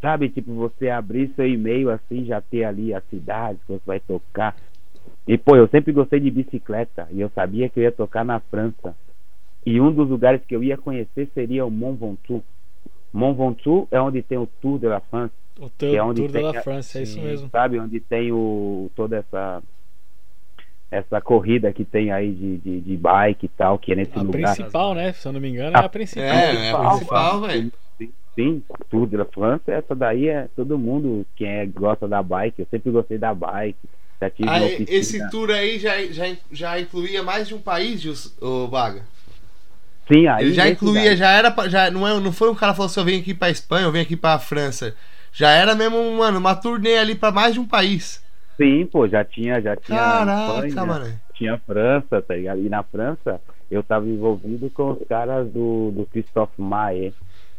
[0.00, 0.28] sabe?
[0.28, 4.54] Tipo, você abrir seu e-mail assim, já ter ali a cidade que você vai tocar.
[5.26, 8.40] E, pô, eu sempre gostei de bicicleta e eu sabia que eu ia tocar na
[8.40, 8.94] França.
[9.64, 12.44] E um dos lugares que eu ia conhecer seria o Mont Ventoux.
[13.12, 16.20] Mont Ventoux é onde tem o Tour de la France, O que é teu onde
[16.22, 17.22] Tour tem da a- França, é isso Sim.
[17.24, 17.48] mesmo.
[17.50, 17.78] sabe?
[17.78, 19.62] Onde tem o toda essa
[20.90, 24.22] essa corrida que tem aí de, de, de bike e tal, que é nesse A
[24.22, 24.54] lugar.
[24.54, 25.12] principal, né?
[25.14, 26.24] Se eu não me engano, é a principal.
[26.26, 27.72] É, é a principal, velho.
[27.98, 32.22] Sim, sim, Tour de la France, essa daí é todo mundo quem é, gosta da
[32.22, 32.60] bike.
[32.60, 33.78] Eu sempre gostei da bike.
[34.66, 34.86] Oficina.
[34.90, 39.02] esse tour aí já, já, já incluía mais de um país, ô Baga?
[40.06, 41.54] Sim, aí Ele já incluía, daí- já era.
[41.68, 43.86] Já, não, é, não foi um cara que falou assim: eu venho aqui pra Espanha,
[43.86, 44.94] eu venho aqui pra França.
[45.32, 48.22] Já era mesmo, mano, uma turnê ali pra mais de um país.
[48.56, 51.20] Sim, pô, já tinha, já tinha Caraca, Espanha, mano.
[51.34, 52.60] tinha França, tá ligado?
[52.60, 53.40] E na França
[53.70, 57.12] eu tava envolvido com os caras do, do Christophe Maé,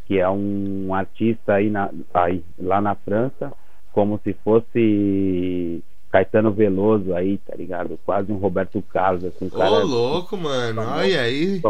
[0.05, 3.51] que é um artista aí, na, aí lá na França,
[3.91, 5.83] como se fosse
[6.15, 7.99] Caetano Veloso aí, tá ligado?
[8.05, 10.81] Quase um Roberto Carlos, assim, um Ô, cara louco, mano.
[10.81, 11.61] Olha aí.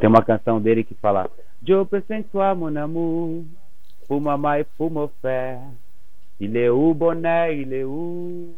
[0.00, 1.30] Tem uma canção dele que fala
[1.88, 3.44] presente toi mon amour
[4.58, 5.60] et pour mon frère
[6.40, 8.52] Il est où bonnet, il est où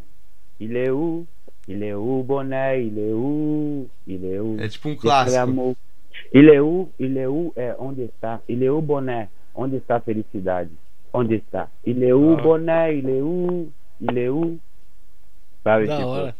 [0.59, 1.27] Il est où
[1.69, 5.77] Il est où bonnet, il est où Il est où É tipo um clássico.
[6.33, 9.97] Il est où Il est où é onde está Il est où bonnet Onde está
[9.97, 10.71] a felicidade
[11.13, 12.43] Onde está Il est où Ah.
[12.43, 13.71] bonnet, il est où
[14.03, 14.59] Il est où
[15.63, 16.37] Sabe, Da tipo, hora.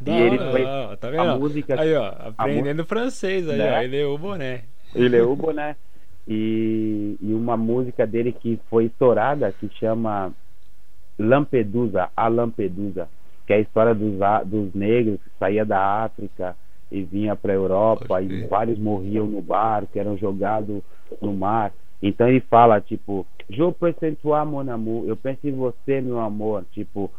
[0.00, 0.50] Da E ele hora.
[0.50, 1.40] foi- Ó, tá a vendo?
[1.40, 3.72] música Aí, ó, aprendendo francês aí, Né?
[3.72, 3.82] ó.
[3.82, 4.64] Ele é o boné.
[4.94, 5.74] Ele é o boné.
[6.28, 10.32] E, e uma música dele que foi estourada que chama
[11.18, 13.08] Lampedusa, a Lampedusa,
[13.46, 16.56] que é a história dos, a- dos negros que saía da África
[16.90, 20.82] e vinha para a Europa Pode e vários morriam no barco, eram jogados
[21.20, 21.72] no mar.
[22.02, 26.64] Então ele fala tipo, Je pense toi mon amour, eu penso em você meu amor,
[26.72, 27.10] tipo,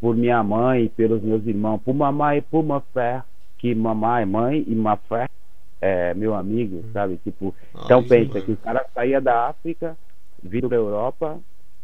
[0.00, 3.22] por minha mãe e pelos meus irmãos, por mamãe e por ma frère,
[3.58, 5.28] que mamãe é mãe e ma frère
[5.80, 7.18] é meu amigo, sabe?
[7.18, 7.54] Tipo,
[7.84, 8.42] então Ai, pensa mano.
[8.46, 9.96] que o cara saía da África,
[10.42, 11.40] vindo para a Europa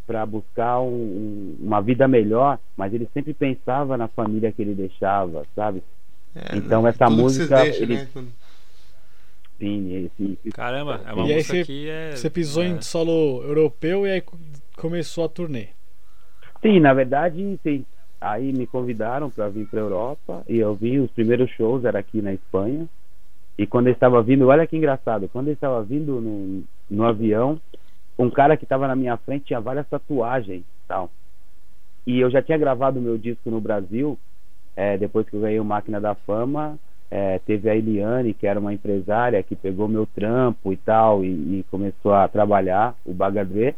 [0.06, 4.74] para buscar um- um- uma vida melhor, mas ele sempre pensava na família que ele
[4.74, 5.82] deixava, sabe?
[6.34, 6.90] É, então né?
[6.90, 8.08] essa Tudo música, deixa, ele- né?
[8.12, 8.32] Quando-
[10.54, 12.10] Caramba, é uma E aí música você- que é.
[12.16, 14.36] Você pisou é, em solo europeu e aí co-
[14.76, 15.68] começou a turnê.
[16.60, 17.84] sim, na verdade, sim.
[18.20, 21.98] Aí me convidaram para vir para a Europa e eu vi os primeiros shows era
[21.98, 22.88] aqui na Espanha
[23.58, 27.60] E quando ele estava vindo, olha que engraçado, quando ele estava vindo no, no avião,
[28.18, 31.10] um cara que estava na minha frente tinha várias tatuagens tal.
[32.06, 34.18] E eu já tinha gravado meu disco no Brasil,
[34.76, 36.78] é, depois que eu ganhei o Máquina da Fama,
[37.14, 41.28] é, teve a Eliane, que era uma empresária, que pegou meu trampo e tal, e,
[41.28, 43.76] e começou a trabalhar, o Bagadre.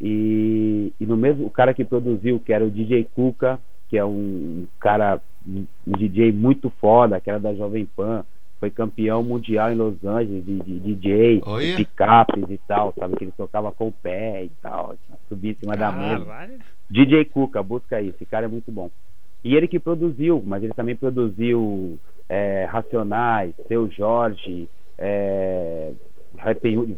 [0.00, 3.58] E, e no mesmo, o cara que produziu, que era o DJ Cuca,
[3.88, 8.24] que é um cara, um DJ muito foda, que era da Jovem Pan,
[8.60, 11.74] foi campeão mundial em Los Angeles de, de, de DJ, Olha.
[11.74, 13.16] picapes e tal, sabe?
[13.16, 14.94] Que ele tocava com o pé e tal,
[15.28, 16.24] subia em cima da mesa.
[16.24, 16.58] Caralho.
[16.88, 18.88] DJ Cuca, busca aí, esse cara é muito bom.
[19.44, 21.98] E ele que produziu, mas ele também produziu
[22.28, 24.68] é, Racionais, Seu Jorge,
[24.98, 25.92] é,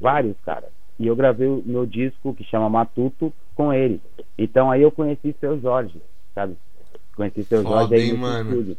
[0.01, 0.71] vários caras.
[0.99, 4.01] E eu gravei o meu disco que chama Matuto com ele.
[4.39, 6.01] Então aí eu conheci Seu Jorge,
[6.35, 6.57] sabe?
[7.17, 8.51] Conheci Seu Foda, Jorge aí hein, mano?
[8.51, 8.77] estúdio.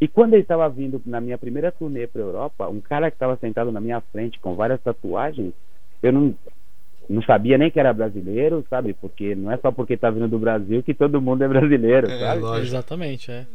[0.00, 3.36] E quando ele estava vindo na minha primeira turnê para Europa, um cara que estava
[3.36, 5.52] sentado na minha frente com várias tatuagens,
[6.02, 6.34] eu não
[7.08, 8.94] não sabia nem que era brasileiro, sabe?
[8.94, 12.18] Porque não é só porque tá vindo do Brasil que todo mundo é brasileiro, É,
[12.18, 12.40] sabe?
[12.40, 12.66] lógico.
[12.66, 13.46] Exatamente, é.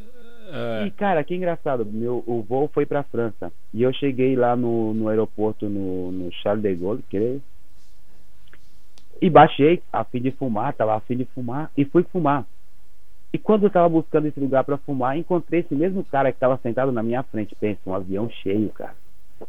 [0.52, 3.52] É, E cara, que engraçado, meu, o voo foi pra França.
[3.74, 7.42] E eu cheguei lá no, no aeroporto, no, no Charles de Gaulle, creio.
[9.22, 12.46] E baixei, a fim de fumar, tava a fim de fumar, e fui fumar.
[13.32, 16.58] E quando eu tava buscando esse lugar pra fumar, encontrei esse mesmo cara que tava
[16.64, 17.56] sentado na minha frente.
[17.56, 18.96] Pensa, um avião cheio, cara.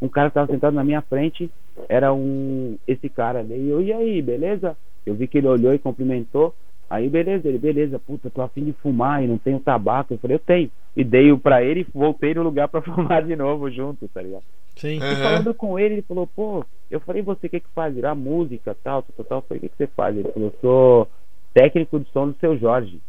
[0.00, 1.50] Um cara que tava sentado na minha frente,
[1.88, 2.78] era um.
[2.86, 3.42] Esse cara.
[3.42, 4.76] Daí eu, e aí, beleza?
[5.04, 6.54] Eu vi que ele olhou e cumprimentou.
[6.88, 10.12] Aí, beleza, ele, beleza, puta, tô afim de fumar e não tenho tabaco.
[10.12, 10.70] Eu falei, eu tenho.
[10.96, 14.20] E dei o pra ele e voltei no lugar pra fumar de novo junto, tá
[14.20, 14.42] ligado?
[14.76, 14.96] Sim.
[14.96, 15.16] E Aham.
[15.22, 17.94] falando com ele, ele falou, pô, eu falei, você o que que faz?
[17.94, 19.38] Virar música, tal, tal, tal.
[19.38, 20.16] Eu falei, o que que você faz?
[20.16, 21.08] Ele falou, sou
[21.54, 23.00] técnico de som do seu Jorge.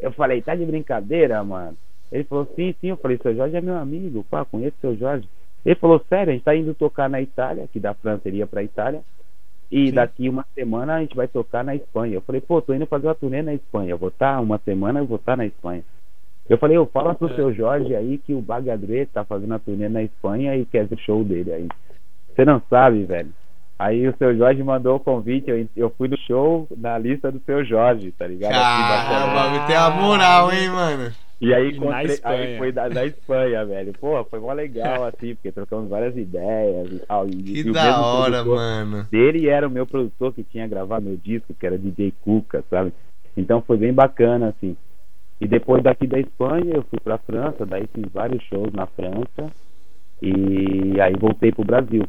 [0.00, 1.76] Eu falei, tá de brincadeira, mano?
[2.10, 2.88] Ele falou, sim, sim.
[2.88, 5.28] Eu falei, seu Jorge é meu amigo, pá, conheço o seu Jorge.
[5.66, 8.46] Ele falou, sério, a gente tá indo tocar na Itália, que da França ele ia
[8.46, 9.02] pra Itália.
[9.68, 9.94] E Sim.
[9.94, 12.14] daqui uma semana a gente vai tocar na Espanha.
[12.14, 13.90] Eu falei, pô, tô indo fazer uma turnê na Espanha.
[13.90, 15.82] Eu vou estar uma semana, eu vou estar na Espanha.
[16.48, 17.34] Eu falei, eu fala pro É.
[17.34, 20.94] seu Jorge aí que o Bagadre tá fazendo a turnê na Espanha e quer ver
[20.94, 21.68] o show dele aí.
[22.32, 23.30] Você não sabe, velho.
[23.76, 27.40] Aí o seu Jorge mandou o convite, eu, eu fui no show na lista do
[27.40, 28.52] seu Jorge, tá ligado?
[28.52, 31.12] Caramba, o bagulho tem a moral, hein, mano?
[31.40, 33.92] E aí, E encontrei, aí foi da, da Espanha, velho.
[33.94, 37.26] Pô, foi mó legal, assim, porque trocamos várias ideias e tal.
[37.28, 39.06] E, Que e da hora, mano.
[39.10, 42.92] Dele era o meu produtor que tinha gravado meu disco, que era DJ Cuca, sabe?
[43.36, 44.76] Então foi bem bacana, assim.
[45.38, 49.52] E depois daqui da Espanha, eu fui pra França, daí fiz vários shows na França.
[50.22, 52.02] E aí voltei pro Brasil.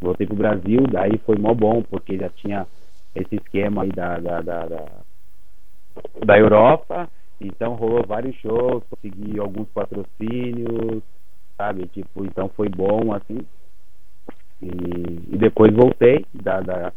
[0.00, 2.66] Voltei pro Brasil, daí foi mó bom, porque já tinha
[3.14, 4.84] esse esquema aí da, da, da, da,
[6.24, 7.08] da Europa.
[7.40, 11.02] Então rolou vários shows, consegui alguns patrocínios,
[11.56, 11.86] sabe?
[11.88, 13.38] Tipo, então foi bom, assim.
[14.60, 14.66] E,
[15.34, 16.92] e depois voltei da, da-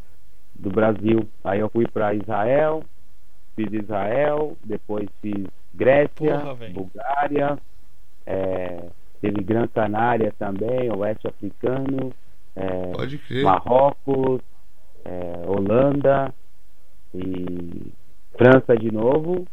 [0.55, 1.27] do Brasil.
[1.43, 2.83] Aí eu fui para Israel,
[3.55, 6.69] fiz Israel, depois fiz Grécia, Porra.
[6.73, 7.57] Bulgária,
[8.25, 8.89] é,
[9.21, 12.11] teve Gran Canária também, Oeste Africano,
[12.55, 13.43] é, Pode crer.
[13.43, 14.41] Marrocos,
[15.05, 16.33] é, Holanda
[17.13, 17.93] e
[18.37, 19.45] França de novo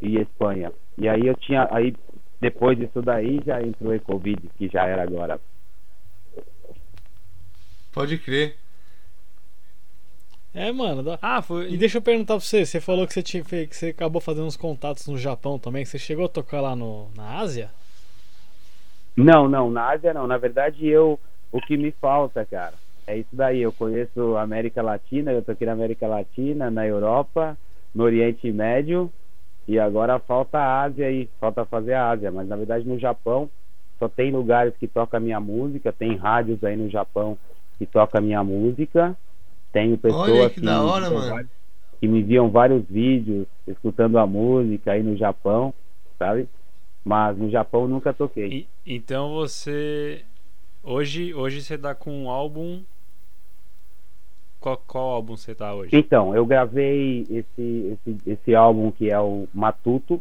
[0.00, 0.72] e Espanha.
[0.96, 1.94] E aí eu tinha, aí
[2.40, 5.40] depois disso daí já entrou o Covid, que já era agora.
[7.92, 8.56] Pode crer.
[10.54, 11.18] É, mano.
[11.20, 11.70] Ah, foi.
[11.72, 14.46] E deixa eu perguntar pra você, você falou que você, tinha, que você acabou fazendo
[14.46, 17.70] uns contatos no Japão também, que você chegou a tocar lá no, na Ásia?
[19.16, 20.26] Não, não, na Ásia não.
[20.26, 21.18] Na verdade, eu
[21.50, 22.74] o que me falta, cara,
[23.06, 23.60] é isso daí.
[23.60, 27.56] Eu conheço a América Latina, eu tô aqui na América Latina, na Europa,
[27.94, 29.12] no Oriente Médio,
[29.68, 32.32] e agora falta a Ásia aí, falta fazer a Ásia.
[32.32, 33.50] Mas na verdade no Japão
[33.98, 37.38] só tem lugares que tocam a minha música, tem rádios aí no Japão
[37.78, 39.16] que tocam a minha música.
[39.72, 41.50] Tenho pessoas Olha que da hora, vários-
[42.00, 45.74] que me enviam vários vídeos escutando a música aí no Japão,
[46.18, 46.48] sabe?
[47.04, 48.48] Mas no Japão eu nunca toquei.
[48.60, 50.24] E- então você.
[50.82, 52.82] Hoje, hoje você tá com um álbum.
[54.68, 55.96] Qual, qual álbum você tá hoje?
[55.96, 60.20] Então, eu gravei esse, esse, esse álbum que é o Matuto,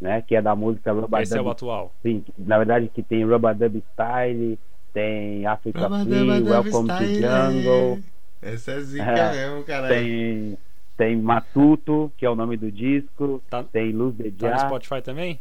[0.00, 0.22] né?
[0.22, 1.52] Que é da música Rubber Esse é o Dub.
[1.52, 1.92] atual.
[2.02, 4.58] Sim, na verdade que tem Rubber Dub Style,
[4.92, 7.14] tem Africa Free, Welcome to style.
[7.14, 7.98] Jungle,
[8.40, 9.94] Essa é zica É, mesmo, caralho.
[9.94, 10.58] tem,
[10.96, 14.58] tem Matuto, que é o nome do disco, Tá, tem Luz de tá no.
[14.60, 15.40] Spotify também?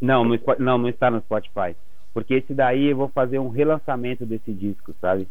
[0.00, 1.76] Não, no, não, não está no Spotify.
[2.12, 5.28] Porque esse daí eu vou fazer um relançamento desse disco, sabe?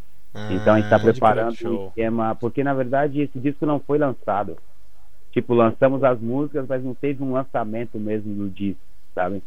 [0.50, 3.80] Então a gente está Ah, preparando crer, um esquema, porque na verdade esse disco não
[3.80, 4.58] foi lançado.
[5.32, 8.82] Tipo, lançamos as músicas, mas não teve um lançamento mesmo do disco,
[9.14, 9.42] sabe?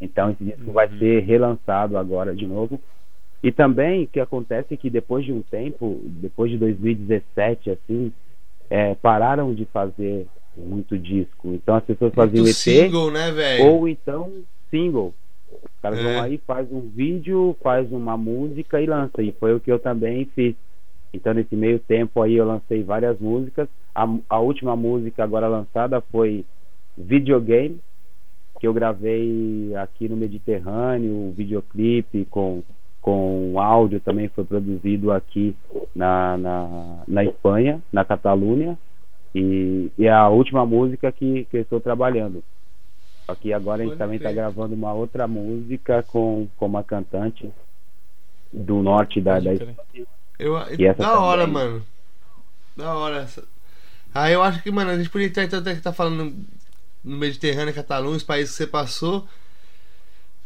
[0.00, 0.98] Então esse disco vai Uhum.
[0.98, 2.80] ser relançado agora de novo.
[3.42, 8.12] E também o que acontece é que depois de um tempo, depois de 2017, assim,
[8.70, 10.26] é, pararam de fazer
[10.56, 11.48] muito disco.
[11.54, 13.70] Então as pessoas faziam Muito EP single, né, velho?
[13.70, 14.32] ou então
[14.70, 15.14] single.
[15.62, 16.02] Os caras É.
[16.02, 19.22] vão aí, faz um vídeo, faz uma música e lança.
[19.22, 20.54] E foi o que eu também fiz.
[21.12, 23.68] Então nesse meio tempo aí eu lancei várias músicas.
[23.94, 26.44] A, a última música agora lançada foi
[26.96, 27.78] Videogame,
[28.60, 32.62] que eu gravei aqui no Mediterrâneo, o videoclipe com
[33.04, 35.54] com áudio também foi produzido aqui
[35.94, 38.78] na, na, na Espanha, na Catalunha,
[39.34, 42.42] e, e é a última música que, que eu estou trabalhando.
[43.26, 47.50] Só que agora a gente também está gravando uma outra música com, com uma cantante
[48.52, 49.50] do norte da, da.
[50.38, 51.54] Eu, E essa da hora, também.
[51.54, 51.86] mano.
[52.76, 53.22] Da hora.
[53.22, 53.44] essa.
[54.14, 56.34] Ah, eu acho que, mano, a gente podia entrar então até que tá falando
[57.02, 59.26] no Mediterrâneo, Catalunha, os países que você passou.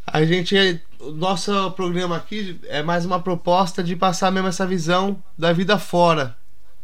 [0.07, 0.55] A gente.
[0.99, 5.77] O nosso programa aqui é mais uma proposta de passar mesmo essa visão da vida
[5.77, 6.35] fora.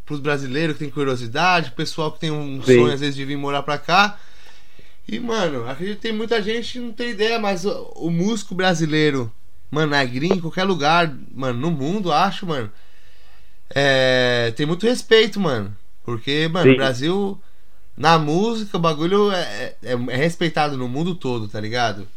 [0.06, 2.82] Pros brasileiros que tem curiosidade, pessoal que tem um Sim.
[2.82, 4.20] sonho às vezes de vir morar pra cá.
[5.08, 8.56] E, mano, acredito que tem muita gente que não tem ideia, mas o, o músico
[8.56, 9.32] brasileiro,
[9.70, 12.72] mano, na gringa, em qualquer lugar, mano, no mundo, acho, mano.
[13.70, 15.76] É, tem muito respeito, mano.
[16.04, 16.74] Porque, mano, Sim.
[16.74, 17.42] o Brasil,
[17.96, 22.08] na música, o bagulho é, é, é respeitado no mundo todo, tá ligado?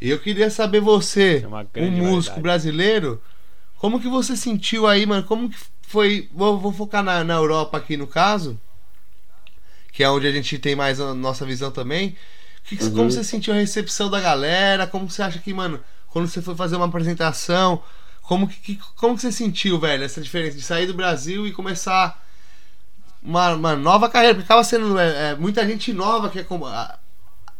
[0.00, 1.46] E eu queria saber você,
[1.76, 3.20] um músico brasileiro,
[3.78, 5.24] como que você sentiu aí, mano?
[5.24, 6.28] Como que foi.
[6.32, 8.58] Vou, vou focar na, na Europa aqui no caso,
[9.94, 12.16] que é onde a gente tem mais a nossa visão também.
[12.64, 12.90] Que, Uhum.
[12.90, 14.88] Como você sentiu a recepção da galera?
[14.88, 17.80] Como você acha que, mano, quando você foi fazer uma apresentação,
[18.20, 22.20] como que, como que você sentiu, velho, essa diferença de sair do Brasil e começar
[23.22, 24.34] uma, uma nova carreira?
[24.34, 26.46] Porque acaba sendo é, é, muita gente nova que é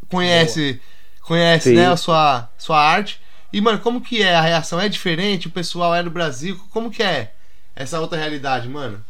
[0.08, 0.80] conhece,
[1.20, 1.76] conhece Sim.
[1.76, 3.20] né, a sua, sua arte.
[3.52, 4.80] E, mano, como que é a reação?
[4.80, 5.46] É diferente?
[5.46, 6.60] O pessoal é do Brasil?
[6.70, 7.32] Como que é
[7.76, 9.04] essa outra realidade, mano?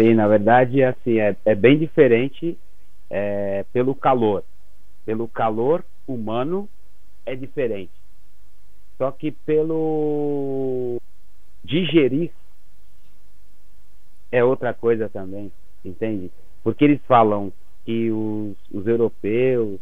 [0.00, 2.56] Sim, na verdade, assim, é, é bem diferente
[3.10, 4.42] é, pelo calor.
[5.04, 6.66] Pelo calor humano
[7.26, 7.92] é diferente.
[8.96, 10.96] Só que pelo
[11.62, 12.32] digerir
[14.32, 15.52] é outra coisa também,
[15.84, 16.30] entende?
[16.64, 17.52] Porque eles falam
[17.84, 19.78] que os, os europeus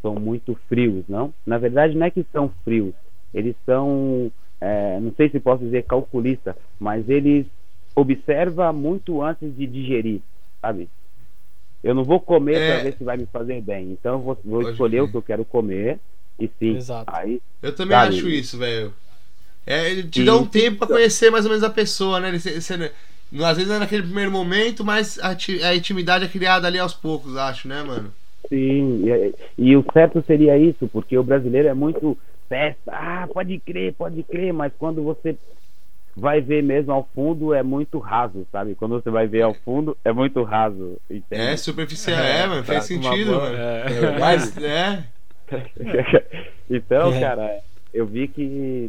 [0.00, 1.34] são muito frios, não?
[1.44, 2.94] Na verdade, não é que são frios,
[3.34, 4.32] eles são,
[4.62, 7.46] é, não sei se posso dizer calculista, mas eles
[7.98, 10.20] observam muito antes de digerir,
[10.60, 10.88] sabe?
[11.82, 12.66] Eu não vou comer É.
[12.66, 15.22] para ver se vai me fazer bem, então eu vou, vou escolher o que eu
[15.22, 15.98] quero comer
[16.38, 17.10] e sim, Exato.
[17.12, 18.16] aí Eu também Sabe?
[18.16, 18.92] acho isso, velho.
[19.66, 22.28] É, ele te E- dá um tempo pra conhecer mais ou menos a pessoa, né?
[22.28, 25.36] Ele, você- às vezes não é naquele primeiro momento, mas a,
[25.68, 28.12] a intimidade é criada ali aos poucos, acho, né, mano?
[28.48, 32.16] Sim, e, e o certo seria isso, porque o brasileiro é muito
[32.48, 35.36] festa, ah, pode crer, pode crer, mas quando você
[36.18, 38.74] vai ver mesmo ao fundo é muito raso, sabe?
[38.74, 41.42] Quando você vai ver ao fundo é muito raso, entende?
[41.42, 43.56] É superficial, é, mano, faz Tá sentido, boa- mano.
[43.56, 44.18] é.
[44.18, 45.04] Mas, é,
[46.68, 47.20] então, É.
[47.20, 47.60] cara,
[47.92, 48.44] eu vi que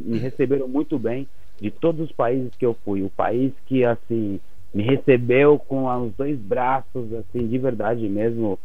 [0.06, 1.28] me receberam muito bem
[1.60, 3.02] de todos os países que eu fui.
[3.04, 4.40] O país que, assim,
[4.74, 8.58] me recebeu com os dois braços, assim, de verdade mesmo.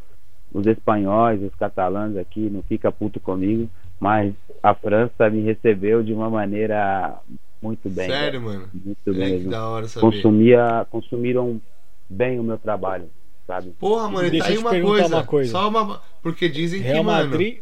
[0.52, 3.68] Os espanhóis, os catalães aqui, não fica puto comigo,
[3.98, 4.32] mas
[4.62, 7.18] a França me recebeu de uma maneira
[7.64, 8.06] muito bem.
[8.06, 8.68] sério, mano.
[8.72, 9.28] Muito É, bem.
[9.28, 9.50] que mesmo.
[9.50, 10.06] da hora saber.
[10.06, 11.60] Consumia, consumiram
[12.08, 13.10] bem o meu trabalho,
[13.46, 13.72] sabe?
[13.78, 15.50] Porra, mano, e Deixa tá aí eu te uma perguntar coisa, uma coisa.
[15.50, 16.02] Só uma.
[16.22, 17.30] Porque dizem que, Real mano.
[17.30, 17.58] Madrid,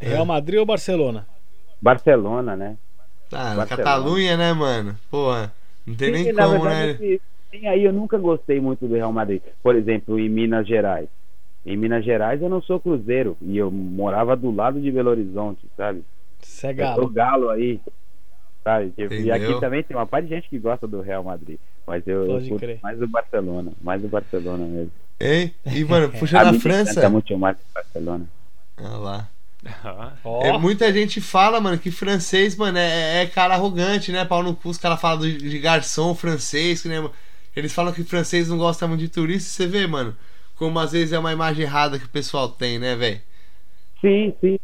[0.00, 1.26] Real Madrid ou Barcelona?
[1.80, 2.76] Barcelona, né?
[3.28, 3.66] Tá, na Barcelona.
[3.66, 4.98] Catalunha, né, mano?
[5.10, 5.52] Porra,
[5.86, 7.18] não tem Sim, nem na como, verdade, né?
[7.50, 9.42] sim, aí eu nunca gostei muito do Real Madrid.
[9.62, 11.08] Por exemplo, em Minas Gerais.
[11.64, 15.66] Em Minas Gerais eu não sou cruzeiro e eu morava do lado de Belo Horizonte,
[15.76, 16.02] sabe?
[16.40, 17.10] Você é Eu sou galo.
[17.10, 17.80] galo aí,
[18.64, 18.92] sabe?
[18.96, 19.32] E Entendeu?
[19.32, 22.26] aqui também tem uma parte de gente que gosta do Real Madrid, mas eu, eu
[22.26, 22.78] Pode curto crer.
[22.82, 24.92] mais o Barcelona, mais o Barcelona mesmo.
[25.20, 25.54] Hein?
[25.70, 27.08] E, mano, puxa A me França.
[27.08, 28.26] muito mais o Barcelona.
[28.78, 29.28] Olha lá.
[30.24, 34.24] Ó, É, muita gente fala, mano, que francês, mano, é, é cara arrogante, né?
[34.24, 36.96] Pau no cu, os caras falam de garçom francês, né?
[37.54, 40.16] Eles falam que francês não gosta muito de turista, você vê, mano,
[40.56, 43.20] como às vezes é uma imagem errada que o pessoal tem, né, velho?
[44.00, 44.58] Sim, sim.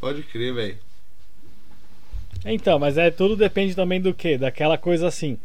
[0.00, 0.78] Pode crer, velho.
[2.44, 4.36] Então, mas é tudo depende também do que?
[4.38, 5.38] Daquela coisa assim.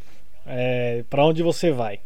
[0.45, 1.99] É, para onde você vai?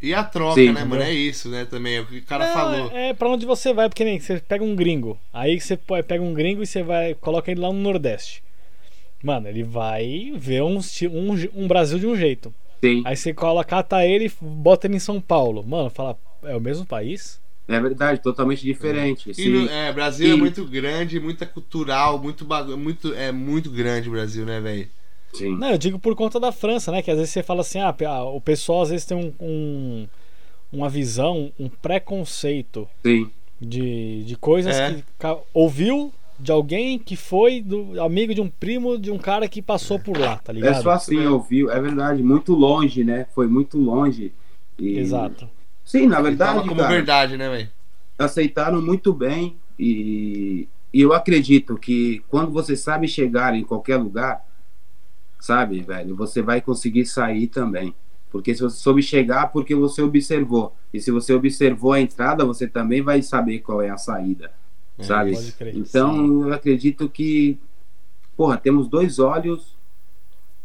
[0.00, 0.96] E a troca, Sim, né, mano?
[0.96, 1.06] entendeu?
[1.06, 1.96] É isso, né, também.
[1.96, 2.90] É o que o cara Não, falou.
[2.92, 5.16] É, é para onde você vai, porque nem você pega um gringo.
[5.32, 8.42] Aí você pega um gringo e você vai coloca ele lá no Nordeste.
[9.22, 12.52] Mano, ele vai ver um, um, um Brasil de um jeito.
[12.84, 13.02] Sim.
[13.04, 15.64] Aí você coloca, cata ele e bota ele em São Paulo.
[15.64, 17.40] Mano, fala, é o mesmo país?
[17.76, 19.32] É verdade, totalmente diferente.
[19.34, 23.70] Se- no- é, Brasil é e- muito grande, muita cultural, muito bagulho, muito é muito
[23.70, 24.88] grande o Brasil, né, velho?
[25.32, 25.56] Sim.
[25.56, 27.00] Não, eu digo por conta da França, né?
[27.02, 30.08] Que às vezes você fala assim, ah, ah, o pessoal às vezes tem um, um-
[30.72, 33.30] uma visão, um preconceito Sim.
[33.60, 34.92] de, de coisas É.
[35.18, 39.62] que ouviu de alguém que foi do amigo de um primo de um cara que
[39.62, 40.82] passou por lá, tá É ligado?
[40.82, 43.26] só assim, ouviu, é verdade, muito longe, né?
[43.34, 44.32] Foi muito longe.
[44.78, 45.48] E- Exato.
[45.84, 47.70] Sim, na Tava verdade, como cara, verdade, né, velho?
[48.18, 54.44] aceitaram muito bem e, e eu acredito que quando você sabe chegar em qualquer lugar,
[55.40, 57.94] sabe, velho, você vai conseguir sair também.
[58.30, 60.74] Porque se você soube chegar, porque você observou.
[60.92, 64.50] E se você observou a entrada, você também vai saber qual é a saída,
[65.00, 65.32] sabe?
[65.32, 65.76] pode crer.
[65.76, 67.58] Então, eu acredito que,
[68.34, 69.76] porra, temos dois olhos,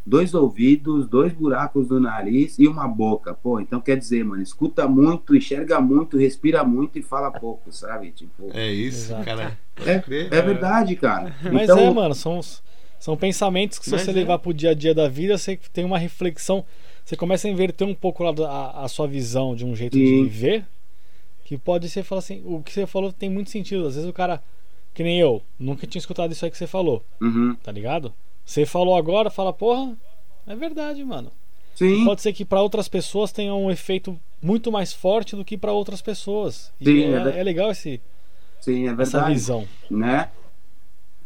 [0.08, 3.34] dois ouvidos, dois buracos no nariz e uma boca.
[3.34, 8.12] Pô, então quer dizer, mano, escuta muito, enxerga muito, respira muito e fala pouco, sabe?
[8.12, 9.26] Tipo, É isso, Exato.
[9.26, 9.58] cara.
[9.86, 10.34] é, crer.
[10.34, 11.36] é verdade, cara.
[11.52, 12.40] Mas então, é, mano, são,
[13.00, 14.14] são pensamentos que se você é.
[14.14, 16.64] levar pro dia a dia da vida, você tem uma reflexão,
[17.04, 20.06] você começa a inverter um pouco a, a- a sua visão de um jeito de
[20.08, 20.24] Sim.
[20.24, 20.66] viver,
[21.44, 23.86] que pode ser falar assim, o que você falou tem muito sentido.
[23.88, 24.42] Às vezes o cara,
[24.94, 28.14] que nem eu, nunca tinha escutado isso aí que você falou, uhum, tá ligado?
[28.48, 29.94] Você falou agora, fala, porra,
[30.48, 31.32] é verdade, mano.
[31.76, 35.57] sim, Pode ser que pra outras pessoas tenha um efeito muito mais forte do que
[35.57, 36.72] pra outras pessoas.
[36.80, 38.02] E Sim, é, é é legal esse,
[38.61, 39.34] sim, é essa verdade.
[39.34, 39.68] visão.
[39.91, 40.30] né?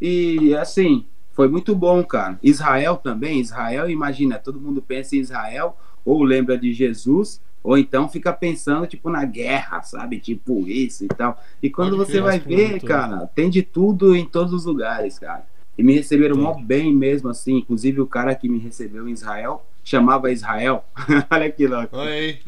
[0.02, 2.40] E assim, foi muito bom, cara.
[2.42, 8.10] Israel também, Israel, imagina, todo mundo pensa em Israel, ou lembra de Jesus, ou então
[8.10, 10.20] fica pensando, tipo, na guerra, sabe?
[10.20, 11.40] Tipo isso e tal.
[11.62, 15.20] E quando Pode você vai ver, muito, cara, tem de tudo em todos os lugares,
[15.20, 15.46] cara.
[15.78, 17.58] E me receberam mó bem mesmo, assim.
[17.58, 20.86] Inclusive, o cara que me recebeu em Israel chamava Israel.
[21.30, 21.98] Olha que louco.
[21.98, 22.40] Aí.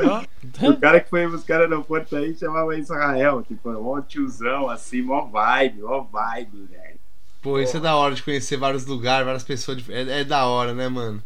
[0.61, 3.43] O cara que foi buscar no aeroporto aí chamava Israel.
[3.43, 6.99] Tipo, mó tiozão, assim, mó vibe, mó vibe, velho.
[7.41, 9.83] Pô, isso é da hora de conhecer vários lugares, várias pessoas.
[9.89, 11.21] É, é da hora, né, mano?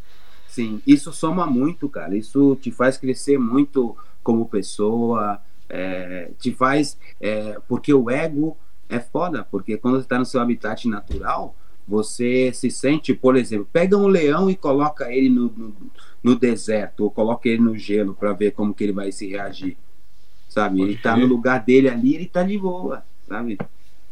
[0.48, 2.16] Sim, isso soma muito, cara.
[2.16, 6.98] Isso te faz crescer muito como pessoa, é, te faz.
[7.22, 8.58] é, porque o ego
[8.90, 11.56] é foda, porque quando você tá no seu habitat natural,
[11.88, 15.76] você se sente, por exemplo, pega um leão e coloca ele no, no,
[16.24, 19.78] no deserto, ou coloca ele no gelo para ver como que ele vai se reagir.
[20.50, 20.78] Sabe?
[20.80, 21.24] Pode ele tá crer.
[21.24, 23.58] no lugar dele ali, ele tá de boa, sabe?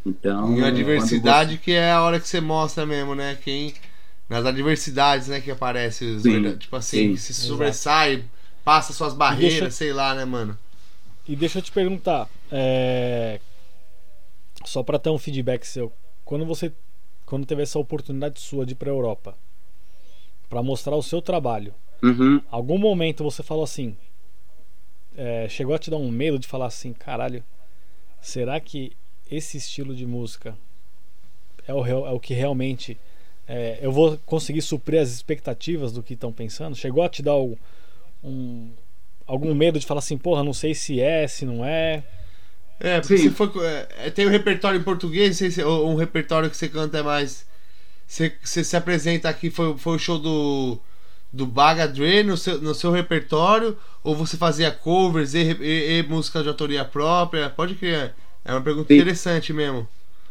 [0.06, 0.56] Então.
[0.56, 3.38] E a quando diversidade que é a hora que você mostra mesmo, né?
[3.43, 3.73] Quem.
[4.27, 7.18] Nas adversidades, né, que aparece os Sim, Tipo assim, sim.
[7.18, 7.47] se Exato.
[7.47, 8.23] sobressai,
[8.64, 10.57] passa suas barreiras, deixa- sei lá, né, mano?
[11.27, 13.39] E deixa eu te perguntar, é,
[14.65, 15.91] só para ter um feedback seu,
[16.23, 16.72] quando você
[17.26, 19.35] quando teve essa oportunidade sua de ir para Europa
[20.49, 21.73] para mostrar o seu trabalho,
[22.03, 22.41] Uhum.
[22.52, 23.97] algum momento você falou assim,
[25.18, 27.43] é, chegou a te dar um medo de falar assim, caralho,
[28.22, 28.91] será que
[29.30, 30.56] esse estilo de música
[31.68, 32.97] é o, é o que realmente
[33.47, 36.76] é, eu vou conseguir suprir as expectativas do que estão pensando?
[36.76, 37.38] Chegou a te dar
[38.23, 38.72] um,
[39.26, 42.03] algum medo de falar assim, porra, não sei se é, se não é?
[42.80, 43.30] É, porque Sim.
[43.30, 43.52] se for.
[43.64, 47.03] é, tem o repertório em português, sei se, ou um repertório que você canta é
[47.03, 47.45] mais.
[48.06, 50.80] Você, você se apresenta aqui, foi, foi o show do.
[51.34, 56.03] Do Baga Dre no seu, no seu repertório, ou você fazia covers e, e, e
[56.03, 57.49] música de autoria própria?
[57.49, 58.15] Pode criar.
[58.45, 58.99] É uma pergunta Sim.
[58.99, 59.85] interessante mesmo.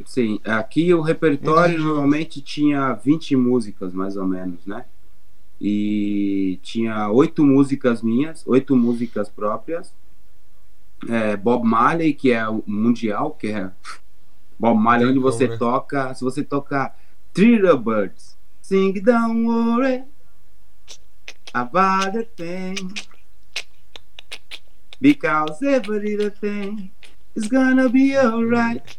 [0.04, 1.84] Sim, aqui o repertório Entendi.
[1.86, 4.84] normalmente tinha 20 músicas, mais ou menos, né?
[5.60, 9.92] E tinha oito músicas minhas, oito músicas próprias.
[11.08, 13.70] É, Bob Marley, que é o mundial, que é
[14.58, 15.58] Bob Marley, onde você como, né?
[15.58, 16.96] toca, se você tocar
[17.32, 20.04] Three Little Birds, Sing Don't Worry
[21.52, 22.94] About a Thing,
[25.00, 26.90] Because every little thing
[27.36, 28.98] is gonna be alright.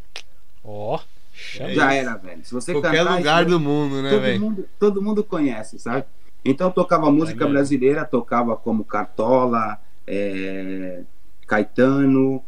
[0.64, 1.00] Ó,
[1.34, 1.74] chama.
[1.74, 2.46] Já era, velho.
[2.46, 4.40] Se você Qualquer cantar lugar isso, do mundo, né, todo velho?
[4.42, 6.06] mundo, todo mundo conhece, sabe?
[6.44, 7.54] Então eu tocava música mesmo.
[7.54, 11.02] brasileira, tocava como Cartola, é,
[11.46, 12.42] Caetano.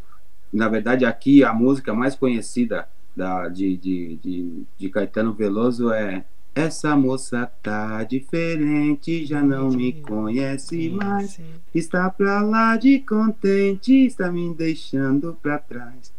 [0.51, 6.23] Na verdade, aqui a música mais conhecida da, de, de, de, de Caetano Veloso é
[6.55, 11.39] Essa moça tá diferente, já não me conhece mais.
[11.75, 16.11] Está pra lá de contente, está me deixando pra trás.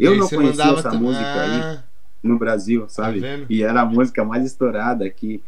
[0.00, 1.84] Eu não conhecia essa ta- música aí Ah,
[2.22, 3.20] no Brasil, sabe?
[3.20, 3.46] vendo?
[3.48, 5.42] e era a música mais estourada aqui,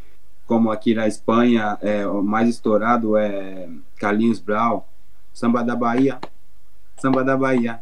[0.46, 4.88] como aqui na Espanha, é, o mais estourado é Carlinhos Brau,
[5.32, 6.18] Samba da Bahia.
[7.00, 7.78] Samba da Bahia.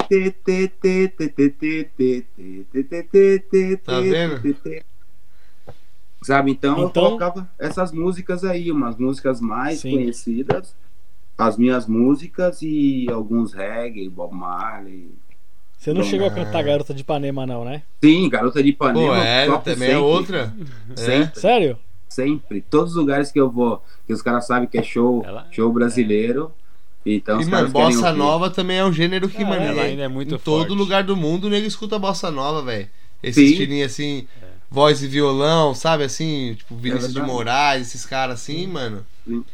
[3.84, 4.40] Tá vendo?
[6.22, 6.50] Sabe?
[6.50, 9.92] Então, então, eu colocava essas músicas aí, umas músicas mais sim.
[9.92, 10.74] conhecidas,
[11.36, 15.14] as minhas músicas e alguns reggae, Bob Marley.
[15.76, 17.82] Você não chegou a cantar Garota de Ipanema, não, né?
[18.02, 19.14] Sim, Garota de Ipanema.
[19.14, 19.92] Pô, é, também sempre.
[19.92, 20.52] é outra.
[20.96, 21.40] Sempre.
[21.40, 21.78] Sério?
[22.08, 22.60] Sempre.
[22.62, 25.46] Todos os lugares que eu vou, que os caras sabem que é show, Ela...
[25.52, 26.52] show brasileiro,
[27.14, 30.02] então, E, os mano, bossa nova também é um gênero que, Ah, mano, é- ainda
[30.02, 30.78] é muito em todo forte.
[30.82, 32.88] lugar do mundo o nego escuta bossa nova, velho.
[33.22, 33.52] Esse Sim.
[33.52, 34.26] estilinho assim,
[34.70, 36.04] voz e violão, sabe?
[36.04, 37.32] Assim, tipo, Vinícius de verdade.
[37.32, 39.04] Moraes, esses caras assim, mano.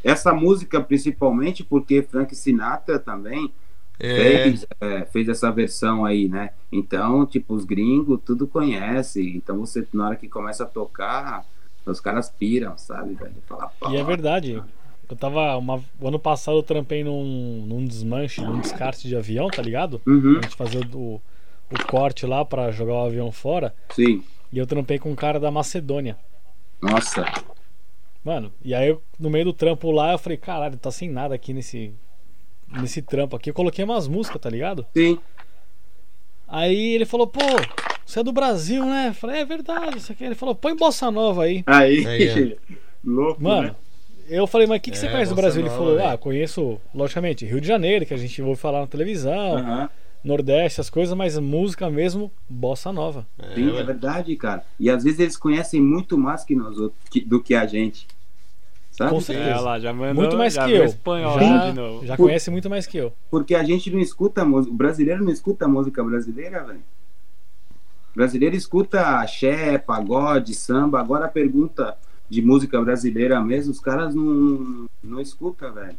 [0.02, 3.52] Essa música, principalmente, porque Frank Sinatra também
[3.98, 6.50] É, fez, é, fez essa versão aí, né?
[6.70, 9.20] Então, tipo, os gringos tudo conhece.
[9.36, 11.44] Então, você, na hora que começa a tocar,
[11.86, 13.34] os caras piram, sabe, velho?
[13.48, 14.62] Fala, E é verdade.
[15.08, 15.56] Eu tava.
[15.56, 15.82] Uma...
[16.00, 20.00] O ano passado eu trampei num, num desmanche, num descarte de avião, tá ligado?
[20.06, 21.20] Uhum, A gente fazer o,
[21.70, 23.74] o corte lá pra jogar o avião fora.
[23.94, 24.22] sim.
[24.52, 26.16] E eu trampei com um cara da Macedônia.
[26.80, 27.24] Nossa.
[28.22, 31.34] Mano, e aí eu, no meio do trampo lá, eu falei, caralho, tá sem nada
[31.34, 31.92] aqui nesse.
[32.68, 33.50] Nesse trampo aqui.
[33.50, 34.86] Eu coloquei umas músicas, tá ligado?
[34.96, 35.18] Sim.
[36.46, 37.40] Aí ele falou, pô,
[38.04, 39.08] você é do Brasil, né?
[39.08, 40.24] Eu falei, é verdade, isso aqui.
[40.24, 41.64] Ele falou, põe bossa nova aí.
[41.66, 42.56] Aí, Aí,
[43.04, 43.76] louco, Mano, né?
[44.28, 45.60] Eu falei, mas o que, que você É, conhece do Brasil?
[45.60, 46.08] Ele nova, falou, velho.
[46.08, 49.88] ah, conheço, logicamente, Rio de Janeiro, que a gente ouve falar na televisão, Aham.
[50.22, 53.26] Nordeste, as coisas, mas música mesmo, bossa nova.
[53.38, 54.64] é, Sim, é verdade, cara.
[54.80, 58.06] E às vezes eles conhecem muito mais que nós outros, que- do que a gente.
[58.90, 59.10] Sabe?
[59.10, 59.60] Com É, certeza.
[59.60, 60.84] lá, já mandou, Muito mais já que eu.
[60.84, 62.06] espanhol Já, de novo.
[62.06, 63.12] já Por- conhece muito mais que eu.
[63.30, 64.72] Porque a gente não escuta música.
[64.72, 66.78] O brasileiro não escuta música brasileira, velho.
[68.12, 71.00] O brasileiro escuta axé, pagode, samba.
[71.00, 71.98] Agora a pergunta
[72.28, 75.96] de música brasileira mesmo, os caras não, não escutam, velho.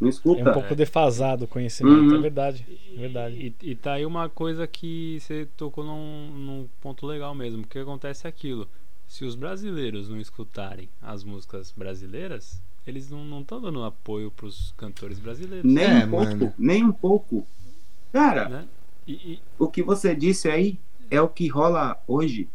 [0.00, 0.50] Não É escuta.
[0.50, 2.16] um pouco defasado o conhecimento, Uhum.
[2.18, 2.66] é verdade.
[2.94, 3.54] É verdade.
[3.62, 7.62] E, e tá aí uma coisa que você tocou num, num ponto legal mesmo.
[7.62, 8.68] O que acontece é aquilo.
[9.08, 15.18] Se os brasileiros não escutarem as músicas brasileiras, eles não estão dando apoio pros cantores
[15.18, 15.64] brasileiros.
[15.70, 16.54] Nem É, um pouco, mano.
[16.58, 17.46] nem um pouco.
[18.12, 18.68] Cara, Né?
[19.06, 20.78] E, e- o que você disse aí
[21.10, 22.48] é o que rola hoje,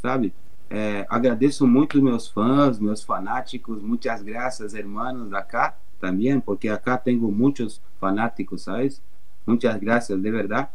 [0.00, 0.32] sabe?
[0.68, 7.30] É, agradeço muito meus fãs, meus fanáticos, muitas graças, hermanos, acá também, porque acá tenho
[7.30, 9.00] muitos fanáticos, ¿sabes?
[9.46, 10.68] Muitas graças, de verdade.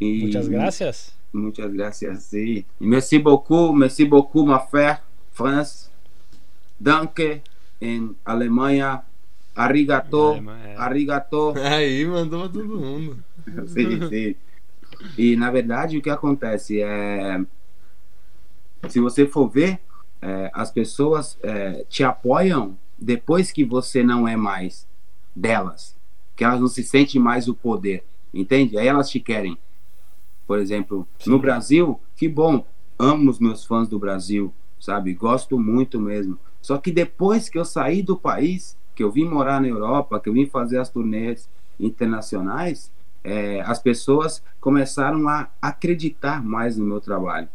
[0.00, 1.14] E Muitas graças.
[1.32, 2.64] Muchas gracias, sí.
[2.78, 5.00] Merci beaucoup, merci beaucoup, ma frère,
[5.32, 5.88] France.
[6.78, 7.42] Danke,
[7.80, 9.02] em Alemanha.
[9.56, 10.34] Arigato,
[10.64, 10.76] é.
[10.76, 11.54] arigato.
[11.62, 13.24] Aí mandou pra todo mundo.
[13.68, 14.34] sim, sim.
[15.16, 17.40] E na verdade o que acontece é,
[18.88, 19.80] se você for ver,
[20.20, 24.86] é, as pessoas é, te apoiam depois que você não é mais
[25.34, 25.96] delas,
[26.36, 28.78] que elas não se sentem mais o poder, entende?
[28.78, 29.58] Aí elas te querem.
[30.46, 32.64] Por exemplo, no Brasil, que bom,
[32.98, 35.12] amo os meus fãs do Brasil, sabe?
[35.14, 36.38] Gosto muito mesmo.
[36.60, 40.28] Só que depois que eu saí do país, que eu vim morar na Europa, que
[40.28, 41.48] eu vim fazer as turnês
[41.78, 42.90] internacionais,
[43.22, 47.48] é, as pessoas começaram a acreditar mais no meu trabalho.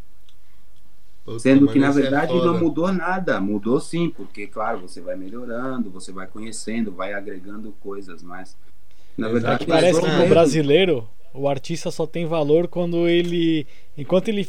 [1.24, 2.46] Puta, Sendo que, na é verdade, foda.
[2.46, 3.40] não mudou nada.
[3.40, 8.58] Mudou sim, porque, claro, você vai melhorando, você vai conhecendo, vai agregando coisas, mas.
[9.18, 9.34] Na Exato.
[9.34, 10.30] verdade, Parece mudou que pro mesmo.
[10.30, 13.68] brasileiro, o artista só tem valor quando ele.
[13.98, 14.48] Enquanto ele.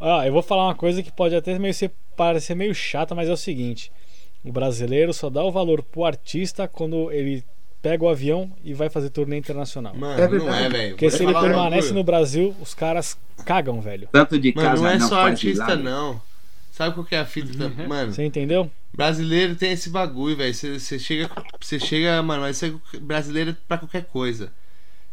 [0.00, 3.28] Ah, eu vou falar uma coisa que pode até meio ser, parecer meio chata, mas
[3.28, 3.92] é o seguinte:
[4.44, 7.44] o brasileiro só dá o valor pro artista quando ele
[7.84, 9.94] pega o avião e vai fazer turnê internacional.
[9.94, 10.90] Mano, É não é, velho.
[10.92, 14.08] Porque se ele permanece no Brasil, os caras cagam, velho.
[14.10, 15.84] Tanto de Mano, casa não é não só artista, milagre.
[15.84, 16.22] não.
[16.72, 17.52] Sabe qual que é a fita?
[17.56, 17.86] também?
[17.86, 18.70] Mano, Você entendeu?
[18.92, 20.54] brasileiro tem esse bagulho, velho.
[20.54, 21.30] Você você chega,
[21.60, 24.50] você chega, mano, vai ser brasileiro pra qualquer coisa.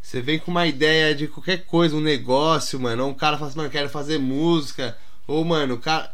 [0.01, 3.03] Você vem com uma ideia de qualquer coisa, um negócio, mano.
[3.03, 4.97] Ou um cara fala assim, mano, quero fazer música.
[5.27, 6.09] Ou, mano, o cara.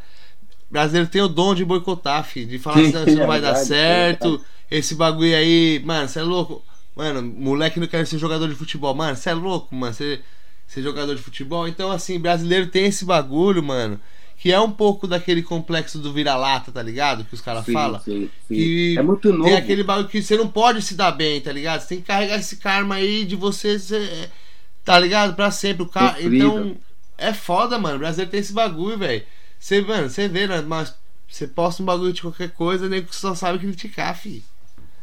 [0.70, 2.48] Brasileiro tem o dom de boicotar, filho.
[2.48, 4.42] De falar Sim, assim, não, isso não é vai dar é certo.
[4.70, 6.64] Esse bagulho aí, mano, você é louco.
[6.96, 8.94] Mano, moleque não quer ser jogador de futebol.
[8.94, 9.94] Mano, você é louco, mano.
[9.94, 10.20] Você
[10.68, 11.68] ser jogador de futebol.
[11.68, 14.00] Então, assim, brasileiro tem esse bagulho, mano.
[14.36, 17.24] Que é um pouco daquele complexo do vira-lata, tá ligado?
[17.24, 18.00] Que os caras falam.
[18.02, 18.54] sim, sim.
[18.54, 19.46] Que É muito novo.
[19.46, 21.82] Tem aquele bagulho que você não pode se dar bem, tá ligado?
[21.82, 23.80] Você tem que carregar esse karma aí de você
[24.84, 25.34] tá ligado?
[25.34, 25.84] Pra sempre.
[25.84, 26.22] O cara.
[26.22, 26.76] Então,
[27.18, 27.96] é foda, mano.
[27.96, 29.24] O brasileiro tem esse bagulho, velho.
[29.60, 30.62] Você, mano, você vê, né?
[30.62, 30.96] Mas
[31.28, 34.44] você posta um bagulho de qualquer coisa, nem que só sabe criticar, fi.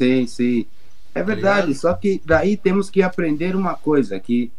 [0.00, 0.66] Sim, sim.
[1.14, 1.74] É verdade, ligado?
[1.74, 4.52] só que daí temos que aprender uma coisa, que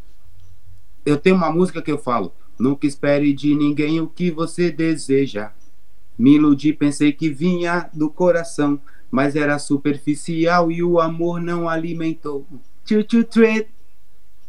[1.06, 5.52] eu tenho uma música que eu falo, nunca espere de ninguém o que você deseja.
[6.18, 8.80] Me iludi, pensei que vinha do coração,
[9.12, 12.46] mas era superficial e o amor não alimentou.
[12.86, 13.26] Tchu, tchu.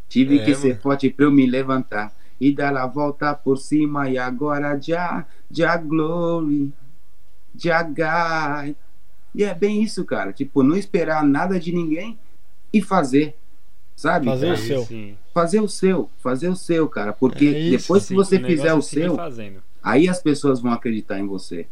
[0.09, 0.81] Tive É, que ser mano.
[0.81, 5.77] forte pra eu me levantar e dar a volta por cima e agora já, já
[5.77, 6.73] glory,
[7.55, 8.75] já God.
[9.35, 10.33] E é bem isso, cara.
[10.33, 12.19] Tipo, não esperar nada de ninguém
[12.73, 13.35] e fazer.
[13.95, 14.27] sabe?
[14.27, 14.61] Fazer o cara?
[14.67, 14.85] seu.
[14.85, 15.17] Sim.
[15.33, 17.13] Fazer o seu, fazer o seu, cara.
[17.13, 19.63] Porque É isso, depois Assim, que você negócio fizer é o seguir seu, fazendo.
[19.83, 21.67] aí as pessoas vão acreditar em você.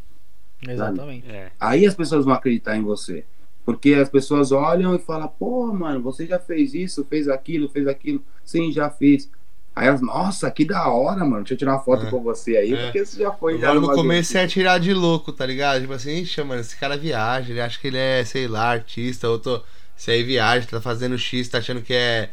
[0.67, 1.31] Exatamente.
[1.31, 1.51] É.
[1.61, 3.25] Aí as pessoas vão acreditar em você.
[3.65, 7.87] Porque as pessoas olham e falam, pô, mano, você já fez isso, fez aquilo, fez
[7.87, 8.23] aquilo.
[8.45, 9.31] Sim, já fiz.
[9.77, 11.39] Aí elas, nossa, que da hora, mano.
[11.39, 12.11] Deixa eu tirar uma foto É.
[12.11, 12.85] com você aí, É.
[12.85, 15.81] porque você já foi Agora no começo é tirar de louco, tá ligado?
[15.81, 19.29] Tipo assim, ixi, mano, esse cara viaja, ele acha que ele é, sei lá, artista,
[19.29, 19.61] ou tô.
[19.97, 22.31] Se aí viaja, tá fazendo X, tá achando que é.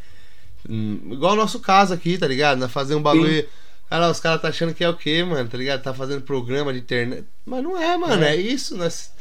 [0.69, 2.59] hum, igual o nosso caso aqui, tá ligado?
[2.59, 3.45] Nós fazer um bagulho.
[3.89, 5.49] Cara, os caras tá achando que é o quê, mano?
[5.49, 5.81] Tá ligado?
[5.81, 7.25] Tá fazendo programa de internet.
[7.45, 8.77] Mas não é, mano, é, isso.
[8.77, 9.11] Nós...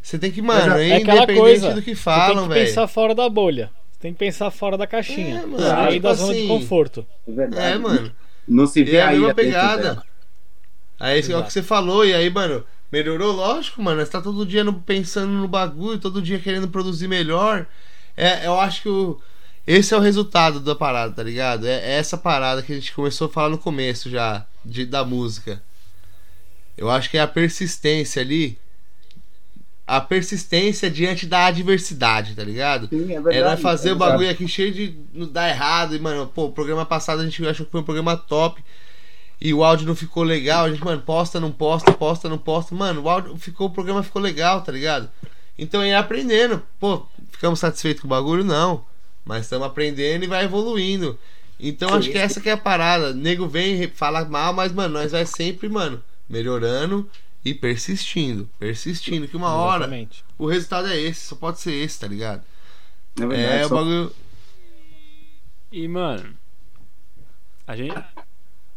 [0.00, 1.74] Você tem que, mano, é É aquela independente coisa.
[1.74, 2.66] do que você falam, tem que velho.
[2.68, 3.70] pensar fora da bolha.
[3.96, 5.40] Você tem que pensar fora da caixinha.
[5.40, 7.06] É, mano, sair tipo da zona de assim, conforto.
[7.26, 7.66] É verdade.
[7.74, 8.12] É, mano.
[8.46, 10.02] Não se vê E é a mesma pegada.
[10.98, 11.46] Aí isso é o Exato.
[11.48, 14.00] que você falou, e aí, mano, melhorou, lógico, mano.
[14.04, 17.66] Você tá todo dia no- pensando no bagulho, todo dia querendo produzir melhor.
[18.16, 19.20] É, eu acho que o,
[19.66, 21.66] esse é o resultado da parada, tá ligado?
[21.66, 25.04] É, é essa parada que a gente começou a falar no começo já, de, da
[25.04, 25.62] música.
[26.76, 28.58] Eu acho que é a persistência ali.
[29.86, 32.88] A persistência diante da adversidade, tá ligado?
[32.88, 33.36] Sim, é verdade.
[33.36, 35.94] Era fazer é o bagulho aqui cheio de não dar errado.
[35.94, 38.62] E, mano, pô, o programa passado a gente achou que foi um programa top.
[39.40, 40.64] E o áudio não ficou legal.
[40.64, 42.74] A gente, mano, posta, não posta, posta, não posta.
[42.74, 45.08] Mano, o áudio ficou, o programa ficou legal, tá ligado?
[45.56, 46.60] Então ia aprendendo.
[46.80, 48.42] Pô, ficamos satisfeitos com o bagulho?
[48.42, 48.84] Não.
[49.24, 51.16] Mas estamos aprendendo e vai evoluindo.
[51.60, 53.14] Então acho que essa que é a parada.
[53.14, 57.08] nego vem, fala mal, mas, mano, nós vai sempre, mano, melhorando
[57.48, 58.48] e persistindo.
[58.58, 60.24] Persistindo, que uma hora Exatamente.
[60.36, 62.44] o resultado é esse, só pode ser esse, tá ligado?
[63.20, 63.58] É verdade.
[63.60, 64.12] É, o só- bagulho.
[65.70, 66.34] E, mano,
[67.66, 68.04] a gente,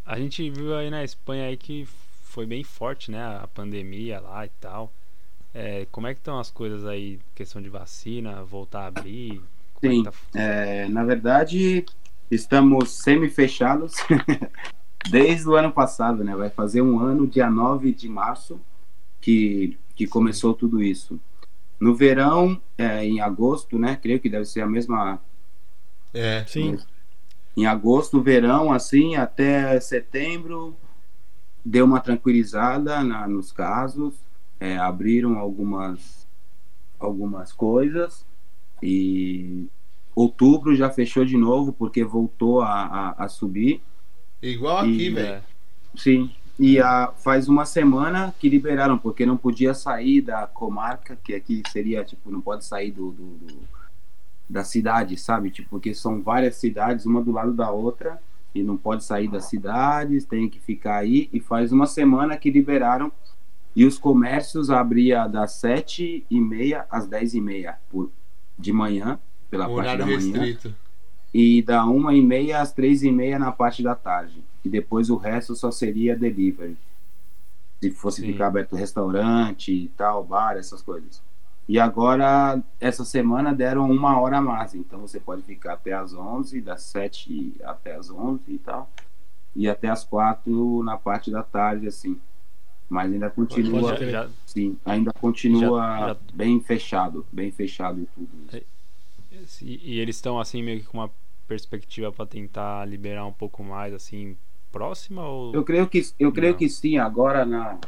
[0.06, 1.88] a gente viu aí na Espanha aí que
[2.24, 3.22] foi bem forte, né?
[3.42, 4.94] A pandemia lá e tal.
[5.54, 9.42] É, como é que estão as coisas aí, questão de vacina, voltar a abrir?
[9.74, 10.02] Como Sim.
[10.02, 10.40] é que tá?
[10.40, 11.86] É, na verdade,
[12.30, 13.96] estamos semi-fechados
[15.10, 16.36] desde o ano passado, né?
[16.36, 18.60] Vai fazer um ano, dia 9 de março,
[19.22, 21.20] que, que começou tudo isso.
[21.80, 23.96] No verão, é, em agosto, né?
[23.96, 25.22] Creio que deve ser a mesma.
[26.14, 26.44] É.
[26.48, 26.78] Sim.
[27.56, 30.76] Em agosto, verão, assim, até setembro,
[31.64, 34.16] deu uma tranquilizada na, nos casos,
[34.60, 36.28] é, abriram algumas,
[37.00, 38.26] algumas coisas
[38.82, 39.68] e
[40.16, 42.86] outubro já fechou de novo porque voltou a,
[43.18, 43.82] a, a subir.
[44.42, 45.44] Igual aqui, velho.
[45.96, 46.32] Sim.
[46.58, 51.64] E a, faz uma semana que liberaram, porque não podia sair da comarca, que aqui
[51.72, 53.80] seria, tipo, não pode sair do, do- do-
[54.50, 55.52] da cidade, sabe?
[55.52, 58.20] Tipo, porque são várias cidades, uma do lado da outra,
[58.54, 61.30] e não pode sair das cidades, tem que ficar aí.
[61.32, 63.12] E faz uma semana que liberaram,
[63.76, 68.12] e os comércios abria das sete e meia às dez e meia por,
[68.58, 70.76] de manhã, pela parte Horário da manhã restrito.
[71.34, 74.44] E da uma e meia às três e meia na parte da tarde.
[74.64, 76.78] E depois o resto só seria delivery.
[77.82, 78.28] Se fosse Sim.
[78.34, 81.22] ficar aberto restaurante e tal, bar, essas coisas.
[81.68, 84.74] E agora, essa semana deram uma hora a mais.
[84.76, 88.90] Então você pode ficar até às 11, das 7 até às 11 e tal.
[89.56, 92.20] E até às 4 na parte da tarde, assim.
[92.90, 94.10] Mas ainda continua, crer.
[94.10, 98.30] Já, sim, ainda continua Já- já- bem fechado, bem fechado tudo.
[98.52, 98.64] isso.
[99.62, 101.14] E, e eles estão assim meio que com uma
[101.48, 104.38] perspectiva pra tentar liberar um pouco mais, assim,
[104.72, 105.58] próxima ou.
[105.58, 106.58] Eu creio que eu creio Não.
[106.58, 107.80] que sim, agora na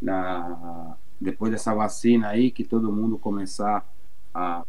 [0.00, 3.84] na depois dessa vacina aí que todo mundo começar
[4.32, 4.62] a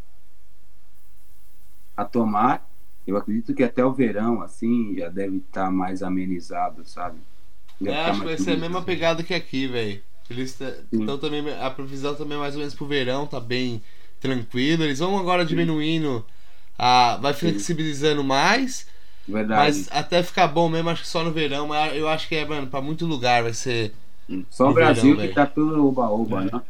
[1.96, 2.68] a tomar,
[3.06, 7.22] eu acredito que até o verão assim já deve estar mais amenizado, sabe?
[7.80, 8.86] Deve É, tá acho que vai ser a mesma assim.
[8.86, 10.04] pegada que aqui, velho.
[10.30, 13.82] Eles tá- então também a previsão também é mais ou menos pro verão, tá bem
[14.20, 14.84] tranquilo.
[14.84, 16.26] Eles vão agora diminuindo
[16.78, 18.88] a vai flexibilizando mais,
[19.28, 19.60] Verdade.
[19.62, 22.46] mas até ficar bom mesmo acho que só no verão, mas eu acho que é,
[22.46, 23.94] mano, para muito lugar vai ser
[24.50, 26.62] Só o Brasil verão, que tá tudo oba-oba, né?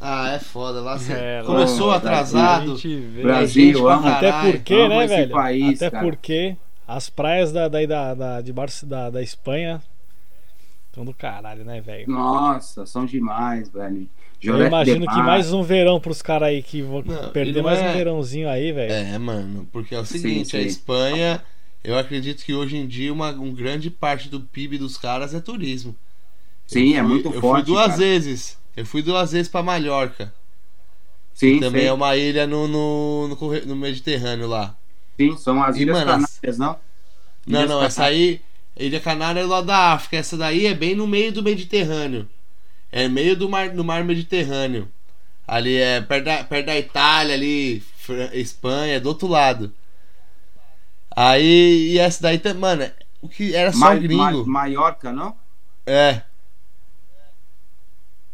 [0.00, 0.96] Ah, é foda lá.
[0.98, 2.72] cê- É, começou lá- atrasado.
[2.72, 3.22] A gente vê.
[3.22, 4.28] Brasil, pra caralho.
[4.28, 5.30] Até porque, amo né, velho?
[5.32, 6.04] país, Até cara.
[6.06, 6.56] porque
[6.86, 9.82] as praias da, da, da, da, de Bar da, da Espanha
[10.88, 12.08] estão do caralho, né, velho?
[12.10, 14.08] Nossa, são demais, velho.
[14.42, 17.82] Eu imagino que mais um verão pros caras aí que vão Não, perder mais é-
[17.82, 19.02] um verãozinho aí, velho.
[19.14, 20.62] É, mano, porque é o Sim, seguinte, a sim.
[20.62, 21.44] Espanha,
[21.84, 25.40] eu acredito que hoje em dia uma um grande parte do PIB dos caras é
[25.40, 25.94] turismo.
[26.66, 27.66] Sim, Eu é fui- muito eu forte.
[27.66, 27.98] fui duas cara.
[27.98, 28.58] vezes.
[28.76, 30.32] Eu fui duas vezes pra Mallorca.
[31.32, 31.86] Sim, Também sim.
[31.86, 33.36] é uma ilha no, no, no,
[33.66, 34.76] no Mediterrâneo lá.
[35.20, 36.80] Sim, são as E, Ilhas mano, as- Canárias, não?
[37.46, 38.40] Não, não, essa aí,
[38.76, 40.16] Ilha Canária é lá da África.
[40.16, 42.28] Essa daí é bem no meio do Mediterrâneo.
[42.92, 44.90] É meio do mar, do mar Mediterrâneo.
[45.46, 49.72] Ali é perto da, perto da Itália, ali, Fran- Espanha, do outro lado.
[51.14, 52.90] Aí, e essa daí, mano,
[53.20, 54.46] o que era só Ma- gringo.
[54.46, 55.36] Ma- Maiorca, não?
[55.86, 56.22] É.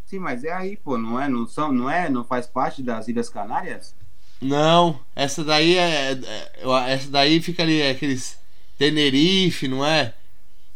[0.07, 1.29] Sim, mas é aí, pô, não é?
[1.29, 2.09] Não, são, não é?
[2.09, 3.95] Não faz parte das Ilhas Canárias?
[4.41, 6.13] Não, essa daí é.
[6.13, 8.39] é- essa daí fica ali, é aqueles.
[8.77, 10.13] Tenerife, não é?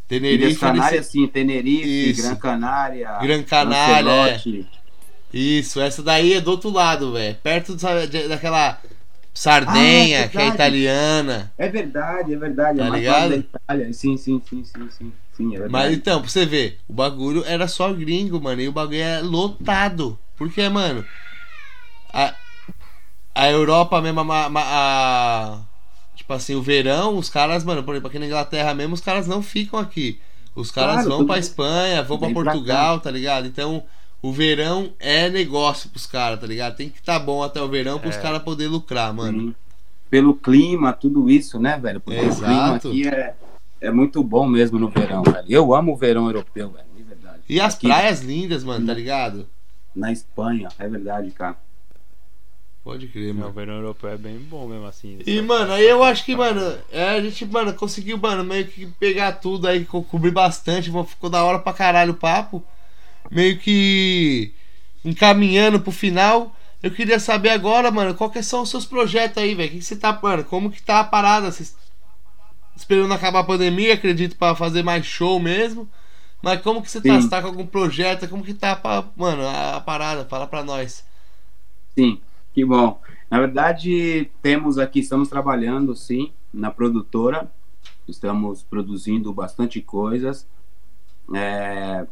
[0.08, 0.44] Tenerife.
[0.44, 2.22] Ilhas Canárias, sim, Tenerife, Isso.
[2.22, 3.18] Gran Canária.
[3.20, 4.40] Gran Canária, é.
[5.32, 7.36] Isso, essa daí é do outro lado, velho.
[7.42, 8.80] Perto de- daquela
[9.34, 11.52] Sardenha, Ah, que é italiana.
[11.58, 12.78] É verdade, é verdade.
[12.78, 13.28] Tá é ligado?
[13.30, 13.92] da Itália.
[13.92, 15.12] Sim, sim, sim, sim, sim.
[15.36, 15.68] Sim, é.
[15.68, 18.60] Mas então, pra você ver, o bagulho era só gringo, mano.
[18.60, 20.18] E o bagulho é lotado.
[20.36, 21.04] Porque, mano,
[22.12, 22.34] a,
[23.34, 25.60] a Europa mesmo, a- a-
[26.28, 29.26] tipo assim, o verão, os caras, mano, por exemplo, aqui na Inglaterra mesmo, os caras
[29.26, 30.20] não ficam aqui.
[30.54, 31.38] Os caras Claro, vão pra.
[31.38, 33.46] Espanha, vão pra Vem pra Portugal, tá ligado?
[33.46, 33.82] Então,
[34.20, 36.76] o verão é negócio pros caras, tá ligado?
[36.76, 38.20] Tem que tá bom até o verão pros É.
[38.20, 39.40] caras poderem lucrar, mano.
[39.40, 39.54] Sim.
[40.10, 41.98] Pelo clima, tudo isso, né, velho?
[42.00, 42.88] Porque o clima Exato.
[42.88, 43.34] aqui é,
[43.80, 45.46] é muito bom mesmo no verão, velho.
[45.48, 47.38] Eu amo o verão europeu, velho, de verdade.
[47.48, 49.46] E as Aqui praias lindas, mano, tá ligado?
[49.96, 51.56] Na Espanha, é verdade, cara.
[52.88, 53.52] Pode crer, É, o mano.
[53.52, 55.18] verão europeu é bem bom mesmo assim.
[55.26, 56.60] E, mano, aí eu acho que, mano,
[56.90, 61.04] é, a gente, mano, conseguiu, mano, meio que pegar tudo aí, co- cobrir bastante, mano,
[61.04, 62.64] ficou da hora pra caralho o papo.
[63.30, 64.54] Meio que
[65.04, 66.56] encaminhando pro final.
[66.82, 69.68] Eu queria saber agora, mano, qual que são os seus projetos aí, velho?
[69.68, 71.52] O que, você tá, mano, como que tá a parada?
[71.52, 71.76] Vocês
[72.76, 75.86] esperando acabar a pandemia, acredito, pra fazer mais show mesmo.
[76.42, 77.20] Mas como que você tá?
[77.20, 77.20] Sim.
[77.20, 78.28] Você tá com algum projeto?
[78.28, 80.24] Como que tá, pra, mano, a, a parada?
[80.24, 81.04] Fala pra nós.
[81.96, 82.20] Sim,
[82.58, 83.00] que bom.
[83.30, 87.48] Na verdade, temos aqui, estamos trabalhando, sim, na produtora.
[88.08, 90.44] Estamos produzindo bastante coisas.
[91.32, 92.04] É,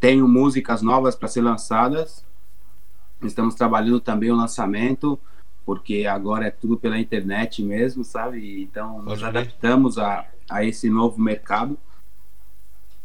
[0.00, 2.24] tenho músicas novas para ser lançadas.
[3.22, 5.16] Estamos trabalhando também o lançamento,
[5.64, 8.64] porque agora é tudo pela internet mesmo, sabe?
[8.64, 9.28] Então, nos Pode crer.
[9.28, 11.78] adaptamos a, a esse novo mercado.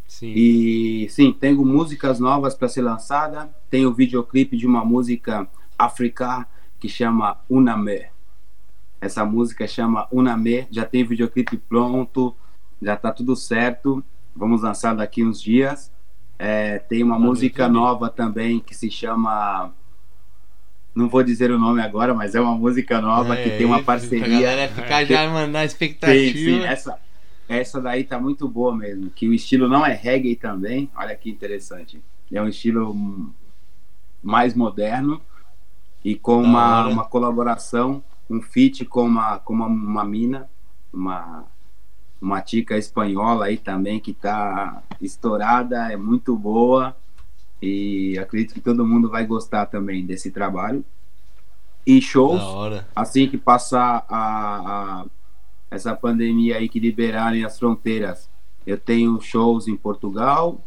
[0.08, 0.34] Sim.
[0.36, 3.48] E sim, tenho músicas novas para ser lançada.
[3.70, 5.48] Tenho videoclipe de uma música
[5.78, 6.48] africana
[6.80, 8.06] que chama Uname.
[9.00, 10.68] Essa música chama Uname.
[10.72, 12.36] Já tem videoclipe pronto,
[12.82, 14.04] já tá tudo certo.
[14.36, 15.92] Vamos lançar daqui uns dias.
[16.40, 17.74] É, tem uma no música YouTube?
[17.80, 19.72] nova também que se chama.
[20.94, 23.84] Não vou dizer o nome agora, mas é uma música nova que tem uma É,
[23.84, 24.28] parceria.
[24.28, 26.38] galera ficar já, mano, na expectativa.
[26.38, 27.00] Sim, sim, essa,
[27.48, 29.10] essa daí tá muito boa mesmo.
[29.12, 30.90] Que o estilo não é reggae também.
[30.96, 32.02] Olha que interessante.
[32.32, 32.96] É um estilo
[34.24, 35.22] mais moderno
[36.08, 40.50] e com uma, uma colaboração, um feat com uma, com uma, uma mina,
[40.94, 41.46] uma,
[42.22, 46.96] uma tica espanhola aí também que tá estourada, é muito boa.
[47.62, 50.86] E acredito que todo mundo vai gostar também desse trabalho.
[51.86, 52.44] E shows
[52.96, 55.06] assim que passar a, a-
[55.72, 58.30] essa pandemia aí que liberarem as fronteiras,
[58.66, 60.62] eu tenho shows em Portugal,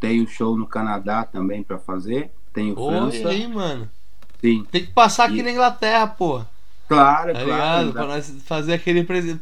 [0.00, 3.90] tenho show no Canadá também para fazer, tenho Oi, França, aí, mano.
[4.44, 6.44] Sim, Tem que passar aqui E- na Inglaterra, pô.
[6.88, 7.44] claro, Tá claro,
[7.86, 7.92] ligado?
[7.92, 9.40] Pra nós fazer aquele presen-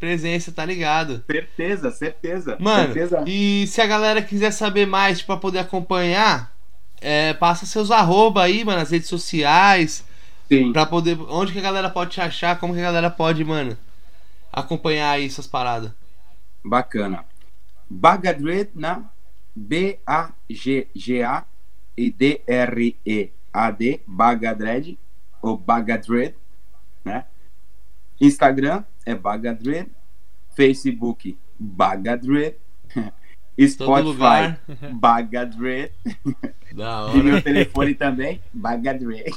[0.00, 1.22] presença, tá ligado?
[1.30, 3.22] certeza, certeza, Mano, certeza.
[3.26, 6.52] e se a galera quiser saber mais, tipo, pra poder acompanhar,
[7.00, 10.04] é, passa seus arroba aí, mano, nas redes sociais,
[10.48, 11.16] Sim, pra poder.
[11.28, 13.76] Onde que a galera pode te achar, como que a galera pode, mano,
[14.52, 15.90] acompanhar aí essas paradas.
[16.64, 17.24] bacana.
[17.90, 19.04] Bagadred na
[19.54, 21.44] B A G G A
[21.96, 22.40] e D
[23.52, 24.98] R E A D Bagadred
[25.42, 26.34] ou Bagadred,
[27.04, 27.26] né?
[28.20, 29.90] Instagram é Bagadred,
[30.54, 32.56] Facebook Bagadred,
[33.68, 34.56] Spotify.
[34.94, 35.92] Bagadred
[37.14, 39.34] e meu telefone também Bagadred.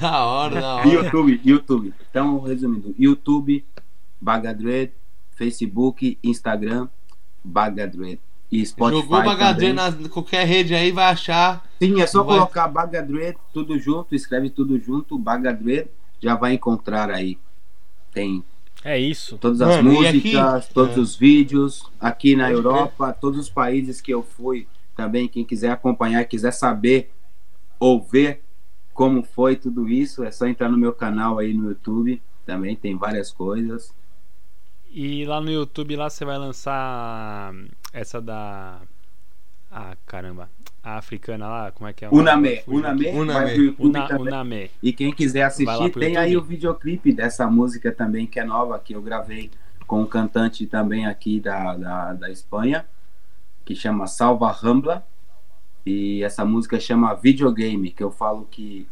[0.00, 0.88] Da hora, da hora.
[0.88, 1.94] YouTube, YouTube.
[2.10, 3.64] Então, resumindo, YouTube
[4.20, 4.92] Bagadred,
[5.32, 6.88] Facebook, Instagram
[7.44, 8.20] Bagadred
[8.52, 11.64] e Spotify Jogou Bagadre na qualquer rede aí, vai achar.
[11.80, 15.88] Sim, é só Vai- colocar Bagadred tudo junto, escreve tudo junto, Bagadred,
[16.20, 17.38] já vai encontrar aí.
[18.12, 18.44] Tem
[18.84, 19.38] É isso.
[19.38, 21.00] todas as Mano, e aqui- músicas, todos é.
[21.00, 21.90] os vídeos.
[21.98, 22.54] Aqui na Pode.
[22.56, 27.10] Europa, todos os países que eu fui também, quem quiser acompanhar, quiser saber
[27.80, 28.42] ou ver
[28.92, 32.20] como foi tudo isso, é só entrar no meu canal aí no YouTube.
[32.44, 33.94] Também tem várias coisas.
[34.90, 37.54] E lá no YouTube lá você vai lançar
[37.92, 38.80] essa da.
[39.70, 40.50] Ah, caramba.
[40.82, 42.08] A africana lá, como é que é?
[42.10, 43.08] Uname, Uname.
[43.08, 43.76] Uname.
[43.78, 44.18] Una.
[44.18, 44.70] Uname.
[44.82, 48.94] E quem quiser assistir, tem aí o videoclipe dessa música também, que é nova, que
[48.94, 49.50] eu gravei
[49.86, 52.84] com um cantante também aqui da, da, da Espanha,
[53.64, 55.06] que chama Salva Rambla.
[55.86, 58.86] E essa música chama Videogame, que eu falo que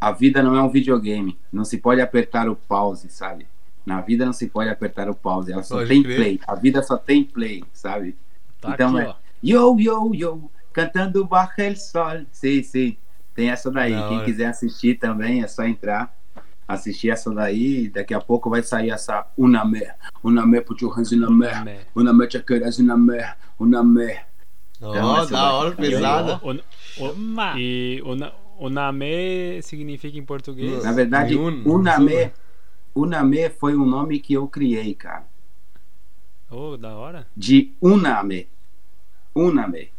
[0.00, 1.38] a vida não é um videogame.
[1.52, 3.46] Não se pode apertar o pause, sabe?
[3.84, 6.16] Na vida não se pode apertar o pause, ela só Pode tem crer.
[6.16, 6.40] play.
[6.46, 8.16] A vida só tem play, sabe?
[8.66, 9.14] Tá Então aqui, é- ó.
[9.42, 12.26] Yo, yo, yo, cantando Baja el Sol.
[12.32, 12.96] Sim, sim.
[13.34, 13.92] Tem essa daí.
[13.92, 14.24] Da Quem hora.
[14.24, 16.14] quiser assistir também é só entrar,
[16.66, 17.88] assistir essa daí.
[17.90, 19.82] Daqui a pouco vai sair essa Uname.
[20.24, 21.64] Uname, put your hands in the mer.
[21.64, 21.80] Né?
[21.94, 23.36] Uname, check it as in the mer.
[23.60, 24.18] Uname.
[24.80, 26.40] Ó, Então, essa da hora, pesada.
[26.42, 26.60] O, o,
[27.14, 27.54] Chama.
[27.58, 28.02] e
[28.70, 30.82] Name significa em português?
[30.82, 32.32] Na verdade, Un- Uname,
[32.94, 35.24] Uname foi um nome que eu criei, cara.
[36.50, 37.26] Oh, da hora.
[37.36, 38.48] De Uname.
[39.36, 39.90] Uname.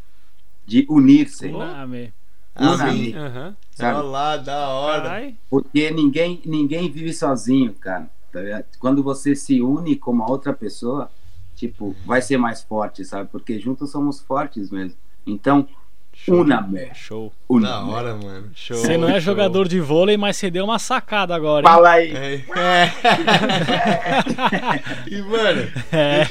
[0.66, 1.48] De unir-se.
[1.48, 2.14] Uname.
[2.60, 3.14] Uname.
[3.14, 3.56] Aham.
[3.72, 3.98] Sabe?
[4.00, 5.04] Olha lá, da hora.
[5.04, 5.36] Carai.
[5.50, 8.10] Porque ninguém, ninguém vive sozinho, cara.
[8.34, 8.40] tá?
[8.80, 11.10] Quando você se une com uma outra pessoa,
[11.56, 13.30] tipo, vai ser mais forte, sabe?
[13.32, 14.98] Porque juntos somos fortes mesmo.
[15.26, 15.68] Então,
[16.20, 16.40] Show.
[16.42, 16.90] Uname.
[16.96, 17.32] Show.
[17.48, 17.92] Da Uname.
[17.92, 18.50] hora, mano.
[18.56, 18.76] Show.
[18.78, 19.22] Você não é show.
[19.22, 21.72] jogador de vôlei, mas você deu uma sacada agora, hein?
[21.72, 22.12] Fala aí.
[22.12, 22.34] É.
[22.34, 22.92] é.
[25.16, 25.62] e, mano,
[25.92, 26.28] É.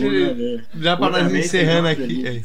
[0.74, 2.45] já pra nós encerrando aqui.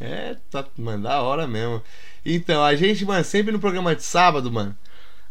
[0.00, 1.82] É, é, tá, mano, da hora mesmo.
[2.24, 4.76] Então, a gente, mano, sempre no programa de sábado, mano,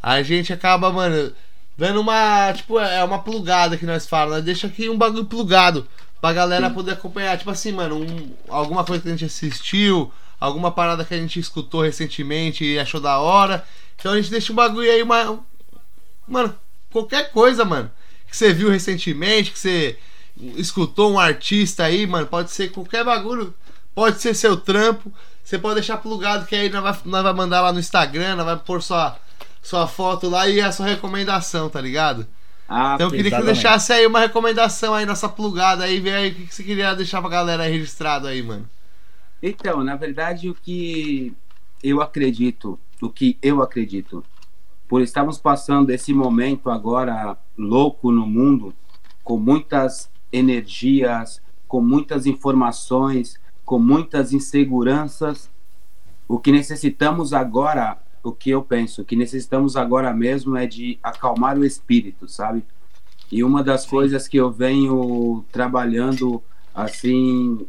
[0.01, 1.33] a gente acaba, mano,
[1.77, 5.87] dando uma, tipo, é uma plugada que nós falamos, nós deixa aqui um bagulho plugado
[6.21, 10.71] pra galera poder acompanhar, tipo assim, mano, um- alguma coisa que a gente assistiu, alguma
[10.71, 13.65] parada que a gente escutou recentemente e achou da hora.
[13.97, 15.39] Então a gente deixa um bagulho aí, uma,
[16.27, 16.55] Mano,
[16.91, 17.89] qualquer coisa, mano,
[18.29, 19.97] que você viu recentemente, que você
[20.55, 23.53] escutou um artista aí, mano, pode ser qualquer bagulho,
[23.99, 25.11] pode ser seu trampo,
[25.43, 28.45] você pode deixar plugado, que aí nós vai, nós vai mandar lá no Instagram, nós
[28.45, 29.17] vai pôr sua,
[29.61, 32.26] sua foto lá e a sua recomendação, tá ligado?
[32.65, 33.61] Ah, Então eu queria que você exatamente.
[33.61, 36.95] deixasse aí uma recomendação aí, nossa plugada aí, ver aí o que que você queria
[36.95, 38.69] deixar pra galera aí registrado aí, mano.
[39.43, 41.34] Então, na verdade, o que
[41.84, 44.23] eu acredito, o que eu acredito,
[44.88, 48.73] por estarmos passando esse momento agora louco no mundo,
[49.26, 53.38] com muitas energias, com muitas informações,
[53.69, 55.47] com muitas inseguranças,
[56.27, 60.97] o que necessitamos agora, o que eu penso, o que necessitamos agora mesmo é de
[61.03, 62.65] acalmar o espírito, sabe?
[63.31, 66.41] E uma das coisas que eu venho trabalhando
[66.73, 67.67] assim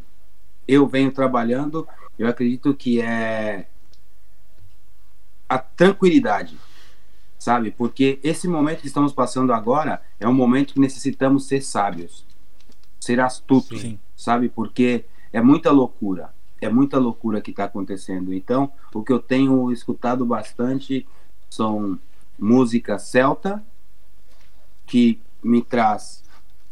[0.67, 1.87] eu venho trabalhando,
[2.17, 3.67] eu acredito que é
[5.47, 6.57] a tranquilidade,
[7.37, 7.69] sabe?
[7.69, 12.25] Porque esse momento que estamos passando agora é um momento que necessitamos ser sábios,
[12.99, 13.99] ser astutos, Sim.
[14.15, 14.49] sabe?
[14.49, 18.33] Porque é muita loucura, é muita loucura que está acontecendo.
[18.33, 21.07] Então, o que eu tenho escutado bastante
[21.49, 21.99] são
[22.37, 23.63] música celta,
[24.85, 26.23] que me traz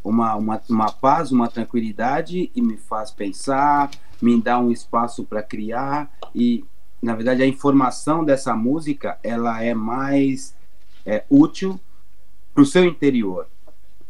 [0.04, 3.90] uma, uma, uma paz, uma tranquilidade e me faz pensar,
[4.22, 6.12] me dá um espaço para criar.
[6.34, 6.66] E
[7.02, 10.56] na verdade a informação dessa música ela é mais
[11.06, 11.80] é, útil
[12.54, 13.48] para o seu interior,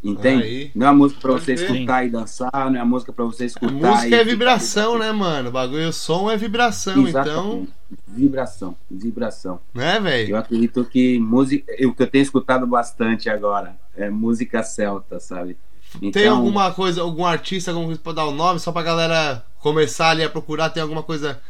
[0.03, 0.43] entende?
[0.43, 0.71] Aí.
[0.75, 3.43] Não é uma música Pode você escutar e dançar, não é uma música para você
[3.43, 3.71] A escutar.
[3.73, 5.49] música e é vibração, né, mano?
[5.49, 7.69] O bagulho, o som é vibração, então, Exatamente.
[8.07, 9.59] Vibração, vibração.
[9.73, 10.31] né, velho?
[10.31, 15.57] Eu acredito que música, o que eu tenho escutado bastante agora é música celta, sabe?
[15.99, 19.43] Tem Então, alguma coisa, algum artista, alguma coisa pra dar o nome, só pra galera
[19.59, 20.69] começar ali a procurar?
[20.69, 21.41] Tem alguma coisa.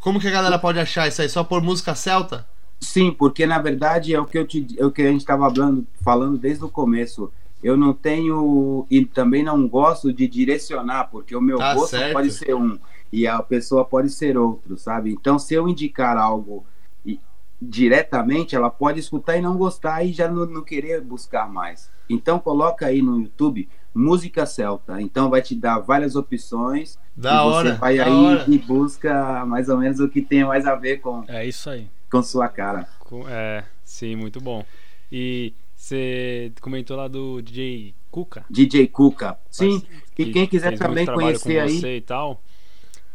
[0.00, 1.28] Como que a galera pode achar isso aí?
[1.28, 2.46] Só por música celta?
[2.80, 5.50] Sim, porque na verdade é o que eu te, é o que a gente estava
[5.50, 7.30] falando, falando desde o começo.
[7.62, 12.12] Eu não tenho e também não gosto de direcionar, porque o meu Tá gosto certo.
[12.12, 12.78] pode ser um
[13.12, 15.10] e a pessoa pode ser outro, sabe?
[15.12, 16.64] Então, se eu indicar algo
[17.04, 17.18] e-
[17.60, 21.90] diretamente, ela pode escutar e não gostar e já não, não querer buscar mais.
[22.08, 25.00] Então, coloca aí no YouTube música celta.
[25.00, 27.72] Então, vai te dar várias opções Da e hora.
[27.72, 28.44] você vai da aí hora.
[28.48, 31.88] e busca mais ou menos o que tem mais a ver com, É isso aí.
[32.10, 32.86] com sua cara.
[33.00, 34.64] Com- É, sim, muito bom.
[35.10, 35.52] E
[35.86, 38.44] você comentou lá do DJ Cuca?
[38.50, 39.38] DJ Cuca.
[39.48, 39.80] Sim,
[40.16, 41.78] que e quem quiser também conhecer com aí.
[41.78, 42.42] você e tal.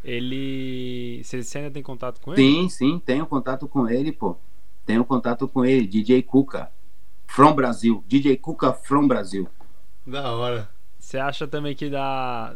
[0.01, 1.21] Ele.
[1.21, 2.41] Você você ainda tem contato com ele?
[2.41, 4.37] Sim, sim, tenho contato com ele, pô.
[4.85, 6.71] Tenho contato com ele, DJ Cuca.
[7.27, 8.05] From Brasil.
[8.07, 9.49] DJ Cuca from Brasil.
[10.07, 10.69] Da hora.
[10.97, 12.55] Você acha também que dá.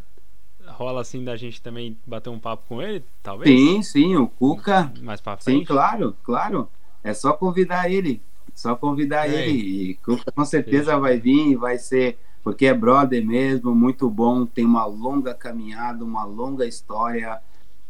[0.65, 3.03] rola assim da gente também bater um papo com ele?
[3.21, 3.49] Talvez?
[3.49, 4.93] Sim, sim, o Cuca.
[5.01, 5.59] Mais pra frente?
[5.59, 6.69] Sim, claro, claro.
[7.03, 8.21] É só convidar ele.
[8.55, 9.51] Só convidar ele.
[9.51, 9.99] E
[10.33, 12.17] com certeza vai vir e vai ser.
[12.41, 14.45] Porque é brother mesmo, muito bom.
[14.45, 17.39] Tem uma longa caminhada, uma longa história.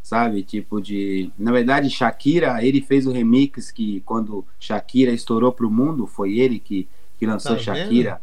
[0.01, 0.43] Sabe?
[0.43, 1.31] Tipo de.
[1.37, 6.59] Na verdade, Shakira, ele fez o remix que quando Shakira estourou pro mundo, foi ele
[6.59, 6.87] que,
[7.17, 7.59] que lançou Tá?
[7.61, 8.21] Shakira.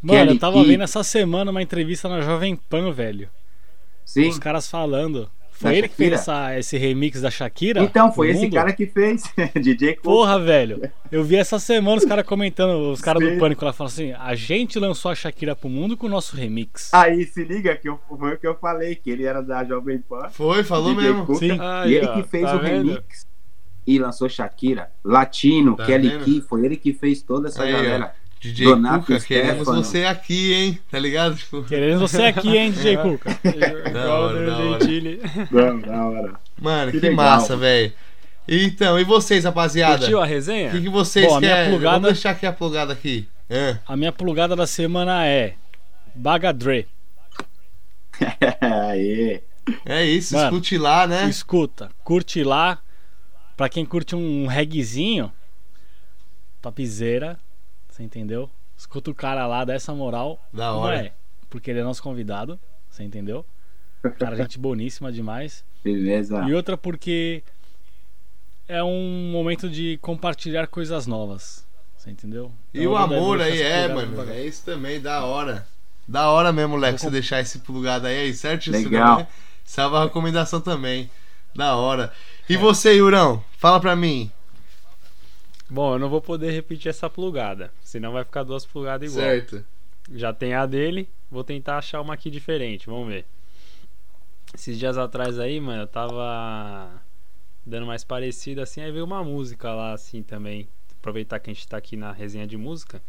[0.00, 0.68] Mano, Kelly eu tava Key.
[0.68, 3.28] vendo essa semana uma entrevista na Jovem Pan, velho.
[4.04, 4.28] Sim.
[4.28, 5.28] Os caras falando.
[5.58, 6.14] Foi ele que fez Shakira?
[6.14, 7.82] essa, esse remix da Shakira?
[7.82, 8.54] Então, foi esse mundo?
[8.54, 9.24] cara que fez,
[9.60, 10.04] DJ Cook.
[10.04, 10.90] Porra, velho.
[11.10, 13.38] Eu vi essa semana os caras comentando, os caras do.
[13.38, 16.92] Pânico lá falando assim: a gente lançou a Shakira pro mundo com o nosso remix.
[16.94, 19.98] Aí se liga que eu, foi o que eu falei, que ele era da Jovem
[19.98, 20.28] Pan.
[20.30, 21.34] Foi, falou DJ mesmo.
[21.34, 21.58] Sim.
[21.60, 22.88] Aí, e ele ó, que fez tá o vendo?
[22.88, 23.26] remix
[23.86, 26.18] e lançou Shakira, Latino, Tá Kelly?
[26.18, 28.10] Key, foi ele que fez toda essa Aí, ó.
[28.40, 29.84] DJ Donato Cuca, queremos Stefano.
[29.84, 30.78] você aqui, hein?
[30.90, 31.36] Tá ligado?
[31.36, 33.38] Tipo, Querendo você aqui, hein, DJ Cuca?
[33.44, 34.78] Igual hora, o da hora.
[35.50, 36.34] Não, da hora.
[36.60, 37.92] mano, que, Que massa, velho.
[38.46, 39.98] Então, e vocês, rapaziada?
[39.98, 40.70] Curtiu a O resenha?
[40.70, 41.70] que, que vocês Bom, a minha querem?
[41.70, 43.28] plugada- Vamos deixar aqui a plugada aqui.
[43.50, 45.54] Ah, A minha plugada da semana é
[46.14, 46.86] Bagadre.
[48.60, 49.42] Aê.
[49.84, 51.28] é isso, Mano, escute lá, né?
[51.28, 52.78] Escuta, curte lá.
[53.56, 55.32] Pra quem curte um reggaezinho,
[56.62, 57.38] topzera,
[57.98, 58.48] você entendeu?
[58.76, 60.40] Escuta o cara lá, dá essa moral.
[60.52, 61.06] Da hora.
[61.06, 61.12] é?
[61.50, 62.58] Porque ele é nosso convidado,
[62.88, 63.44] você entendeu?
[64.20, 65.64] Cara, gente boníssima demais.
[65.82, 66.44] Beleza.
[66.44, 67.42] E outra porque
[68.68, 71.66] é um momento de compartilhar coisas novas.
[71.96, 72.52] Você entendeu?
[72.72, 74.30] E Então, o vou dar- amor aí, é, mano.
[74.30, 75.66] É isso também, da hora.
[76.06, 78.62] Da hora mesmo, Leco, você deixar esse plugado aí, aí certo?
[78.62, 79.16] Isso Legal.
[79.18, 79.26] também.
[79.64, 81.10] Salva a recomendação também.
[81.54, 82.12] Da hora.
[82.48, 83.42] E você, Yurão?
[83.58, 84.30] Fala pra mim.
[85.70, 89.26] Bom, eu não vou poder repetir essa plugada, senão vai ficar duas plugadas igual.
[89.26, 89.64] Certo.
[90.10, 93.26] Já tem a dele, vou tentar achar uma aqui diferente, vamos ver.
[94.54, 97.02] Esses dias atrás aí, mano, eu tava
[97.66, 100.66] dando mais parecido assim, aí veio uma música lá assim também.
[100.98, 103.02] Aproveitar que a gente tá aqui na resenha de música.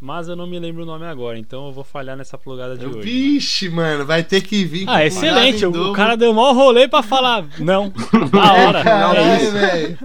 [0.00, 2.86] Mas eu não me lembro o nome agora, então eu vou falhar nessa plugada de
[2.86, 3.00] hoje.
[3.00, 4.86] Vixe, mano, vai ter que vir.
[4.86, 5.66] com Ah, excelente.
[5.66, 5.92] O, dobro.
[5.92, 7.44] cara deu maior rolê pra falar.
[7.58, 7.90] Não,
[8.32, 8.82] da hora.
[8.82, 9.52] Caralho, é isso.
[9.52, 9.98] velho.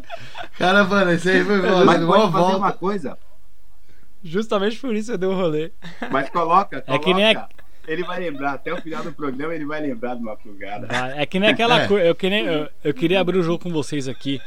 [0.58, 2.58] Cara, mano, esse aí foi Mas mano, pode uma fazer volta.
[2.58, 3.18] uma coisa,
[4.24, 5.72] Justamente por isso eu dei o rolê.
[6.12, 6.94] mas coloca, coloca.
[6.94, 7.48] É que nem a-
[7.88, 10.88] Ele vai lembrar, até o final do programa ele vai lembrar de uma plugada.
[11.16, 11.88] É que nem aquela É.
[11.88, 12.06] coisa.
[12.08, 14.42] Eu, que nem- eu, eu queria abrir o jogo com vocês aqui.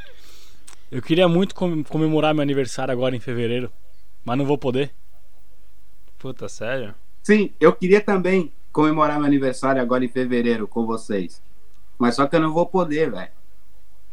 [0.91, 3.71] Eu queria muito com- comemorar meu aniversário agora em fevereiro.
[4.25, 4.91] Mas não vou poder.
[6.19, 6.95] Puta, sério?
[7.23, 11.43] Sim, eu queria também comemorar meu aniversário agora em fevereiro com vocês.
[11.99, 13.29] Mas só que eu não vou poder, velho.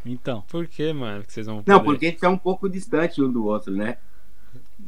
[0.05, 0.43] Então.
[0.47, 1.23] Por que, mano?
[1.23, 1.83] Que vocês vão Não, poder?
[1.83, 3.97] porque a gente é um pouco distante um do outro, né?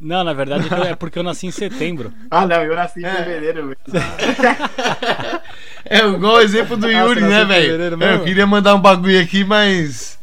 [0.00, 2.12] Não, na verdade é que eu- é porque eu nasci em setembro.
[2.30, 3.14] Ah, não, eu nasci em É.
[3.16, 3.82] fevereiro mesmo.
[5.90, 7.82] É igual o exemplo do Yuri, você né, velho?
[8.04, 10.17] Eu queria mandar um bagulho aqui, mas.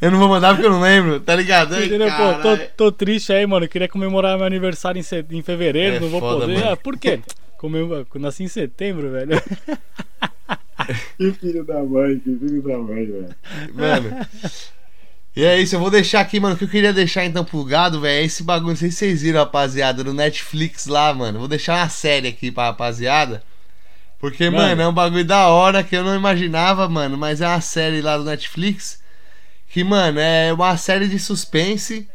[0.00, 1.74] Eu não vou mandar porque eu não lembro, tá ligado?
[1.74, 2.08] Ai, Entendeu?
[2.10, 3.66] Pô, tô, tô triste aí, mano.
[3.66, 6.66] Eu queria comemorar meu aniversário em, se- em fevereiro, É não vou foda, poder.
[6.66, 7.20] Ah, por quê?
[7.58, 8.06] Comemora...
[8.14, 9.40] eu Nasci em setembro, velho.
[11.18, 13.34] Que filho da mãe, que filho da mãe, velho.
[13.74, 14.26] Mano.
[15.36, 16.54] E é isso, eu vou deixar aqui, mano.
[16.54, 18.70] O que eu queria deixar então plugado, velho, é esse bagulho.
[18.70, 21.38] Não sei se vocês viram, rapaziada, no Netflix lá, mano.
[21.38, 23.42] Vou deixar uma série aqui pra rapaziada.
[24.18, 24.68] Porque, Mano.
[24.68, 27.16] mano, é um bagulho da hora que eu não imaginava, mano.
[27.16, 28.99] Mas é uma série lá do Netflix.
[29.70, 32.08] Que, mano, é uma série de suspense.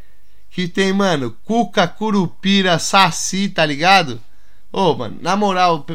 [0.51, 4.21] Que tem, mano, Cuca, Curupira, Saci, tá ligado?
[4.71, 5.85] Ô, mano, na moral,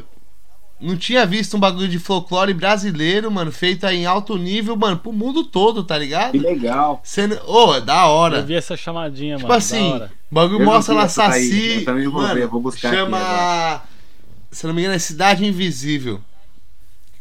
[0.81, 4.99] não tinha visto um bagulho de folclore brasileiro, mano, feito aí em alto nível, mano,
[4.99, 6.32] pro mundo todo, tá ligado?
[6.32, 7.01] Que legal.
[7.05, 7.39] Sendo...
[7.47, 8.39] Ô, é da hora.
[8.39, 9.59] Eu vi essa chamadinha, Tipo mano.
[9.59, 10.12] assim, da hora.
[10.31, 11.78] o bagulho Eu mostra lá Saci.
[11.78, 13.82] eu também vou mano, ver, vou buscar aqui Chama.
[14.51, 16.20] Se não me engano, é Cidade Invisível.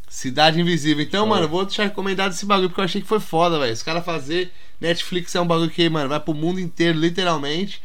[0.10, 1.04] Cidade Invisível.
[1.04, 3.72] Então, mano, vou deixar recomendado esse bagulho porque eu achei que foi foda, velho.
[3.72, 4.52] Os caras fazer.
[4.82, 7.82] Netflix é um bagulho que, mano, vai pro mundo inteiro, literalmente.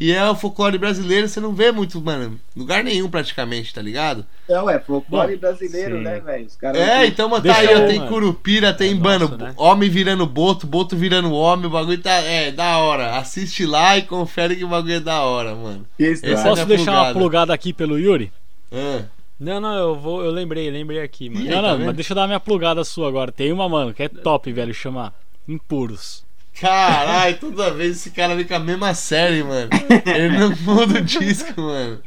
[0.00, 4.24] E é o folclore brasileiro, você não vê muito, mano, lugar nenhum praticamente, tá ligado?
[4.48, 6.04] É, ué, folclore Bom, brasileiro, sim.
[6.04, 6.46] né, velho?
[6.76, 8.08] É, então, mano, tá Deixa aí, ó, eu, tem mano.
[8.08, 9.52] Curupira, tem, É mano, nosso, né?
[9.56, 13.16] homem virando boto, boto virando homem, o bagulho tá, é, da hora.
[13.16, 15.84] Assiste lá e confere que o bagulho é da hora, mano.
[15.96, 17.18] Que Esse é Posso deixar uma plugada.
[17.18, 18.32] plugada aqui pelo Yuri?
[18.72, 19.02] Ah,
[19.38, 20.24] Não, não, eu vou.
[20.24, 21.44] Eu lembrei, lembrei aqui, mano.
[21.44, 21.86] Não, tá não, vendo?
[21.86, 23.30] mas deixa eu dar a minha plugada sua agora.
[23.30, 24.74] Tem uma, mano, que é top, velho.
[24.74, 25.14] Chama
[25.46, 26.26] Impuros.
[26.60, 29.70] Caralho, toda vez esse cara vem com a mesma série, mano.
[30.04, 32.02] Ele não muda o disco, mano.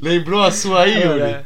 [0.00, 1.22] Lembrou a sua aí, Yuri?
[1.22, 1.44] É,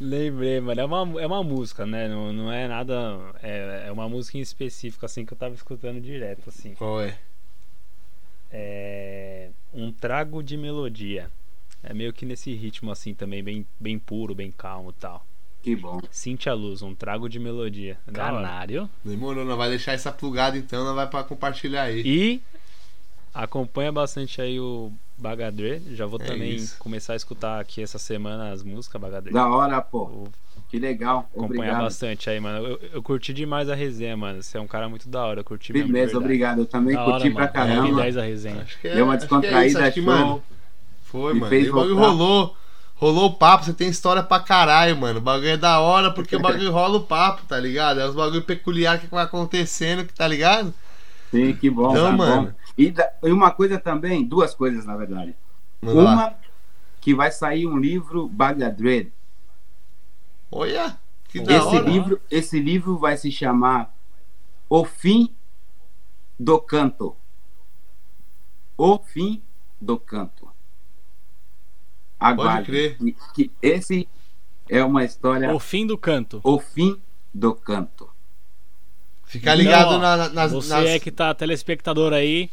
[0.00, 0.80] Lembrei, mano.
[0.80, 2.08] É uma, é uma música, né?
[2.08, 2.94] Não, não é nada.
[3.42, 6.74] É, é uma música em específico, assim, que eu tava escutando direto, assim.
[6.74, 7.18] Qual é?
[8.52, 9.50] É.
[9.74, 11.28] Um trago de melodia.
[11.82, 15.24] É meio que nesse ritmo, assim, também, bem, bem puro, bem calmo e tal.
[15.62, 16.00] Que bom.
[16.10, 17.98] Cintia Luz, um trago de melodia.
[18.12, 18.88] Canário.
[19.04, 22.02] Demorou, não vai deixar essa plugada então, não vai pra compartilhar aí.
[22.04, 22.42] E
[23.34, 25.82] acompanha bastante aí o Bagadre.
[25.92, 26.78] Já vou É também isso.
[26.78, 29.32] começar a escutar aqui essa semana as músicas Bagadre.
[29.32, 30.06] Da hora, pô.
[30.06, 30.28] Vou
[30.70, 31.28] Que legal.
[31.30, 31.82] acompanhar Obrigado.
[31.82, 32.66] bastante aí, mano.
[32.66, 34.42] Eu, eu curti demais a resenha, mano.
[34.42, 35.40] Você é um cara muito da hora.
[35.40, 35.88] Eu curti mesmo.
[35.88, 36.24] Beleza, verdade.
[36.24, 36.58] obrigado.
[36.60, 37.82] Eu também Da curti hora, pra mano.
[37.82, 38.02] caramba.
[38.02, 38.62] 10 a resenha.
[38.62, 40.42] Acho que é, Deu uma acho que é isso, descontraída, acho que, mano,
[41.10, 41.54] Foi, Me mano.
[41.54, 42.56] E o bagulho rolou.
[42.94, 45.18] rolou o papo, você tem história pra caralho, mano.
[45.18, 48.00] O bagulho é da hora porque o bagulho rola o papo, tá ligado?
[48.00, 50.72] É os bagulho peculiar que vai acontecendo, tá ligado?
[51.30, 51.90] Sim, que bom.
[51.92, 52.46] Então, tá mano.
[52.48, 52.52] bom.
[52.76, 55.34] E, da- e uma coisa também, duas coisas na verdade.
[55.80, 56.12] Manda lá.
[56.12, 56.34] Uma,
[57.00, 59.12] que vai sair um livro Bagadred.
[60.52, 61.88] Olha, que da Esse hora.
[61.88, 63.94] livro, esse livro vai se chamar
[64.68, 65.34] O Fim
[66.38, 67.16] do Canto.
[68.76, 69.42] O Fim
[69.80, 70.39] do Canto.
[72.20, 72.66] Aguarde.
[72.66, 72.96] crer.
[72.98, 74.06] Que, que esse
[74.68, 75.52] é uma história.
[75.54, 76.40] O fim do canto.
[76.44, 77.00] O Fim
[77.32, 78.08] do Canto.
[79.24, 82.50] Fica ligado Não, na- na- nas, Você nas- é que tá telespectador aí.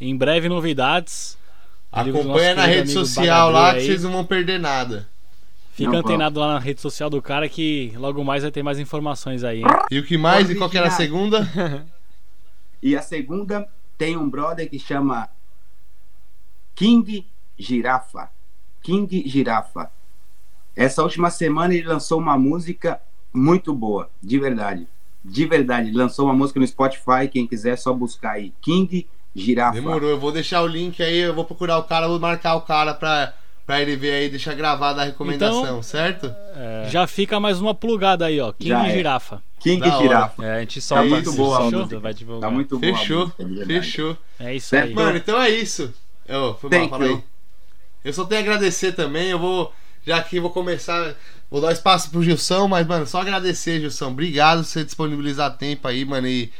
[0.00, 1.36] Em breve novidades.
[1.92, 3.86] Acompanha na rede social lá Bagadre que aí.
[3.92, 5.08] vocês não vão perder nada.
[5.72, 8.78] Fica Não, antenado lá na rede social do cara que logo mais vai ter mais
[8.78, 9.66] informações aí, hein?
[9.90, 10.50] E o que mais?
[10.50, 11.46] E qual que era a segunda?
[12.82, 13.68] E a segunda
[13.98, 15.28] tem um brother que chama
[16.74, 17.26] King
[17.58, 18.30] Girafa.
[18.82, 19.90] King Girafa.
[20.76, 23.00] Essa última semana ele lançou uma música
[23.32, 24.86] muito boa, de verdade.
[25.24, 28.52] De verdade, lançou uma música no Spotify, quem quiser é só buscar aí.
[28.60, 29.72] King Girafa.
[29.74, 32.60] Demorou, eu vou deixar o link aí, eu vou procurar o cara, vou marcar o
[32.62, 33.34] cara pra,
[33.66, 36.32] pra ele ver aí, deixar gravada a recomendação, Então- certo?
[36.88, 38.52] Já fica mais uma plugada aí, ó.
[38.52, 38.92] King Já é.
[38.92, 39.42] Girafa.
[39.58, 39.98] King Da hora.
[40.02, 40.44] Girafa.
[40.44, 42.00] É, a gente solta muito isso, boa a solta, música.
[42.00, 42.50] vai Tá divulgar.
[42.52, 42.92] muito boa.
[42.92, 43.66] a Fechou, música, verdade.
[43.66, 44.16] fechou.
[44.38, 44.88] É isso Certo.
[44.88, 44.94] aí.
[44.94, 45.92] Mano, então é isso.
[46.26, 47.10] Eu, foi mal, Thank fala aí.
[47.10, 47.24] you.
[48.08, 49.70] Eu só tenho a agradecer também, eu vou,
[50.06, 51.14] já que vou começar,
[51.50, 54.08] vou dar espaço pro Gilson, mas, mano, só agradecer, Gilson.
[54.08, 56.50] Obrigado por você disponibilizar tempo aí, mano, e,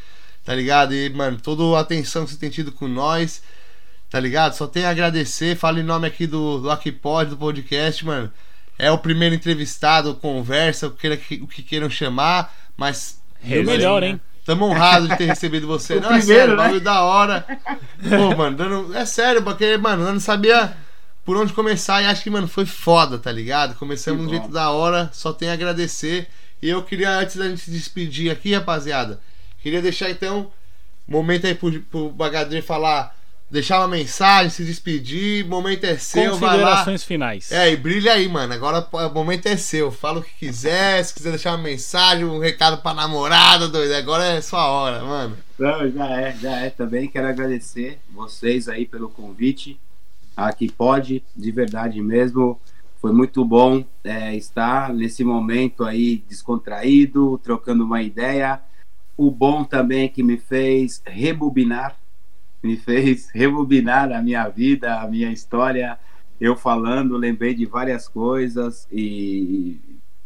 [0.44, 0.94] tá ligado?
[0.94, 3.42] E, mano, toda a atenção que você tem tido com nós,
[4.10, 4.56] tá ligado?
[4.56, 8.30] Só tenho a agradecer, falo em nome aqui do, do Aqui Pode, do podcast, mano.
[8.78, 13.22] É o primeiro entrevistado, conversa, o que, o que queiram chamar, mas...
[13.42, 14.20] E o melhor, hein?
[14.44, 15.94] Tamo honrado de ter recebido você.
[15.96, 16.62] O não, é primeiro, sério, né?
[16.62, 17.46] bagulho da hora.
[18.06, 20.76] Pô, mano, dando- é sério, porque, mano, eu não sabia
[21.28, 23.74] por onde começar e acho que, mano, foi foda, tá ligado?
[23.74, 26.26] Começamos de um jeito da hora, só tenho a agradecer.
[26.62, 29.20] E eu queria, antes da gente se despedir aqui, rapaziada,
[29.62, 30.50] queria deixar então
[31.06, 33.14] momento aí pro, pro Bagadre falar,
[33.50, 36.62] deixar uma mensagem, se despedir, momento é seu, vai lá.
[36.62, 37.52] Considerações finais.
[37.52, 38.54] É, e brilha aí, mano.
[38.54, 39.92] Agora o momento é seu.
[39.92, 41.04] Fala o que quiser.
[41.04, 43.92] Se quiser deixar uma mensagem, um recado pra namorada, doido.
[43.92, 45.36] Agora é sua hora, mano.
[45.58, 47.06] Não, já é, já é também.
[47.06, 49.78] Quero agradecer vocês aí pelo convite.
[50.38, 52.60] Aqui pode, de verdade mesmo.
[53.00, 58.60] Foi muito bom é, estar nesse momento aí descontraído, trocando uma ideia.
[59.16, 61.96] O bom também que me fez rebobinar,
[62.62, 65.98] me fez rebobinar a minha vida, a minha história.
[66.40, 69.80] Eu falando, lembrei de várias coisas e,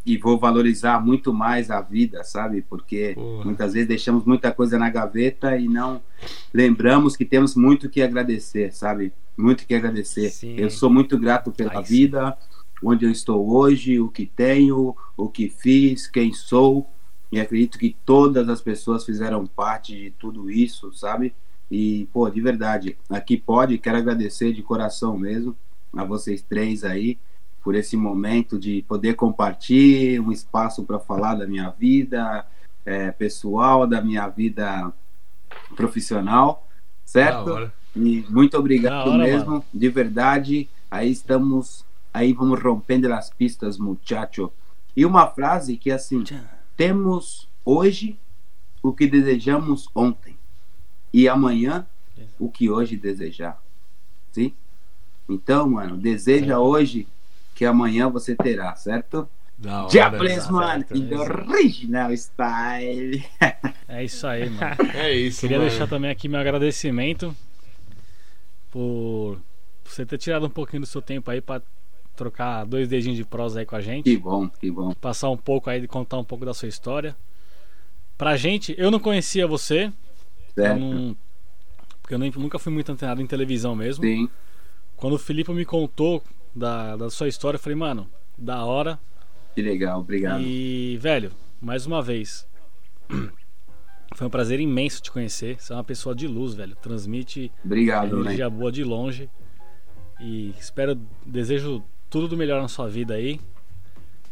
[0.04, 2.60] e vou valorizar muito mais a vida, sabe?
[2.60, 3.46] Porque Porra.
[3.46, 6.02] muitas vezes deixamos muita coisa na gaveta e não
[6.52, 9.10] lembramos que temos muito que agradecer, sabe?
[9.36, 10.30] Muito que agradecer.
[10.30, 10.56] Sim.
[10.56, 11.94] Eu sou muito grato pela sim.
[11.94, 12.36] vida,
[12.82, 16.88] onde eu estou hoje, o que tenho, o que fiz, quem sou.
[17.30, 21.34] E acredito que todas as pessoas fizeram parte de tudo isso, sabe?
[21.70, 25.56] E, pô, de verdade, aqui pode, quero agradecer de coração mesmo
[25.96, 27.18] a vocês três aí
[27.62, 32.44] por esse momento de poder compartilhar um espaço para falar da minha vida
[32.84, 34.92] é, pessoal, da minha vida
[35.74, 36.68] profissional,
[37.04, 37.70] certo?
[37.94, 40.68] E muito obrigado hora, mesmo, de verdade.
[40.90, 44.50] Aí estamos, aí vamos rompendo as pistas, muchacho.
[44.96, 46.24] E uma frase que é assim:
[46.76, 48.18] temos hoje
[48.82, 50.36] o que desejamos ontem
[51.12, 51.86] e amanhã
[52.38, 53.60] o que hoje desejar.
[54.32, 54.52] Sim?
[55.28, 57.06] Então, mano, deseja hoje
[57.54, 59.28] que amanhã você terá, certo?
[59.56, 59.92] Da hora.
[59.92, 63.24] Japanese man certo, in the original style.
[63.86, 64.76] É isso aí, mano.
[64.94, 65.68] É isso, Queria mano.
[65.68, 67.36] deixar também aqui meu agradecimento
[68.72, 69.38] por
[69.84, 71.62] você ter tirado um pouquinho do seu tempo aí pra
[72.16, 74.16] trocar dois dedinhos de prosa aí com a Que gente.
[74.16, 74.92] bom, que bom.
[74.94, 77.14] Passar um pouco aí, contar um pouco da sua história.
[78.18, 79.84] Pra gente, eu não conhecia você.
[80.56, 80.78] Eu Certo?
[80.80, 81.16] não,
[82.00, 84.04] porque eu nem- nunca fui muito antenado em televisão mesmo.
[84.04, 84.28] Sim,
[84.96, 86.22] Quando o Felipe me contou
[86.54, 88.08] da, da sua história, eu falei, mano,
[88.38, 88.98] da hora.
[89.54, 90.40] que legal, obrigado.
[90.42, 92.46] E, velho, mais uma vez,
[94.14, 95.56] foi um prazer imenso te conhecer.
[95.58, 96.76] Você é uma pessoa de luz, velho.
[96.76, 98.22] Transmite Obrigado, né?
[98.22, 99.30] energia boa de longe.
[100.20, 103.40] E espero, desejo tudo do melhor na sua vida aí.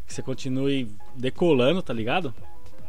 [0.07, 2.35] Que você continue decolando, tá ligado?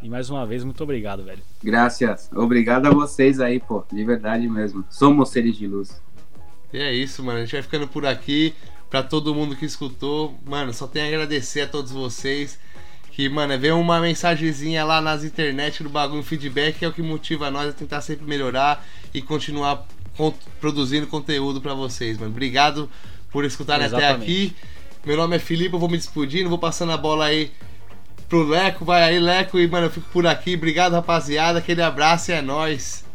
[0.02, 1.42] E mais uma vez, muito obrigado, velho.
[1.64, 2.30] Graças.
[2.34, 3.84] Obrigado a vocês aí, pô.
[3.92, 4.84] De verdade mesmo.
[4.90, 6.02] Somos seres de luz.
[6.74, 7.40] E é isso, mano.
[7.40, 8.54] A gente vai ficando por aqui.
[8.90, 12.60] Pra todo mundo que escutou, mano, só tenho a agradecer a todos vocês.
[13.22, 17.52] Que, mano, veio uma mensagenzinha lá nas internet do bagulho feedback, é o que motiva
[17.52, 18.84] nós a tentar sempre melhorar
[19.14, 19.86] e continuar
[20.18, 22.32] con- produzindo conteúdo pra vocês, mano.
[22.32, 22.90] Obrigado
[23.32, 24.24] por escutarem até Exatamente.
[24.24, 24.56] aqui.
[25.06, 27.52] Meu nome é Felipe, eu vou me despedindo, vou passando a bola aí
[28.28, 28.84] pro Leco.
[28.84, 30.56] Vai aí, Leco, e mano, eu fico por aqui.
[30.56, 31.60] Obrigado, rapaziada.
[31.60, 33.06] Aquele abraço e é nóis.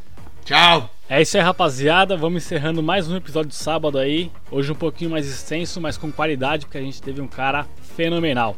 [0.44, 0.88] Tchau!
[1.08, 2.16] É isso aí, rapaziada.
[2.16, 4.30] Vamos encerrando mais um episódio de sábado aí.
[4.52, 7.66] Hoje um pouquinho mais extenso, mas com qualidade, porque a gente teve um cara
[7.96, 8.56] fenomenal.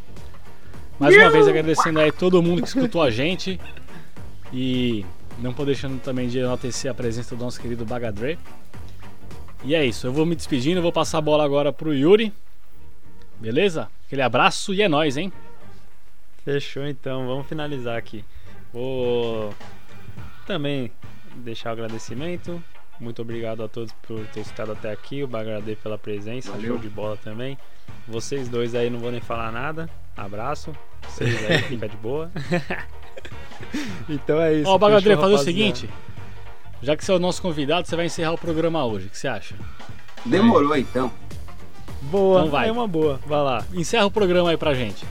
[0.99, 3.61] Mais uma vez agradecendo aí todo mundo que escutou a gente.
[4.53, 5.05] E
[5.39, 8.39] não por deixando também de enaltecer a presença do nosso querido Bagadre.
[9.65, 12.33] E é isso, eu vou me despedindo, vou passar a bola agora pro Yuri.
[13.39, 13.89] Beleza?
[14.07, 15.33] Aquele abraço e é nóis, hein?
[16.45, 18.25] Fechou então, vamos finalizar aqui.
[18.73, 19.55] Vou
[20.47, 20.91] também
[21.37, 22.63] deixar o agradecimento.
[22.99, 25.23] Muito obrigado a todos por ter estado até aqui.
[25.23, 26.69] O Bagradê pela presença, Valeu.
[26.69, 27.57] show de bola também.
[28.07, 29.89] Vocês dois aí não vou nem falar nada.
[30.19, 30.73] Abraço.
[31.09, 32.31] Vocês aí fica de boa.
[34.09, 34.71] então é isso.
[34.71, 35.89] Ó, Bagadre, fechou, fazer o seguinte.
[36.83, 39.07] Já que você é o nosso convidado, você vai encerrar o programa hoje.
[39.07, 39.55] O que você acha?
[40.25, 41.11] Demorou então.
[42.03, 42.69] Boa, Então vai.
[42.69, 43.19] é uma boa.
[43.27, 43.65] Vai lá.
[43.73, 45.05] Encerra o programa aí pra gente.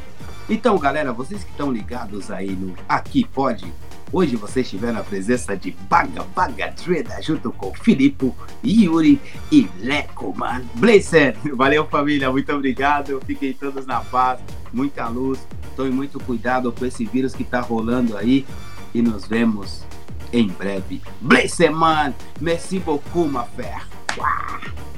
[0.50, 3.66] Então, galera, vocês que estão ligados aí no Aqui Pode,
[4.12, 9.20] hoje vocês tiveram a presença de Baga Baga Dreda junto com Filipe, Yuri
[9.52, 10.66] e Leco, mano.
[10.76, 13.22] Blazer, valeu família, muito obrigado.
[13.26, 14.40] Fiquem todos na paz,
[14.74, 15.40] muita luz.
[15.76, 18.46] Tome muito cuidado com esse vírus que tá rolando aí
[18.94, 19.84] e nos vemos
[20.34, 21.02] em breve.
[21.22, 23.86] Blazer, man, merci beaucoup, ma frère.
[24.18, 24.97] Uau.